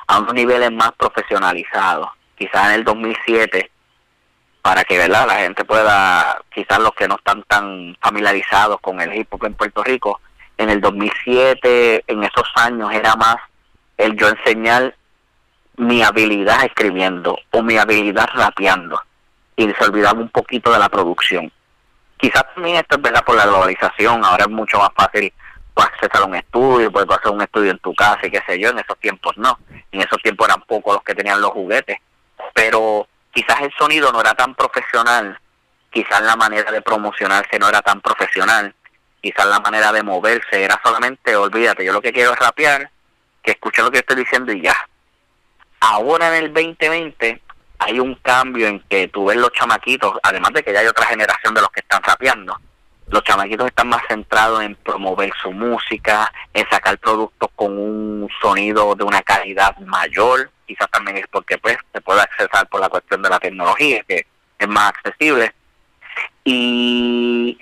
a 0.07 0.18
unos 0.18 0.34
niveles 0.34 0.72
más 0.72 0.93
profesionalizados. 0.93 2.09
Quizás 2.36 2.68
en 2.68 2.74
el 2.74 2.84
2007, 2.84 3.70
para 4.62 4.82
que 4.84 4.99
¿verdad? 4.99 5.26
la 5.26 5.34
gente 5.36 5.64
pueda, 5.64 6.41
quizás 6.53 6.80
los 6.80 6.93
que 6.93 7.07
no 7.07 7.14
están 7.14 7.43
tan 7.45 7.97
familiarizados 8.01 8.80
con 8.80 9.01
el 9.01 9.14
hip 9.14 9.32
hop 9.32 9.45
en 9.45 9.55
Puerto 9.55 9.84
Rico, 9.84 10.20
en 10.57 10.70
el 10.70 10.80
2007, 10.80 12.05
en 12.07 12.24
esos 12.24 12.49
años, 12.57 12.91
era 12.93 13.14
más 13.14 13.36
el 13.97 14.16
yo 14.16 14.28
enseñar 14.28 14.97
mi 15.76 16.03
habilidad 16.03 16.64
escribiendo 16.64 17.39
o 17.53 17.62
mi 17.62 17.76
habilidad 17.76 18.28
rapeando 18.34 19.01
y 19.55 19.70
se 19.72 19.84
olvidaba 19.84 20.18
un 20.18 20.28
poquito 20.28 20.72
de 20.72 20.78
la 20.80 20.89
producción 20.89 21.53
quizás 22.19 22.45
también 22.55 22.77
esto 22.77 22.97
es 22.97 23.03
verdad 23.03 23.25
por 23.25 23.37
la 23.37 23.47
globalización, 23.47 24.25
ahora 24.25 24.45
es 24.45 24.51
mucho 24.51 24.79
más 24.79 24.91
fácil 24.95 25.33
acceder 25.77 26.23
a 26.23 26.25
un 26.25 26.35
estudio, 26.35 26.91
puedes 26.91 27.09
hacer 27.11 27.31
un 27.31 27.43
estudio 27.43 27.71
en 27.71 27.79
tu 27.79 27.95
casa 27.95 28.27
y 28.27 28.31
qué 28.31 28.43
sé 28.47 28.59
yo, 28.59 28.71
en 28.71 28.79
esos 28.79 28.99
tiempos 28.99 29.37
no, 29.37 29.59
en 29.93 30.01
esos 30.01 30.21
tiempos 30.23 30.49
eran 30.49 30.62
pocos 30.62 30.95
los 30.95 31.05
que 31.05 31.14
tenían 31.14 31.41
los 31.41 31.53
juguetes, 31.53 31.99
pero 32.53 33.07
quizás 33.33 33.61
el 33.61 33.73
sonido 33.79 34.11
no 34.12 34.21
era 34.21 34.35
tan 34.35 34.55
profesional, 34.55 35.39
quizás 35.91 36.21
la 36.23 36.37
manera 36.37 36.71
de 36.73 36.83
promocionarse 36.83 37.59
no 37.59 37.69
era 37.69 37.81
tan 37.83 38.01
profesional, 38.01 38.75
quizás 39.21 39.47
la 39.47 39.61
manera 39.61 39.93
de 39.93 40.03
moverse 40.03 40.64
era 40.64 40.81
solamente, 40.83 41.37
olvídate, 41.37 41.85
yo 41.85 41.93
lo 41.93 42.03
que 42.03 42.12
quiero 42.12 42.33
es 42.33 42.39
rapear, 42.39 42.91
que 43.43 43.53
escuche 43.53 43.83
lo 43.83 43.91
que 43.91 43.99
estoy 43.99 44.16
diciendo 44.16 44.53
y 44.53 44.62
ya. 44.62 44.77
Ahora 45.81 46.37
en 46.37 46.45
el 46.45 46.53
2020 46.53 47.41
hay 47.79 48.01
un 48.01 48.14
cambio 48.16 48.66
en 48.66 48.81
que 48.81 49.09
tú 49.09 49.26
ves 49.26 49.37
los 49.37 49.53
chamaquitos, 49.53 50.14
además 50.22 50.53
de 50.53 50.62
que 50.62 50.72
ya 50.72 50.81
hay 50.81 50.87
otra 50.87 51.07
generación 51.07 51.55
de 51.55 51.61
los 51.61 51.70
que 51.70 51.81
están 51.81 52.03
rapeando, 52.03 52.59
los 53.09 53.22
chamaquitos 53.24 53.68
están 53.68 53.89
más 53.89 54.03
centrados 54.09 54.62
en 54.62 54.74
promover 54.74 55.33
su 55.41 55.53
música, 55.53 56.31
en 56.53 56.68
sacar 56.68 56.99
productos 56.99 57.49
con 57.55 57.79
un 57.79 58.29
sonido 58.43 58.95
de 58.95 59.05
una 59.05 59.22
calidad 59.22 59.76
mayor, 59.79 60.51
quizás 60.66 60.91
también 60.91 61.18
es 61.18 61.26
porque 61.31 61.57
pues 61.59 61.79
se 61.93 62.01
puede 62.01 62.20
accesar 62.20 62.68
por 62.68 62.81
la 62.81 62.89
cuestión 62.89 63.22
de 63.22 63.31
la 63.31 63.39
tecnología, 63.39 64.03
que 64.07 64.26
es 64.59 64.68
más 64.68 64.89
accesible, 64.91 65.55
y 66.45 67.59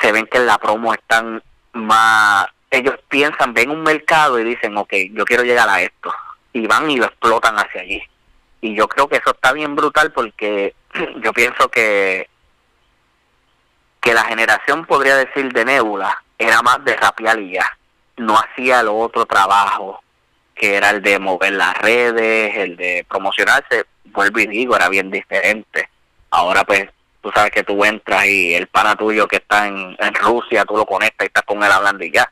se 0.00 0.12
ven 0.12 0.26
que 0.26 0.38
en 0.38 0.46
la 0.46 0.58
promo 0.58 0.92
están 0.92 1.42
más, 1.72 2.46
ellos 2.70 2.96
piensan, 3.08 3.54
ven 3.54 3.70
un 3.70 3.82
mercado 3.82 4.38
y 4.38 4.44
dicen, 4.44 4.76
ok, 4.76 4.92
yo 5.12 5.24
quiero 5.24 5.44
llegar 5.44 5.68
a 5.68 5.80
esto, 5.80 6.12
y 6.52 6.66
van 6.66 6.90
y 6.90 6.96
lo 6.96 7.06
explotan 7.06 7.56
hacia 7.56 7.82
allí 7.82 8.02
y 8.60 8.74
yo 8.74 8.88
creo 8.88 9.08
que 9.08 9.16
eso 9.16 9.30
está 9.30 9.52
bien 9.52 9.74
brutal 9.74 10.12
porque 10.12 10.74
yo 11.22 11.32
pienso 11.32 11.68
que 11.68 12.28
que 14.00 14.14
la 14.14 14.24
generación 14.24 14.86
podría 14.86 15.16
decir 15.16 15.52
de 15.52 15.64
Nebula 15.64 16.22
era 16.38 16.62
más 16.62 16.82
de 16.84 16.96
rapear 16.96 17.38
y 17.38 17.52
ya. 17.52 17.76
No 18.16 18.38
hacía 18.38 18.80
el 18.80 18.88
otro 18.88 19.26
trabajo 19.26 20.02
que 20.54 20.76
era 20.76 20.90
el 20.90 21.02
de 21.02 21.18
mover 21.18 21.52
las 21.52 21.76
redes 21.78 22.56
el 22.56 22.76
de 22.76 23.04
promocionarse. 23.08 23.86
Vuelvo 24.06 24.40
y 24.40 24.46
digo 24.46 24.76
era 24.76 24.88
bien 24.88 25.10
diferente. 25.10 25.88
Ahora 26.30 26.64
pues 26.64 26.88
tú 27.20 27.30
sabes 27.34 27.50
que 27.50 27.62
tú 27.62 27.84
entras 27.84 28.24
y 28.26 28.54
el 28.54 28.68
pana 28.68 28.96
tuyo 28.96 29.28
que 29.28 29.36
está 29.36 29.66
en, 29.66 29.96
en 29.98 30.14
Rusia 30.14 30.64
tú 30.64 30.76
lo 30.76 30.86
conectas 30.86 31.26
y 31.26 31.28
estás 31.28 31.44
con 31.44 31.62
él 31.62 31.70
hablando 31.70 32.02
y 32.04 32.10
ya. 32.10 32.30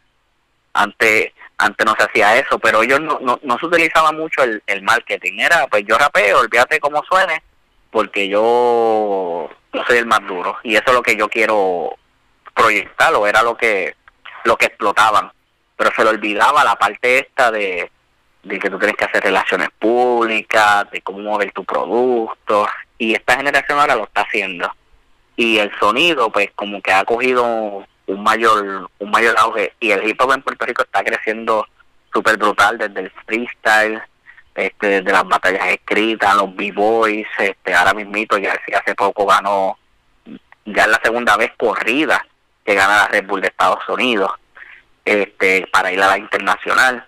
Antes 0.72 1.32
antes 1.58 1.84
no 1.84 1.94
se 1.96 2.04
hacía 2.04 2.36
eso, 2.36 2.58
pero 2.58 2.82
ellos 2.82 3.00
no, 3.00 3.18
no, 3.20 3.38
no 3.42 3.58
se 3.58 3.66
utilizaba 3.66 4.12
mucho 4.12 4.42
el, 4.42 4.62
el 4.66 4.82
marketing, 4.82 5.38
era 5.40 5.66
pues 5.66 5.84
yo 5.86 5.98
rapeo, 5.98 6.40
olvídate 6.40 6.80
cómo 6.80 7.02
suene, 7.04 7.42
porque 7.90 8.28
yo, 8.28 9.50
yo 9.72 9.84
soy 9.86 9.98
el 9.98 10.06
más 10.06 10.24
duro, 10.26 10.56
y 10.62 10.76
eso 10.76 10.84
es 10.86 10.94
lo 10.94 11.02
que 11.02 11.16
yo 11.16 11.28
quiero 11.28 11.96
proyectar, 12.54 13.12
o 13.14 13.26
era 13.26 13.42
lo 13.42 13.56
que, 13.56 13.96
lo 14.44 14.56
que 14.56 14.66
explotaban, 14.66 15.32
pero 15.76 15.90
se 15.94 16.04
le 16.04 16.10
olvidaba 16.10 16.64
la 16.64 16.76
parte 16.76 17.18
esta 17.18 17.50
de, 17.50 17.90
de 18.44 18.58
que 18.58 18.70
tú 18.70 18.78
tienes 18.78 18.96
que 18.96 19.04
hacer 19.04 19.22
relaciones 19.22 19.68
públicas, 19.78 20.88
de 20.90 21.02
cómo 21.02 21.18
mover 21.18 21.52
tu 21.52 21.64
producto, 21.64 22.68
y 22.98 23.14
esta 23.14 23.36
generación 23.36 23.78
ahora 23.78 23.96
lo 23.96 24.04
está 24.04 24.22
haciendo. 24.22 24.70
Y 25.36 25.58
el 25.58 25.70
sonido, 25.78 26.30
pues 26.30 26.50
como 26.54 26.80
que 26.82 26.92
ha 26.92 27.04
cogido 27.04 27.86
un 28.08 28.22
mayor 28.22 28.90
un 28.98 29.10
mayor 29.10 29.36
auge. 29.38 29.72
Y 29.80 29.90
el 29.90 30.06
hip 30.08 30.20
hop 30.20 30.32
en 30.32 30.42
Puerto 30.42 30.66
Rico 30.66 30.82
está 30.82 31.04
creciendo 31.04 31.66
súper 32.12 32.36
brutal 32.36 32.78
desde 32.78 33.00
el 33.00 33.10
freestyle 33.26 34.02
este 34.54 34.86
desde 34.88 35.12
las 35.12 35.26
batallas 35.28 35.68
escritas 35.68 36.34
los 36.34 36.54
b-boys 36.56 37.28
este 37.38 37.74
ahora 37.74 37.94
mismito 37.94 38.38
ya 38.38 38.58
hace 38.74 38.94
poco 38.94 39.24
ganó 39.24 39.78
ya 40.64 40.82
es 40.82 40.88
la 40.88 41.00
segunda 41.02 41.36
vez 41.36 41.52
corrida 41.56 42.26
que 42.64 42.74
gana 42.74 42.96
la 42.96 43.08
Red 43.08 43.26
Bull 43.26 43.40
de 43.40 43.48
Estados 43.48 43.88
Unidos 43.88 44.32
este 45.04 45.66
para 45.72 45.90
ir 45.90 46.02
a 46.02 46.08
la 46.08 46.18
internacional. 46.18 47.06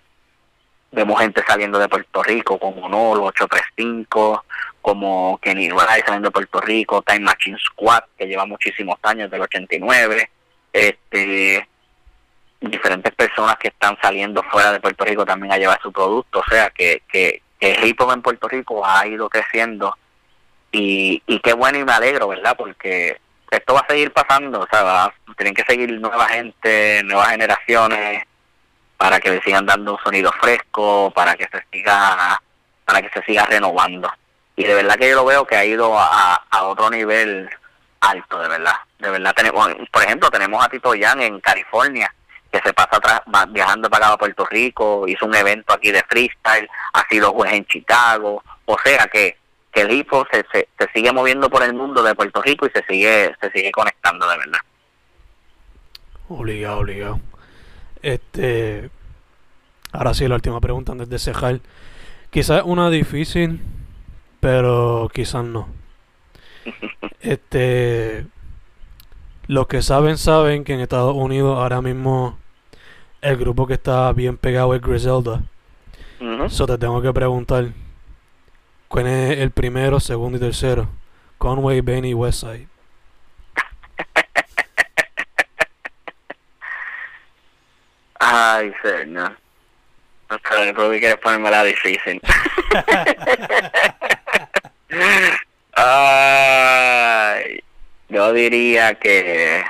Vemos 0.93 1.21
gente 1.21 1.43
saliendo 1.47 1.79
de 1.79 1.89
Puerto 1.89 2.23
Rico 2.23 2.59
como 2.59 2.89
Nolo 2.89 3.25
835 3.27 4.45
como 4.81 5.39
Kenny 5.43 5.69
Ray 5.69 6.03
saliendo 6.03 6.29
de 6.29 6.33
Puerto 6.33 6.61
Rico 6.61 7.03
Time 7.03 7.21
Machine 7.21 7.59
Squad 7.59 8.05
que 8.17 8.27
lleva 8.27 8.47
muchísimos 8.47 8.99
años 9.03 9.31
del 9.31 9.43
89 9.43 10.31
este 10.73 11.67
diferentes 12.61 13.15
personas 13.15 13.57
que 13.57 13.69
están 13.69 13.97
saliendo 14.03 14.43
fuera 14.43 14.73
de 14.73 14.81
Puerto 14.81 15.05
Rico 15.05 15.25
también 15.25 15.53
a 15.53 15.59
llevar 15.59 15.81
su 15.83 15.91
producto, 15.91 16.41
o 16.41 16.45
sea 16.45 16.71
que, 16.71 17.03
que, 17.09 17.43
el 17.59 17.85
hip 17.85 18.01
hop 18.01 18.13
en 18.13 18.23
Puerto 18.23 18.49
Rico 18.49 18.85
ha 18.87 19.07
ido 19.07 19.29
creciendo 19.29 19.97
y, 20.73 21.23
y 21.27 21.41
qué 21.41 21.53
bueno 21.53 21.79
y 21.79 21.85
me 21.85 21.93
alegro, 21.93 22.29
¿verdad? 22.29 22.55
Porque 22.57 23.19
esto 23.51 23.75
va 23.75 23.81
a 23.81 23.87
seguir 23.87 24.13
pasando, 24.13 24.61
o 24.61 24.67
sea, 24.71 25.13
tienen 25.37 25.55
que 25.55 25.65
seguir 25.65 25.93
nueva 26.01 26.29
gente, 26.29 27.03
nuevas 27.05 27.31
generaciones 27.31 28.25
para 28.97 29.19
que 29.21 29.31
le 29.31 29.43
sigan 29.43 29.67
dando 29.67 29.95
un 29.95 29.99
sonido 30.03 30.31
fresco, 30.41 31.11
para 31.15 31.35
que 31.35 31.49
se 31.49 31.65
siga 31.73 32.41
para 32.85 33.03
que 33.03 33.11
se 33.11 33.25
siga 33.25 33.47
renovando. 33.47 34.11
Y 34.57 34.65
de 34.65 34.75
verdad 34.75 34.97
que 34.97 35.09
yo 35.09 35.17
lo 35.17 35.25
veo 35.25 35.47
que 35.47 35.57
ha 35.57 35.65
ido 35.65 35.99
a, 35.99 36.35
a 36.35 36.63
otro 36.65 36.91
nivel 36.91 37.49
alto, 38.01 38.39
de 38.41 38.49
verdad. 38.49 38.75
De 39.01 39.11
verdad 39.11 39.33
tenemos, 39.35 39.69
por 39.91 40.03
ejemplo, 40.03 40.31
tenemos 40.31 40.65
a 40.65 40.69
Tito 40.69 40.95
Yan 40.95 41.23
en 41.23 41.41
California, 41.41 42.15
que 42.53 42.61
se 42.61 42.73
pasa 42.73 42.97
atrás, 42.97 43.23
viajando 43.49 43.89
para 43.89 44.07
acá 44.07 44.15
a 44.15 44.19
Puerto 44.19 44.45
Rico, 44.47 45.09
hizo 45.09 45.27
un 45.27 45.35
evento 45.35 45.73
aquí 45.73 45.91
de 45.91 46.03
freestyle, 46.03 46.69
ha 46.93 47.07
sido 47.09 47.33
juez 47.33 47.53
en 47.53 47.65
Chicago, 47.65 48.43
o 48.67 48.77
sea 48.85 49.07
que, 49.07 49.39
que 49.73 49.83
el 49.83 49.91
hip 49.93 50.11
se, 50.31 50.45
se, 50.53 50.69
sigue 50.93 51.13
moviendo 51.13 51.49
por 51.49 51.63
el 51.63 51.73
mundo 51.73 52.03
de 52.03 52.15
Puerto 52.15 52.43
Rico 52.43 52.67
y 52.67 52.71
se 52.71 52.85
sigue, 52.87 53.35
se 53.41 53.51
sigue 53.53 53.71
conectando 53.73 54.29
de 54.29 54.37
verdad. 54.37 54.61
Obligado, 56.29 56.81
obligado. 56.81 57.21
Este, 58.03 58.91
ahora 59.93 60.15
sí, 60.15 60.29
la 60.29 60.35
última 60.35 60.61
pregunta 60.61 60.93
antes 60.93 61.09
de 61.09 61.19
cejar. 61.19 61.61
Quizás 62.31 62.63
una 62.65 62.91
difícil, 62.91 63.61
pero 64.41 65.11
quizás 65.13 65.45
no. 65.45 65.69
Este, 67.21 68.27
los 69.51 69.67
que 69.67 69.83
saben, 69.83 70.17
saben 70.17 70.63
que 70.63 70.75
en 70.75 70.81
Estados 70.81 71.13
Unidos 71.13 71.59
ahora 71.59 71.83
mismo 71.83 72.39
el 73.21 73.37
grupo 73.37 73.67
que 73.67 73.75
está 73.75 74.13
bien 74.13 74.37
pegado 74.37 74.77
es 74.77 74.81
Griselda. 74.81 75.43
Eso 76.47 76.69
te 76.69 76.79
tengo 76.79 77.03
que 77.03 77.13
preguntar. 77.13 77.65
¿Cuál 78.87 79.09
es 79.09 79.39
el 79.39 79.51
primero, 79.51 79.99
segundo 79.99 80.39
y 80.39 80.41
tercero? 80.41 80.89
Conway, 81.39 81.81
Benny, 81.81 82.15
Westside. 82.15 82.69
Ay, 88.21 88.73
señor. 88.85 89.37
No 90.31 90.37
sé, 90.37 90.43
creo 90.75 90.91
que 90.93 91.01
quieres 91.01 91.19
ponerme 91.19 91.51
la 91.51 91.65
difícil. 91.65 92.21
Ay, 95.75 97.65
yo 98.11 98.33
diría 98.33 98.95
que 98.95 99.65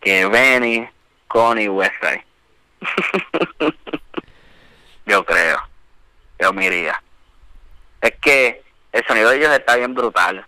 que 0.00 0.26
Benny, 0.26 0.88
Connie, 1.26 1.68
Westside. 1.68 2.24
yo 5.06 5.24
creo. 5.24 5.58
Yo 6.38 6.52
me 6.52 6.66
iría. 6.66 7.02
Es 8.00 8.12
que 8.20 8.62
el 8.92 9.04
sonido 9.06 9.30
de 9.30 9.36
ellos 9.36 9.52
está 9.52 9.76
bien 9.76 9.94
brutal. 9.94 10.46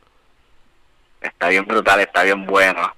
Está 1.21 1.49
bien 1.49 1.67
brutal, 1.67 2.01
está 2.01 2.23
bien 2.23 2.47
bueno. 2.47 2.95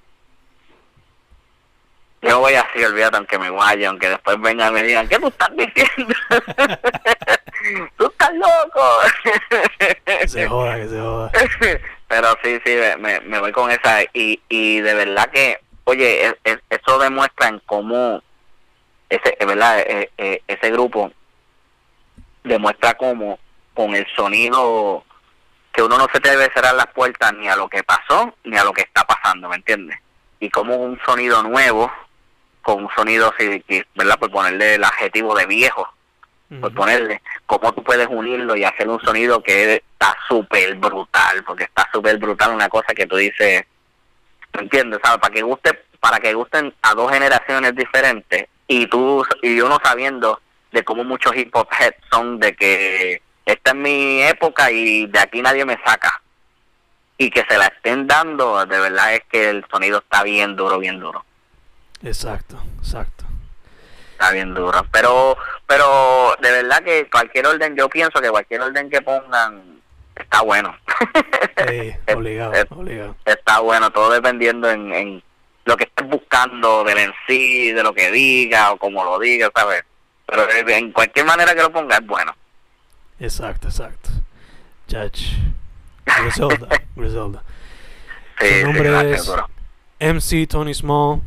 Yo 2.21 2.39
voy 2.39 2.53
así, 2.53 2.81
olvídate, 2.81 3.17
aunque 3.17 3.37
me 3.37 3.49
vaya, 3.49 3.89
aunque 3.89 4.07
después 4.07 4.39
vengan 4.39 4.71
y 4.71 4.75
me 4.75 4.83
digan, 4.83 5.09
¿qué 5.09 5.19
tú 5.19 5.27
estás 5.27 5.49
diciendo? 5.57 6.15
tú 7.97 8.05
estás 8.05 8.33
loco. 8.33 8.99
que 10.05 10.27
se 10.29 10.47
joda, 10.47 10.77
que 10.77 10.87
se 10.87 10.99
joda. 11.01 11.31
Pero 12.13 12.37
sí, 12.43 12.59
sí, 12.63 12.77
me, 12.99 13.21
me 13.21 13.39
voy 13.39 13.51
con 13.51 13.71
esa. 13.71 14.03
Y, 14.13 14.39
y 14.47 14.81
de 14.81 14.93
verdad 14.93 15.31
que, 15.31 15.59
oye, 15.85 16.27
e, 16.27 16.37
e, 16.43 16.59
eso 16.69 16.99
demuestra 16.99 17.47
en 17.47 17.59
cómo, 17.65 18.21
ese, 19.09 19.35
¿verdad? 19.43 19.79
E, 19.79 20.43
ese 20.47 20.69
grupo 20.69 21.11
demuestra 22.43 22.93
cómo 22.93 23.39
con 23.73 23.95
el 23.95 24.05
sonido 24.15 25.03
que 25.71 25.81
uno 25.81 25.97
no 25.97 26.07
se 26.13 26.19
debe 26.19 26.51
cerrar 26.53 26.75
las 26.75 26.85
puertas 26.93 27.33
ni 27.33 27.47
a 27.47 27.55
lo 27.55 27.67
que 27.67 27.81
pasó 27.81 28.35
ni 28.43 28.57
a 28.57 28.63
lo 28.63 28.73
que 28.73 28.83
está 28.83 29.03
pasando, 29.05 29.49
¿me 29.49 29.55
entiendes? 29.55 29.97
Y 30.39 30.51
como 30.51 30.75
un 30.75 30.99
sonido 31.03 31.41
nuevo 31.41 31.91
con 32.61 32.83
un 32.83 32.89
sonido 32.95 33.33
¿verdad? 33.95 34.19
Por 34.19 34.29
ponerle 34.29 34.75
el 34.75 34.83
adjetivo 34.83 35.33
de 35.33 35.47
viejo, 35.47 35.91
por 36.59 36.73
ponerle, 36.73 37.21
cómo 37.45 37.73
tú 37.73 37.83
puedes 37.83 38.07
unirlo 38.09 38.55
y 38.55 38.63
hacer 38.63 38.87
un 38.87 38.99
sonido 39.01 39.41
que 39.41 39.75
está 39.75 40.15
súper 40.27 40.75
brutal, 40.75 41.43
porque 41.45 41.63
está 41.65 41.87
súper 41.91 42.17
brutal 42.17 42.51
una 42.51 42.69
cosa 42.69 42.93
que 42.93 43.07
tú 43.07 43.15
dices, 43.15 43.65
¿entiendes? 44.53 44.99
¿Sabes? 45.03 45.19
Para 45.19 45.33
que 45.33 45.41
guste, 45.41 45.83
para 45.99 46.19
que 46.19 46.33
gusten 46.33 46.73
a 46.81 46.93
dos 46.93 47.11
generaciones 47.11 47.75
diferentes 47.75 48.47
y 48.67 48.87
tú 48.87 49.25
y 49.41 49.59
uno 49.61 49.79
sabiendo 49.83 50.41
de 50.71 50.83
cómo 50.83 51.03
muchos 51.03 51.35
hip 51.35 51.55
hop 51.55 51.67
heads 51.77 51.97
son 52.11 52.39
de 52.39 52.55
que 52.55 53.21
esta 53.45 53.71
es 53.71 53.77
mi 53.77 54.21
época 54.23 54.71
y 54.71 55.05
de 55.07 55.19
aquí 55.19 55.41
nadie 55.41 55.65
me 55.65 55.77
saca 55.85 56.21
y 57.17 57.29
que 57.29 57.45
se 57.47 57.57
la 57.57 57.67
estén 57.67 58.07
dando, 58.07 58.65
de 58.65 58.79
verdad 58.79 59.13
es 59.13 59.21
que 59.29 59.49
el 59.49 59.65
sonido 59.69 59.99
está 59.99 60.23
bien 60.23 60.55
duro, 60.55 60.79
bien 60.79 60.99
duro. 60.99 61.23
Exacto, 62.01 62.61
exacto. 62.79 63.22
Está 64.13 64.31
bien 64.31 64.53
duro. 64.53 64.85
Pero, 64.91 65.37
pero 65.67 66.35
de 66.41 66.51
verdad 66.51 66.83
que 66.83 67.09
cualquier 67.09 67.47
orden, 67.47 67.75
yo 67.75 67.89
pienso 67.89 68.21
que 68.21 68.29
cualquier 68.29 68.61
orden 68.61 68.89
que 68.89 69.01
pongan 69.01 69.81
está 70.15 70.41
bueno. 70.41 70.75
Sí, 71.67 71.93
obligado, 72.13 72.53
obligado. 72.69 73.15
Está 73.25 73.59
bueno, 73.59 73.91
todo 73.91 74.11
dependiendo 74.11 74.69
en, 74.69 74.93
en 74.93 75.23
lo 75.65 75.77
que 75.77 75.85
estés 75.85 76.07
buscando 76.07 76.83
del 76.83 76.97
en 76.99 77.13
sí, 77.27 77.71
de 77.71 77.83
lo 77.83 77.93
que 77.93 78.11
diga 78.11 78.71
o 78.71 78.77
como 78.77 79.03
lo 79.03 79.19
diga, 79.19 79.49
¿sabes? 79.55 79.83
Pero 80.25 80.47
en 80.69 80.91
cualquier 80.91 81.25
manera 81.25 81.53
que 81.53 81.61
lo 81.61 81.71
ponga 81.71 81.97
es 81.97 82.05
bueno. 82.05 82.35
Exacto, 83.19 83.67
exacto. 83.67 84.09
Judge. 84.89 85.37
Griselda. 86.05 86.67
Griselda. 86.95 87.43
Sí, 88.39 88.61
Su 88.61 88.67
nombre 88.67 89.13
es 89.13 89.31
MC 89.99 90.47
Tony 90.47 90.73
Small. 90.73 91.21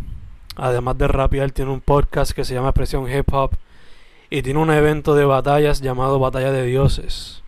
Además 0.57 0.97
de 0.99 1.09
rapear, 1.09 1.51
tiene 1.53 1.71
un 1.71 1.81
podcast 1.81 2.33
que 2.33 2.45
se 2.45 2.55
llama 2.55 2.71
Expresión 2.71 3.11
Hip 3.11 3.33
Hop 3.33 3.53
y 4.31 4.43
tiene 4.43 4.59
un 4.59 4.71
evento 4.71 5.15
de 5.15 5.25
batallas 5.25 5.81
llamado 5.81 6.19
Batalla 6.19 6.51
de 6.51 6.65
Dioses. 6.65 7.43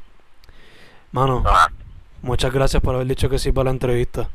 Mano, 1.13 1.43
ah. 1.47 1.69
muchas 2.23 2.53
gracias 2.53 2.83
por 2.83 2.95
haber 2.95 3.07
dicho 3.07 3.31
que 3.31 3.39
sí 3.39 3.51
para 3.51 3.65
la 3.65 3.71
entrevista. 3.71 4.29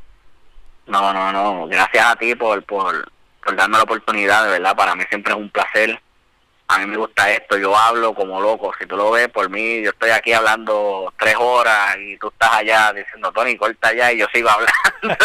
No, 0.88 1.14
no, 1.14 1.32
no. 1.32 1.68
Gracias 1.68 2.06
a 2.06 2.16
ti 2.16 2.36
por, 2.36 2.64
por, 2.64 3.12
por 3.44 3.56
darme 3.56 3.78
la 3.78 3.84
oportunidad, 3.84 4.44
de 4.46 4.52
verdad. 4.52 4.76
Para 4.76 4.96
mí 4.96 5.04
siempre 5.10 5.34
es 5.34 5.40
un 5.40 5.50
placer. 5.50 6.02
A 6.68 6.80
mí 6.80 6.86
me 6.86 6.98
gusta 6.98 7.32
esto. 7.32 7.58
Yo 7.58 7.76
hablo 7.76 8.14
como 8.14 8.42
loco. 8.42 8.72
Si 8.80 8.86
tú 8.86 8.96
lo 8.96 9.12
ves 9.12 9.28
por 9.30 9.50
mí, 9.50 9.82
yo 9.82 9.92
estoy 9.92 10.12
aquí 10.12 10.34
hablando 10.34 11.14
tres 11.20 11.36
horas 11.38 11.98
y 12.00 12.18
tú 12.18 12.30
estás 12.30 12.54
allá 12.54 12.94
diciendo, 12.94 13.32
Tony, 13.32 13.58
corta 13.58 13.90
allá 13.90 14.12
y 14.12 14.20
yo 14.20 14.28
sigo 14.34 14.50
hablando. 14.50 14.74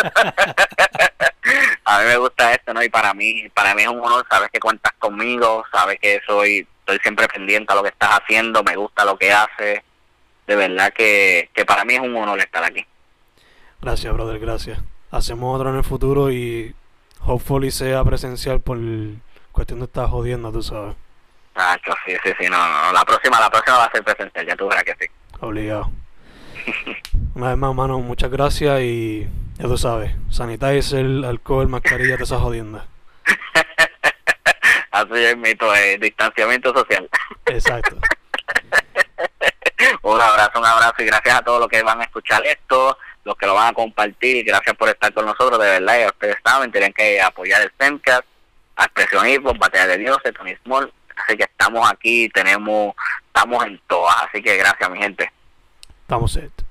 a 1.85 2.01
mí 2.01 2.07
me 2.07 2.17
gusta 2.17 2.53
esto, 2.53 2.75
¿no? 2.75 2.83
Y 2.83 2.89
para 2.89 3.15
mí, 3.15 3.49
para 3.55 3.75
mí 3.75 3.83
es 3.83 3.89
un 3.89 4.01
honor, 4.01 4.27
sabes 4.29 4.51
que 4.51 4.61
cuentas 4.61 4.93
conmigo, 4.99 5.65
sabes 5.73 5.99
que 6.01 6.21
soy, 6.27 6.67
estoy 6.81 6.99
siempre 6.99 7.29
pendiente 7.29 7.73
a 7.73 7.77
lo 7.77 7.83
que 7.83 7.91
estás 7.91 8.21
haciendo, 8.21 8.63
me 8.63 8.77
gusta 8.77 9.05
lo 9.05 9.17
que 9.17 9.33
haces. 9.33 9.81
De 10.47 10.57
verdad 10.57 10.93
que, 10.93 11.51
que 11.55 11.65
para 11.65 11.85
mí 11.85 11.95
es 11.95 12.01
un 12.01 12.17
honor 12.17 12.41
estar 12.41 12.65
aquí. 12.65 12.85
Gracias, 13.81 14.13
brother, 14.13 14.39
gracias. 14.39 14.81
Hacemos 15.11 15.55
otro 15.55 15.71
en 15.71 15.77
el 15.77 15.85
futuro 15.85 16.31
y 16.31 16.75
hopefully 17.25 17.71
sea 17.71 18.05
presencial 18.05 18.61
por 18.61 18.79
cuestión 19.53 19.79
de 19.79 19.87
estar 19.87 20.09
jodiendo, 20.09 20.53
tú 20.53 20.63
sabes. 20.63 20.97
Ah, 21.61 21.77
sí, 22.07 22.13
sí, 22.23 22.33
sí, 22.39 22.49
no, 22.49 22.57
no, 22.57 22.93
la 22.93 23.05
próxima, 23.05 23.41
la 23.41 23.51
próxima 23.51 23.79
va 23.79 23.87
a 23.87 23.91
ser 23.91 24.05
presencial, 24.05 24.47
ya 24.47 24.55
tú 24.55 24.69
verás 24.69 24.85
que 24.85 24.95
sí. 25.01 25.11
Obligado. 25.41 25.91
Una 27.35 27.49
vez 27.49 27.59
más, 27.59 27.75
mano, 27.75 27.99
muchas 27.99 28.31
gracias 28.31 28.81
y 28.81 29.27
ya 29.59 29.67
tú 29.67 29.77
sabes, 29.77 30.13
sanitizer, 30.31 31.05
alcohol, 31.25 31.67
mascarilla, 31.67 32.17
te 32.17 32.23
estás 32.23 32.41
jodiendo. 32.41 32.81
Así 34.93 35.15
es 35.15 35.37
mito, 35.37 35.75
eh, 35.75 35.99
distanciamiento 35.99 36.73
social. 36.73 37.11
Exacto. 37.47 37.97
un 40.03 40.21
abrazo, 40.21 40.61
un 40.61 40.65
abrazo 40.65 41.03
y 41.03 41.07
gracias 41.07 41.35
a 41.35 41.43
todos 41.43 41.59
los 41.59 41.69
que 41.69 41.83
van 41.83 42.01
a 42.01 42.05
escuchar 42.05 42.47
esto, 42.47 42.97
los 43.25 43.35
que 43.35 43.47
lo 43.47 43.55
van 43.55 43.71
a 43.71 43.73
compartir 43.73 44.37
y 44.37 44.43
gracias 44.45 44.77
por 44.77 44.91
estar 44.91 45.13
con 45.13 45.27
nosotros, 45.27 45.59
de 45.59 45.67
verdad, 45.67 45.99
ya 45.99 46.07
ustedes 46.07 46.37
saben, 46.45 46.71
tienen 46.71 46.93
que 46.93 47.21
apoyar 47.21 47.63
el 47.63 47.73
Femcast, 47.77 48.23
a 48.77 48.85
Expresión 48.85 49.29
Hip 49.29 49.43
Batalla 49.59 49.89
de 49.89 49.99
Dios, 49.99 50.19
Tony 50.37 50.55
Small, 50.63 50.93
así 51.25 51.37
que 51.37 51.45
estamos 51.45 51.91
aquí, 51.91 52.29
tenemos, 52.31 52.95
estamos 53.27 53.65
en 53.65 53.81
todas, 53.87 54.17
así 54.25 54.43
que 54.43 54.57
gracias 54.57 54.91
mi 54.91 54.99
gente. 54.99 55.33
Estamos 56.03 56.33
set. 56.33 56.68